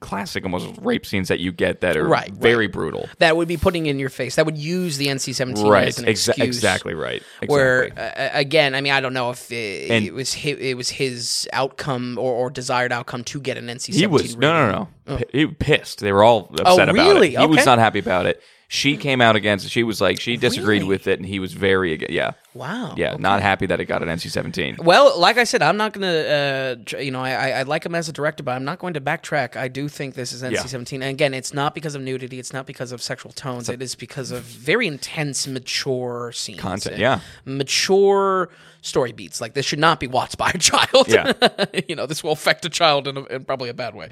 [0.01, 3.09] classic almost rape scenes that you get that are Right, very brutal.
[3.19, 4.35] That would be putting in your face.
[4.37, 6.39] That would use the NC-17 Right, as an exa- excuse.
[6.57, 7.23] exactly right.
[7.41, 7.49] Exactly.
[7.49, 10.91] Where uh, again, I mean, I don't know if it, it was his, it was
[10.91, 13.95] his outcome or, or desired outcome to get an NC-17.
[13.95, 16.01] he was no, no, no, P- he pissed.
[16.01, 17.15] They were all upset about Oh.
[17.15, 17.35] really?
[17.37, 17.41] it.
[17.41, 18.43] He was not happy about it.
[18.68, 19.70] She came out against.
[19.70, 20.88] She was like she disagreed Really?
[20.88, 22.94] with it, and he was very yeah Wow.
[22.97, 24.76] yeah not happy that it got an NC seventeen.
[24.80, 27.86] Well, like I said, I'm not gonna, uh, tr- you know, I, I, I like
[27.86, 29.55] him as a director, but I'm not going to backtrack.
[29.56, 32.66] I do think this is NC-17, and again, it's not because of nudity, it's not
[32.66, 37.20] because of sexual tones, it is because of very intense, mature scenes, Content, and yeah.
[37.44, 38.48] mature
[38.87, 39.41] story beats.
[39.41, 41.09] Like this should not be watched by a child.
[41.09, 41.33] Yeah.
[41.89, 44.11] you know, this will affect a child in, a, in probably a bad way.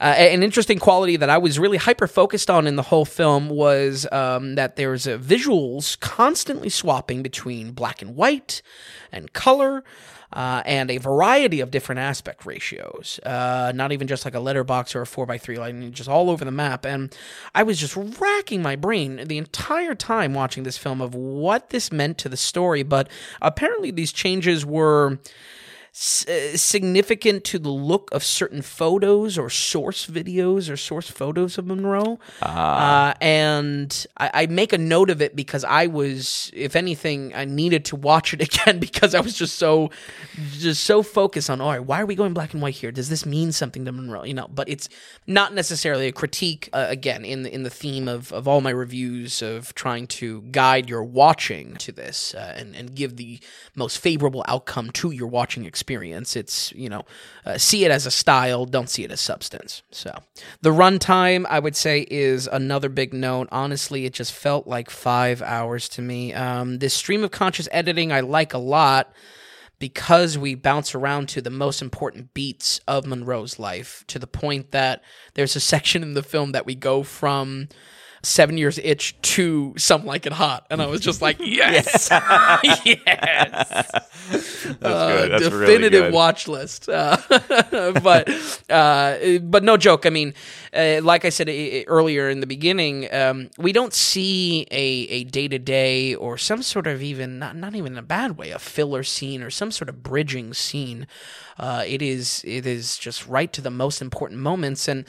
[0.00, 3.50] Uh, an interesting quality that I was really hyper focused on in the whole film
[3.50, 8.62] was um, that there's uh, visuals constantly swapping between black and white
[9.12, 9.84] and color.
[10.32, 14.94] Uh, and a variety of different aspect ratios, uh, not even just like a letterbox
[14.94, 16.84] or a four by three line, just all over the map.
[16.84, 17.12] And
[17.52, 21.90] I was just racking my brain the entire time watching this film of what this
[21.90, 22.84] meant to the story.
[22.84, 23.08] But
[23.42, 25.18] apparently, these changes were
[25.92, 31.58] s- uh, significant to the look of certain photos or source videos or source photos
[31.58, 32.18] of Monroe.
[32.42, 37.44] Uh, and I, I make a note of it because I was, if anything, I
[37.44, 39.90] needed to watch it again because I was just so,
[40.52, 42.92] just so focused on, all right, why are we going black and white here?
[42.92, 44.24] Does this mean something to Monroe?
[44.24, 44.88] You know, but it's
[45.26, 46.68] not necessarily a critique.
[46.72, 50.42] Uh, again, in the in the theme of of all my reviews of trying to
[50.42, 53.40] guide your watching to this uh, and and give the
[53.74, 55.79] most favorable outcome to your watching experience.
[56.36, 57.04] It's you know,
[57.44, 59.82] uh, see it as a style, don't see it as substance.
[59.90, 60.16] So
[60.60, 63.48] the runtime, I would say, is another big note.
[63.50, 66.32] Honestly, it just felt like five hours to me.
[66.34, 69.12] Um, this stream of conscious editing, I like a lot
[69.78, 74.70] because we bounce around to the most important beats of Monroe's life to the point
[74.70, 75.02] that
[75.34, 77.68] there's a section in the film that we go from
[78.22, 80.66] Seven Years Itch to Some Like It Hot.
[80.70, 82.08] And I was just like, yes,
[82.84, 83.90] yes.
[84.30, 85.30] That's Uh, good.
[85.32, 86.12] That's definitive really good.
[86.12, 86.88] watch list.
[86.88, 87.16] Uh,
[88.02, 88.28] but
[88.70, 90.06] uh, but no joke.
[90.06, 90.34] I mean,
[90.74, 95.24] uh, like I said i- earlier in the beginning, um, we don't see a a
[95.24, 98.50] day to day or some sort of even not not even in a bad way
[98.50, 101.06] a filler scene or some sort of bridging scene.
[101.58, 105.04] Uh, it is it is just right to the most important moments and.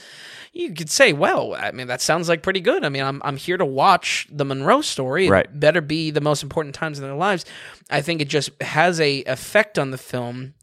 [0.53, 2.83] You could say, well, I mean, that sounds like pretty good.
[2.83, 5.28] I mean, I'm, I'm here to watch the Monroe story.
[5.45, 7.45] It better be the most important times in their lives.
[7.90, 10.53] I think it just has a effect on the film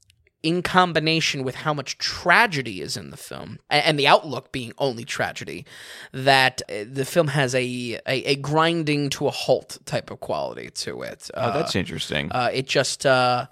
[0.41, 5.05] in combination with how much tragedy is in the film and the outlook being only
[5.05, 5.67] tragedy
[6.13, 10.71] that uh, the film has a, a, a grinding to a halt type of quality
[10.71, 11.29] to it.
[11.35, 12.31] Oh, Uh, that's interesting.
[12.31, 13.47] uh, it just uh,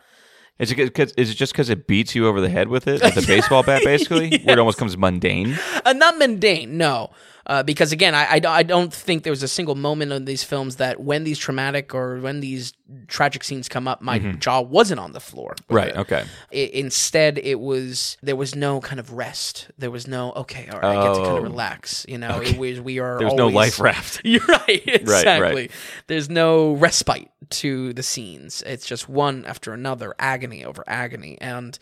[0.58, 3.02] is it 'cause- is it just because it beats you over the head with it,
[3.02, 5.58] with a baseball bat, basically, where it almost comes mundane?
[5.84, 7.10] Uh, not mundane, no.
[7.48, 10.24] Uh, because again, I, I, don't- I don't think there was a single moment in
[10.24, 12.72] these films that when these traumatic or when these
[13.06, 15.54] tragic scenes come up, my jaw wasn't on the floor.
[15.54, 15.74] Mm-hmm.
[15.74, 15.88] Right.
[15.90, 15.96] it.
[15.96, 16.24] Okay.
[16.52, 19.70] I- instead, it was there was no kind of rest.
[19.78, 21.36] There was no okay, all right, I get to kind Oh.
[21.36, 22.04] of relax.
[22.08, 23.16] You know, it was we are.
[23.20, 24.20] There's no life raft.
[24.24, 25.54] You're right, exactly.
[25.54, 25.70] right.
[26.08, 28.62] There's no respite to the scenes.
[28.66, 31.78] It's just one after another, agony over agony, and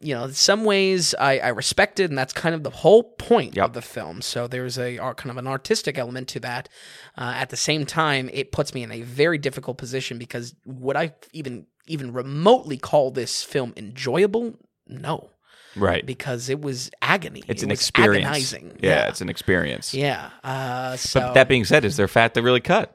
[0.00, 3.02] you know, in some ways I, I respect it, and that's kind of the whole
[3.04, 3.64] point Yep.
[3.66, 4.20] of the film.
[4.22, 6.68] So there's a kind of an artistic element to that.
[7.16, 10.96] Uh, at the same time, it puts me in a very difficult position because would
[10.96, 14.54] I even even remotely call this film enjoyable?
[14.88, 15.30] No,
[15.76, 16.04] Right.
[16.04, 17.42] because it was agony.
[17.48, 18.24] It's It an experience.
[18.26, 18.78] Agonizing.
[18.82, 19.94] Yeah, it's an experience.
[19.94, 20.30] yeah.
[20.44, 22.94] Uh, so But that being said, is there fat that really cut?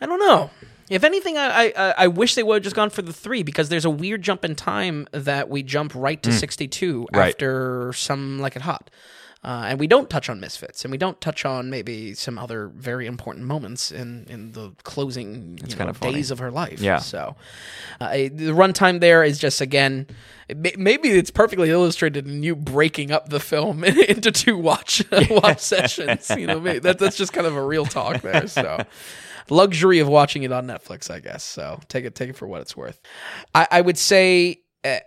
[0.00, 0.50] I don't know.
[0.90, 3.68] If anything, I, I I wish they would have just gone for the three because
[3.70, 7.28] there's a weird jump in time that we jump right to 62 Right.
[7.30, 8.90] after some like it hot.
[9.42, 12.68] Uh, and we don't touch on misfits, and we don't touch on maybe some other
[12.68, 16.14] very important moments in, in the closing you know, kinda funny.
[16.14, 16.80] days of her life.
[16.80, 16.96] Yeah.
[16.96, 17.36] So
[18.00, 20.06] uh, the runtime there is just again,
[20.56, 25.60] may- maybe it's perfectly illustrated in you breaking up the film into two watch watch
[25.60, 26.30] sessions.
[26.30, 28.46] You know, that, that's just kind of a real talk there.
[28.48, 28.78] So
[29.50, 31.44] luxury of watching it on Netflix, I guess.
[31.44, 33.00] So take it take it for what it's worth.
[33.54, 34.60] I, I would say.
[34.84, 34.98] Uh,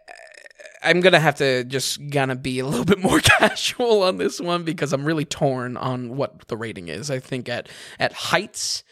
[0.83, 4.63] I'm gonna have to just gonna be a little bit more casual on this one
[4.63, 7.09] because I'm really torn on what the rating is.
[7.09, 7.67] I think at
[7.99, 8.83] at heights,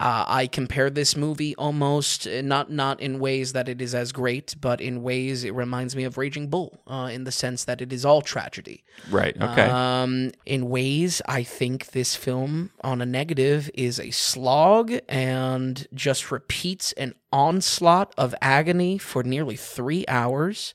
[0.00, 4.10] uh, I compare this movie almost uh, not not in ways that it is as
[4.10, 7.80] great, but in ways it reminds me of Raging Bull, uh, in the sense that
[7.80, 8.82] it is all tragedy.
[9.08, 9.40] Right.
[9.40, 9.62] Okay.
[9.62, 16.32] Um, in ways, I think this film, on a negative, is a slog and just
[16.32, 20.74] repeats an onslaught of agony for nearly three hours.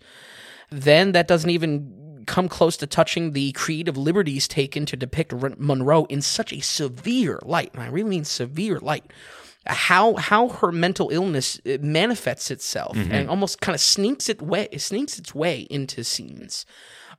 [0.72, 1.99] Then that doesn't even
[2.36, 6.62] come close to touching the creative liberties taken to depict R- Monroe in such a
[6.62, 9.06] severe light, and I really mean severe light.
[9.66, 14.68] How how her mental illness uh, manifests itself and almost kind of sneaks it way
[14.78, 16.66] sneaks its way into scenes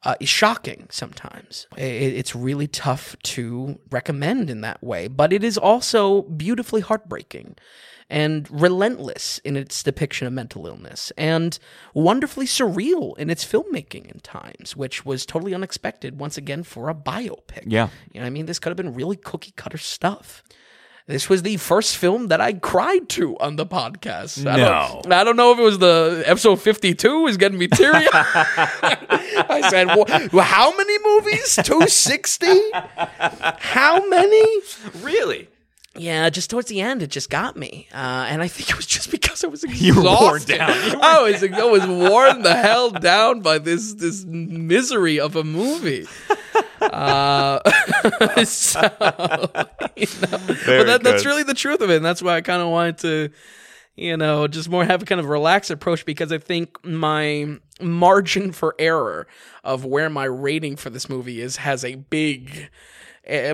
[0.07, 1.66] uh, is shocking sometimes.
[1.77, 1.81] I-
[2.20, 7.57] it's really tough to recommend in that way, but it is also beautifully heartbreaking
[8.11, 11.59] and relentless in its depiction of mental illness and
[11.95, 16.95] wonderfully surreal in its filmmaking in times, which was totally unexpected once again for a
[16.95, 17.62] biopic.
[17.66, 17.89] Yeah.
[18.12, 18.47] You know what I mean?
[18.47, 20.43] This could have been really cookie cutter stuff.
[21.07, 24.47] This was the first film that I cried to on the podcast.
[24.47, 25.01] I No.
[25.03, 28.07] don't, I don't know if it was the episode 52 is getting me teary.
[28.12, 29.87] I said,
[30.32, 31.57] well, how many movies?
[31.65, 32.47] 260?
[33.59, 34.61] How many?
[35.03, 35.49] Really?
[35.96, 37.96] Yeah, just towards the end, it just got me, uh,
[38.28, 40.58] and I think it was just because I was You were worn exhausted.
[40.58, 40.68] down.
[40.98, 45.42] Were I was, I was worn the hell down by this this misery of a
[45.42, 46.06] movie.
[46.80, 47.58] Uh,
[48.44, 48.80] so,
[49.96, 52.62] you know, but that, that's really the truth of it, and that's why I kind
[52.62, 53.30] of wanted to,
[53.96, 58.52] you know, just more have a kind of relaxed approach because I think my margin
[58.52, 59.26] for error
[59.64, 62.70] of where my rating for this movie is has a big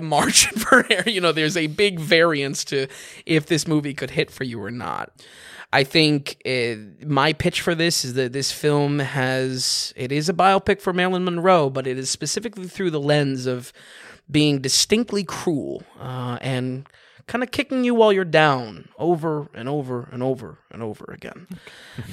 [0.01, 1.09] margin for error.
[1.09, 2.87] You know, there's a big variance to
[3.25, 5.11] if this movie could hit for you or not.
[5.73, 10.33] I think uh, my pitch for this is that this film has it is a
[10.33, 13.73] biopic for Marilyn Monroe, but it is specifically through the lens of
[14.29, 16.87] being distinctly cruel uh, and
[17.27, 21.47] kind of kicking you while you're down over and over and over and over again.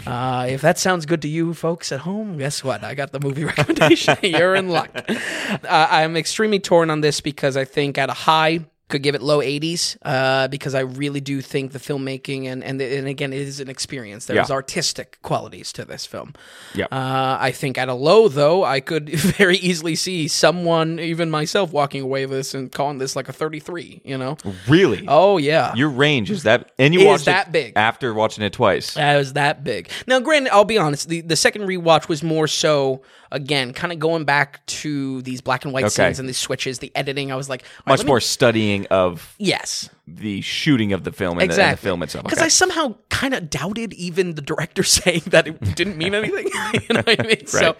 [0.07, 2.82] Uh, if that sounds good to you folks at home, guess what?
[2.82, 4.16] I got the movie recommendation.
[4.23, 4.91] you're in luck.
[5.09, 9.23] Uh, I'm extremely torn on this because I think at a high, could give it
[9.23, 13.41] low 80s uh, because I really do think the filmmaking and and, and again it
[13.41, 14.27] is an experience.
[14.27, 14.55] There's Yeah.
[14.55, 16.33] artistic qualities to this film.
[16.75, 16.87] Yeah.
[16.93, 19.09] Uh, I think at a low though, I could
[19.39, 23.33] very easily see someone, even myself, walking away with this and calling this like a
[23.33, 24.01] 33.
[24.05, 24.37] You know?
[24.69, 25.05] Really?
[25.09, 25.75] Oh yeah.
[25.75, 27.73] Your range is that, and you Is watched that it big.
[27.77, 28.95] after watching it twice.
[28.95, 29.91] That was that big.
[30.07, 31.09] Now, granted, I'll be honest.
[31.09, 33.03] The the second rewatch was more so
[33.35, 35.90] again, kind of going back to these black and white Okay.
[36.06, 37.32] scenes and these switches, the editing.
[37.32, 41.02] I was like, all right, Much let me- more studying of Yes, the shooting of
[41.05, 42.24] the film and, the, and the film itself.
[42.24, 42.44] Because Okay.
[42.44, 46.47] I somehow kind of doubted even the director saying that it didn't mean anything.
[46.74, 47.47] you know what I mean?
[47.47, 47.74] So,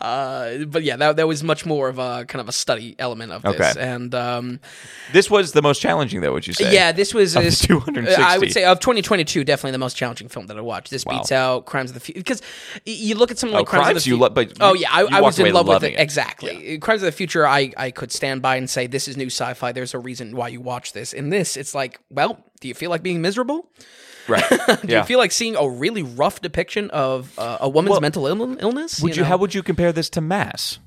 [0.00, 3.32] uh, but yeah, that that was much more of a kind of a study element
[3.32, 3.52] of this.
[3.54, 3.72] Okay.
[3.80, 4.60] And um,
[5.12, 6.32] this was the most challenging, though.
[6.32, 6.72] Would you say?
[6.72, 8.22] Yeah, this was this- 260.
[8.22, 10.90] I would say of 2022, definitely the most challenging film that I watched.
[10.90, 12.42] This beats out Crimes of the Future because
[12.86, 14.16] you look at something like Oh, Crimes, Crimes of the Future.
[14.20, 15.94] lo- but oh yeah, I, I was in love with it.
[15.94, 16.00] it.
[16.00, 16.78] Exactly.
[16.78, 19.72] Crimes of the Future, I I could stand by and say this is new sci-fi.
[19.72, 21.12] There's a reason why you watch this.
[21.12, 23.60] In this, it's like, well, do you feel like being miserable?
[24.28, 24.44] right.
[24.82, 24.98] Do yeah.
[25.00, 28.58] you feel like seeing a really rough depiction of uh, a woman's Well, mental Ill-
[28.60, 29.00] illness?
[29.02, 29.22] would you?
[29.22, 29.28] know?
[29.28, 30.78] How would you compare this to Mass?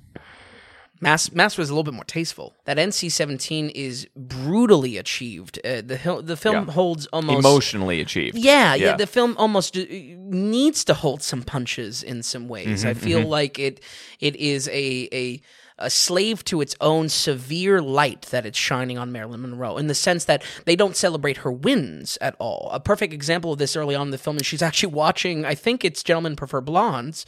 [1.02, 2.54] Mass Mass was a little bit more tasteful.
[2.64, 5.60] That NC seventeen is brutally achieved.
[5.66, 6.72] Uh, the the film Yeah.
[6.74, 8.38] holds almost Emotionally achieved.
[8.38, 8.96] Yeah, yeah, Yeah.
[8.96, 12.86] The film almost uh, needs to hold some punches in some ways.
[12.86, 13.82] Mm-hmm, I feel like it
[14.22, 15.42] it is a a
[15.78, 19.96] a slave to its own severe light that it's shining on Marilyn Monroe in the
[19.96, 22.70] sense that they don't celebrate her wins at all.
[22.72, 25.56] A perfect example of this early on in the film is she's actually watching, I
[25.56, 27.26] think it's Gentlemen Prefer Blondes.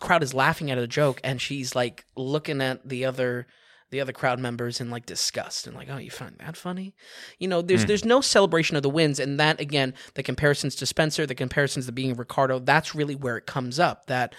[0.00, 3.46] Crowd is laughing at a joke and she's like looking at the other
[3.92, 6.94] the other crowd members in like disgust and like, oh, you find that funny?
[7.38, 7.88] You know, there's hmm.
[7.88, 11.86] there's no celebration of the wins, and that again, the comparisons to Spencer, the comparisons
[11.86, 14.06] to being Ricardo, that's really where it comes up.
[14.06, 14.34] That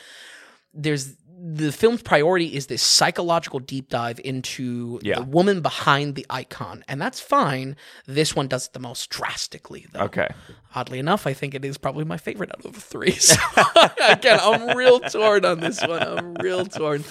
[0.73, 5.15] there's the film's priority is this psychological deep dive into Yeah.
[5.19, 7.75] the woman behind the icon, and that's fine.
[8.05, 10.01] This one does it the most drastically, though.
[10.01, 10.29] Okay.
[10.75, 13.11] Oddly enough, I think it is probably my favorite out of the three.
[13.19, 13.35] So
[14.07, 16.01] again, I'm real torn on this one.
[16.03, 17.03] I'm real torn.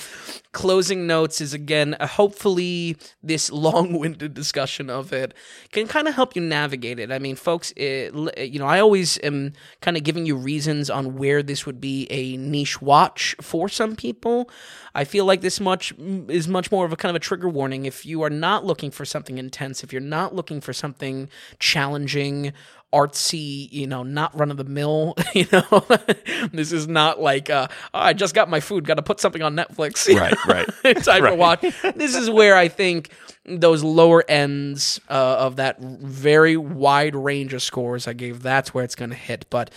[0.52, 5.32] Closing notes is again, hopefully, this long-winded discussion of it
[5.70, 7.10] can kind of help you navigate it.
[7.10, 11.16] I mean, folks, it, you know, I always am kind of giving you reasons on
[11.16, 14.50] where this would be a niche watch for some people.
[14.94, 17.48] I feel like this much mm, is much more of a kind of a trigger
[17.48, 17.86] warning.
[17.86, 21.30] If you are not looking for something intense, if you're not looking for something
[21.60, 22.52] challenging,
[22.93, 25.85] artsy, you know, not run of the mill, you know,
[26.52, 29.43] this is not like, uh, oh, I just got my food, got to put something
[29.43, 30.02] on Netflix.
[30.23, 31.32] Right, right, type right.
[31.32, 31.60] of watch.
[31.97, 33.10] This is where I think
[33.44, 38.85] those lower ends uh, of that very wide range of scores I gave, that's where
[38.85, 39.47] it's going to hit.
[39.48, 39.70] But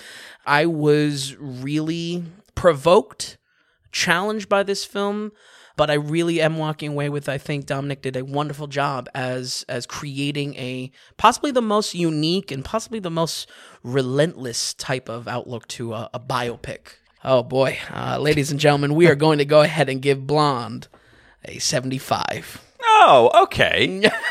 [0.45, 2.23] I was really
[2.53, 3.37] provoked,
[3.91, 5.31] challenged by this film.
[5.77, 7.27] But I really am walking away with.
[7.27, 12.49] I think Dominik did a wonderful job as as creating a possibly the most unique
[12.51, 13.49] and possibly the most
[13.83, 16.95] relentless type of outlook to a, a biopic.
[17.23, 20.87] Oh boy, uh, ladies and gentlemen, we are going to go ahead and give Blonde
[21.43, 22.61] a seventy-five.
[22.83, 24.09] Oh, okay.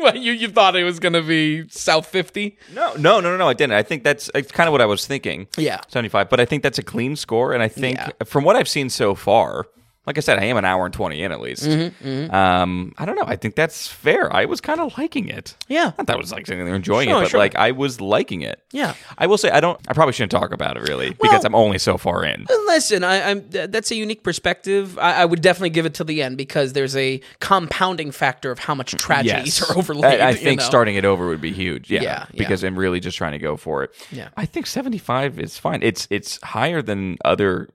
[0.00, 2.56] Well, you you thought it was going to be South fifty?
[2.72, 3.48] No, no, no, no, no.
[3.48, 3.72] I didn't.
[3.72, 5.48] I think that's it's kind of what I was thinking.
[5.56, 5.80] Yeah.
[5.88, 6.30] seventy-five.
[6.30, 8.10] But I think that's a clean score, and I think Yeah.
[8.24, 9.66] from what I've seen so far,
[10.08, 11.64] like I said, I am an hour and twenty in at least.
[11.64, 13.24] Mm-hmm, Um, I don't know.
[13.26, 14.34] I think that's fair.
[14.34, 15.54] I was kind of liking it.
[15.68, 15.92] Yeah.
[15.98, 17.38] Not that I was like sitting there enjoying Sure, it, but sure.
[17.40, 18.62] like I was liking it.
[18.72, 18.94] Yeah.
[19.18, 19.78] I will say I don't.
[19.88, 22.46] I probably shouldn't talk about it really because I'm only so far in.
[22.66, 24.98] Listen, I, I'm that's a unique perspective.
[24.98, 28.58] I, I would definitely give it to the end because there's a compounding factor of
[28.58, 29.70] how much tragedies Yes.
[29.70, 30.20] are overlaid.
[30.20, 30.66] I, I think know?
[30.66, 31.90] starting it over would be huge.
[31.90, 32.38] Yeah, Yeah, yeah.
[32.38, 33.94] because I'm really just trying to go for it.
[34.10, 34.28] Yeah.
[34.36, 35.82] I think 75 is fine.
[35.82, 37.68] It's it's higher than other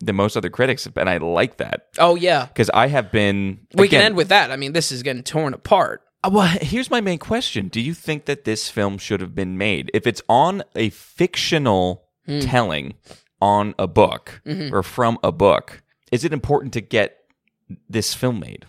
[0.00, 3.66] than most other critics, and I like that Oh yeah, because I have been.
[3.74, 4.50] we can end with that.
[4.50, 6.02] I mean, this is getting torn apart.
[6.24, 9.56] Uh, Well, here's my main question: Do you think that this film should have been
[9.58, 12.40] made if it's on a fictional Hmm.
[12.40, 12.94] telling
[13.40, 14.74] on a book Mm-hmm.
[14.74, 15.82] or from a book?
[16.12, 17.16] Is it important to get
[17.88, 18.66] this film made?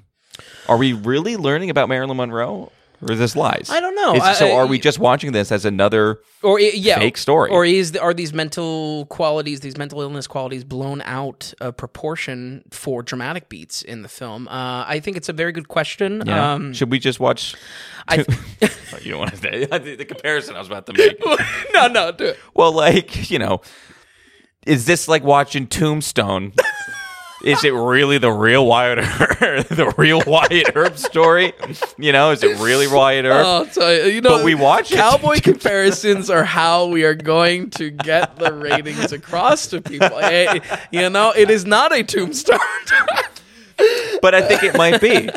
[0.68, 2.72] Are we really learning about Marilyn Monroe,
[3.02, 3.70] or is this lies?
[3.70, 4.16] I don't know.
[4.16, 6.20] Is- so, I- are we just watching this as another?
[6.44, 7.50] Or yeah, Fake story.
[7.52, 13.04] Or is are these mental qualities, these mental illness qualities, blown out of proportion for
[13.04, 14.48] dramatic beats in the film?
[14.48, 16.24] Uh, I think it's a very good question.
[16.26, 16.54] Yeah.
[16.54, 17.56] Um, Should we just watch?
[18.08, 18.68] I Oh,
[19.02, 21.20] you don't want to say the, the comparison I was about to make.
[21.74, 22.40] no, no, do it.
[22.54, 23.62] Well, like, you know,
[24.66, 26.54] is this like watching Tombstone?
[27.44, 31.54] Is it really the real Wyatt Earp, the real Wyatt Earp story?
[31.98, 33.72] You know, is it really Wyatt Earp?
[33.74, 34.96] Tell you, know, But we watch it.
[34.96, 40.20] cowboy comparisons are how we are going to get the ratings across to people.
[40.20, 40.60] Eh,
[40.92, 42.58] you know, it is not a tombstone.
[44.22, 45.30] but I think it might be.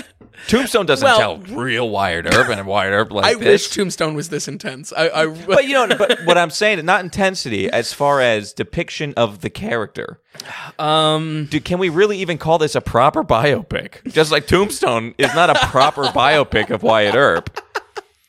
[0.48, 3.69] Tombstone doesn't Well- tell real Wyatt Earp and Wyatt Earp like I this.
[3.69, 4.93] wish Tombstone was this intense.
[4.97, 8.52] I, I but you know, but what I'm saying, is not intensity as far as
[8.52, 10.20] depiction of the character.
[10.78, 14.12] um, Dude, can we really even call this a proper biopic?
[14.12, 17.61] Just like Tombstone is not a proper biopic of Wyatt Earp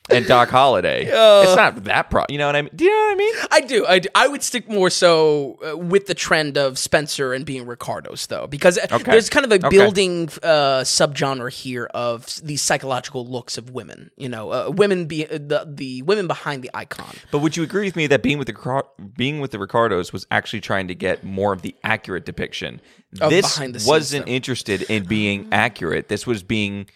[0.09, 1.05] and Doc Holliday.
[1.07, 2.25] it's not that pro.
[2.29, 2.71] You know what I mean?
[2.75, 3.33] Do you know what I mean?
[3.51, 3.85] I do.
[3.85, 4.09] I do.
[4.15, 8.47] I would stick more so uh, with the trend of Spencer and being Ricardo's, though,
[8.47, 9.69] because uh, there's kind of a Okay.
[9.69, 14.11] building uh, subgenre here of these psychological looks of women.
[14.17, 17.15] You know, uh, women be uh, the the women behind the icon.
[17.31, 18.83] But would you agree with me that being with the
[19.15, 22.81] being with the Ricardos was actually trying to get more of the accurate depiction?
[23.21, 24.33] Of this behind the scenes wasn't stuff.
[24.35, 26.09] interested in being accurate.
[26.09, 26.87] This was being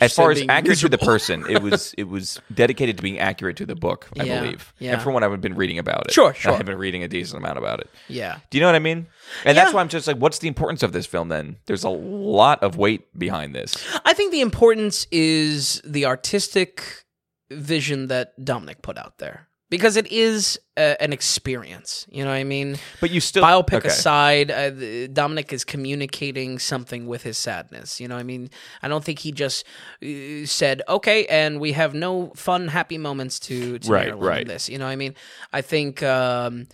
[0.00, 3.56] as far as accurate to the person, it was it was dedicated to being accurate
[3.58, 4.72] to the book, I Yeah, believe.
[4.78, 4.92] yeah.
[4.94, 6.12] And from what I've been reading about it.
[6.12, 6.52] Sure, sure.
[6.52, 7.88] I have been reading a decent amount about it.
[8.08, 8.38] Yeah.
[8.50, 9.06] Do you know what I mean?
[9.44, 11.56] And that's why I'm just like, what's the importance of this film then?
[11.66, 13.76] There's a lot of weight behind this.
[14.04, 17.04] I think the importance is the artistic
[17.50, 22.06] vision that Dominik put out there because it is uh, an experience.
[22.10, 22.76] You know what I mean?
[23.00, 23.88] But you still Biopic okay.
[23.88, 24.70] aside, uh,
[25.08, 28.00] Dominik is communicating something with his sadness.
[28.00, 28.50] You know, what I mean,
[28.82, 29.64] I don't think he just
[30.02, 34.46] uh, said, "Okay," and we have no fun, happy moments to, to Right, right.
[34.46, 34.68] this.
[34.68, 35.14] You know, what I mean,
[35.52, 36.02] I think.
[36.02, 36.66] Um,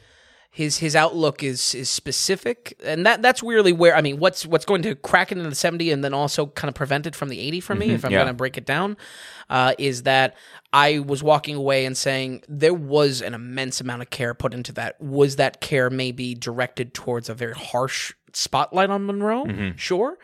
[0.53, 4.65] his his outlook is is specific, and that that's really where I mean, what's what's
[4.65, 7.29] going to crack it into the seventy, and then also kind of prevent it from
[7.29, 8.13] the eighty for me, if I'm Mm-hmm.
[8.13, 8.19] yeah.
[8.19, 8.97] going to break it down,
[9.49, 10.35] uh, is that
[10.73, 14.73] I was walking away and saying there was an immense amount of care put into
[14.73, 15.01] that.
[15.01, 19.45] Was that care maybe directed towards a very harsh spotlight on Monroe?
[19.45, 19.77] Mm-hmm.
[19.77, 20.19] Sure.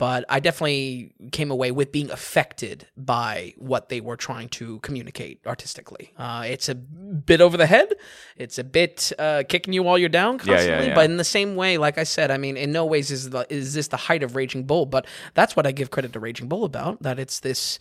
[0.00, 5.42] But I definitely came away with being affected by what they were trying to communicate
[5.46, 6.14] artistically.
[6.16, 7.92] Uh, it's a bit over the head.
[8.38, 10.86] It's a bit uh, kicking you while you're down yeah, constantly.
[10.86, 10.94] yeah.
[10.94, 13.46] But in the same way, like I said, I mean, in no ways is the,
[13.50, 14.86] is this the height of Raging Bull.
[14.86, 15.04] But
[15.34, 17.02] that's what I give credit to Raging Bull about.
[17.02, 17.78] That it's this,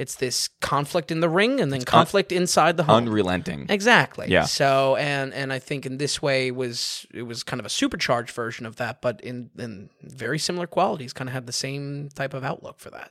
[0.00, 2.96] it's this conflict in the ring and then conflict inside the home.
[3.06, 3.66] unrelenting.
[3.68, 4.28] Exactly.
[4.28, 4.44] Yeah.
[4.44, 8.30] So and and I think in this way was it was kind of a supercharged
[8.30, 12.32] version of that, but in in very similar qualities, kind of had the same type
[12.32, 13.10] of outlook for that.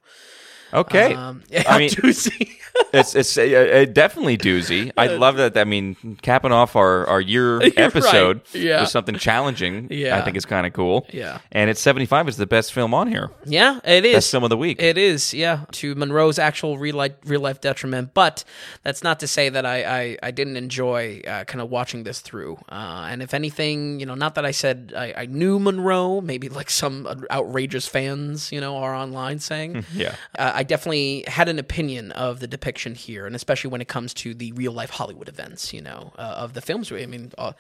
[0.74, 1.14] Okay.
[1.14, 2.60] Um, yeah, I mean- juicy.
[2.94, 4.92] it's it's uh, uh, definitely doozy.
[4.98, 5.58] I love that.
[5.58, 8.82] I mean, capping off our our year episode yeah.
[8.82, 9.88] with something challenging.
[9.92, 10.18] Yeah.
[10.18, 11.06] I think is kind of cool.
[11.12, 11.40] Yeah.
[11.52, 13.32] and it's seventy five is the best film on here.
[13.46, 14.16] yeah, it is.
[14.16, 14.82] Best film of the week.
[14.82, 18.14] It is, yeah, to Monroe's actual real life, real life detriment.
[18.14, 18.44] But
[18.84, 22.20] that's not to say that I, I, I didn't enjoy uh, kind of watching this
[22.22, 22.58] through.
[22.70, 26.50] Uh, and if anything, you know, not that I said I, I knew Monroe, maybe
[26.50, 29.86] like some outrageous fans, you know, are online saying.
[29.94, 30.16] yeah.
[30.38, 34.14] uh, I definitely had an opinion of the depiction here, and especially when it comes
[34.16, 36.92] to the real life Hollywood events, you know, uh, of the films.
[36.92, 37.54] I mean, uh,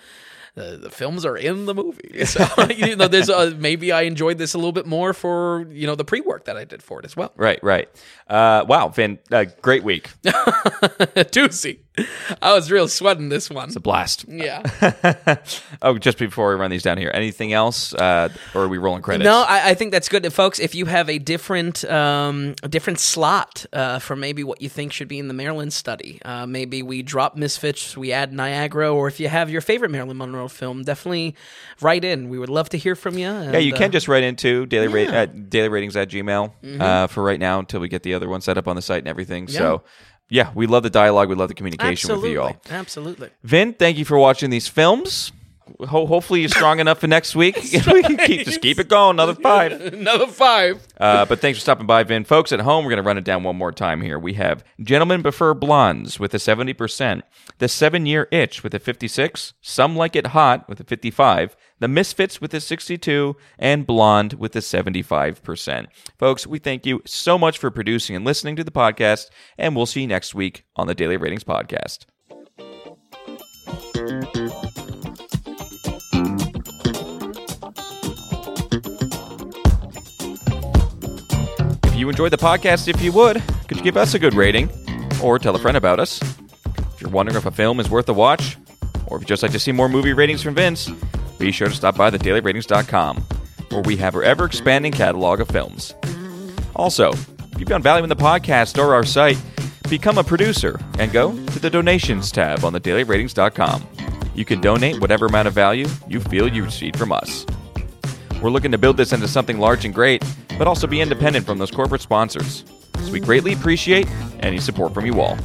[0.55, 4.37] the, the films are in the movie, so you know, there's uh, maybe I enjoyed
[4.37, 6.99] this a little bit more for you know the pre work that I did for
[6.99, 7.31] it as well.
[7.37, 7.87] Right, right.
[8.27, 10.09] Uh, wow, Van, uh, great week.
[10.25, 11.79] Doozy.
[12.41, 13.67] I was real sweating this one.
[13.67, 14.25] It's a blast.
[14.27, 14.63] Yeah.
[15.81, 19.01] oh, just before we run these down here, anything else, uh, or are we rolling
[19.01, 19.25] credits?
[19.25, 20.59] No, I, I think that's good, folks.
[20.59, 24.93] If you have a different, um, a different slot uh, for maybe what you think
[24.93, 29.07] should be in the Marilyn study, uh, maybe we drop Misfits, we add Niagara, or
[29.07, 31.35] if you have your favorite Marilyn Monroe film, definitely
[31.81, 32.29] write in.
[32.29, 33.27] We would love to hear from you.
[33.27, 35.05] And, Yeah, you can uh, just write into daily yeah.
[35.05, 35.13] Mm-hmm.
[35.13, 38.27] ra- at daily ratings at gmail uh, for right now until we get the other
[38.27, 39.47] one set up on the site and everything.
[39.47, 39.83] So,
[40.29, 41.29] yeah, we love the dialogue.
[41.29, 42.61] We love the communication absolutely, with you all.
[42.69, 43.29] absolutely.
[43.43, 45.31] Vin, thank you for watching these films.
[45.81, 47.55] Ho- hopefully, you're strong enough for next week.
[47.87, 49.71] we can keep, just keep it going, another five.
[49.93, 50.85] Another five.
[50.99, 52.23] Uh, but thanks for stopping by, Vin.
[52.23, 54.17] Folks at home, we're going to run it down one more time here.
[54.19, 57.21] We have Gentlemen Prefer Blondes with a 70%,
[57.57, 61.87] The Seven Year Itch with a 56, Some Like It Hot with a 55, The
[61.87, 65.87] Misfits with a 62, and Blonde with a 75%.
[66.17, 69.85] Folks, we thank you so much for producing and listening to the podcast, and we'll
[69.85, 72.05] see you next week on the Daily Ratings Podcast.
[81.99, 84.69] You enjoyed the podcast, if you would, could you give us a good rating
[85.21, 86.21] or tell a friend about us?
[86.93, 88.57] If you're wondering if a film is worth a watch,
[89.07, 90.89] or if you'd just like to see more movie ratings from Vince,
[91.37, 93.17] be sure to stop by thedailyratings.com,
[93.69, 95.93] where we have our ever expanding catalog of films.
[96.75, 99.41] Also, if you found value in the podcast or our site,
[99.89, 103.85] become a producer and go to the donations tab on thedailyratings.com.
[104.35, 107.45] You can donate whatever amount of value you feel you receive from us.
[108.41, 110.23] We're looking to build this into something large and great,
[110.59, 112.65] but also be independent from those corporate sponsors.
[112.99, 114.07] So we greatly appreciate
[114.41, 115.37] any support from you all.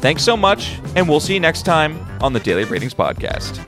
[0.00, 3.66] Thanks so much, and we'll see you next time on the Daily Ratings Podcast.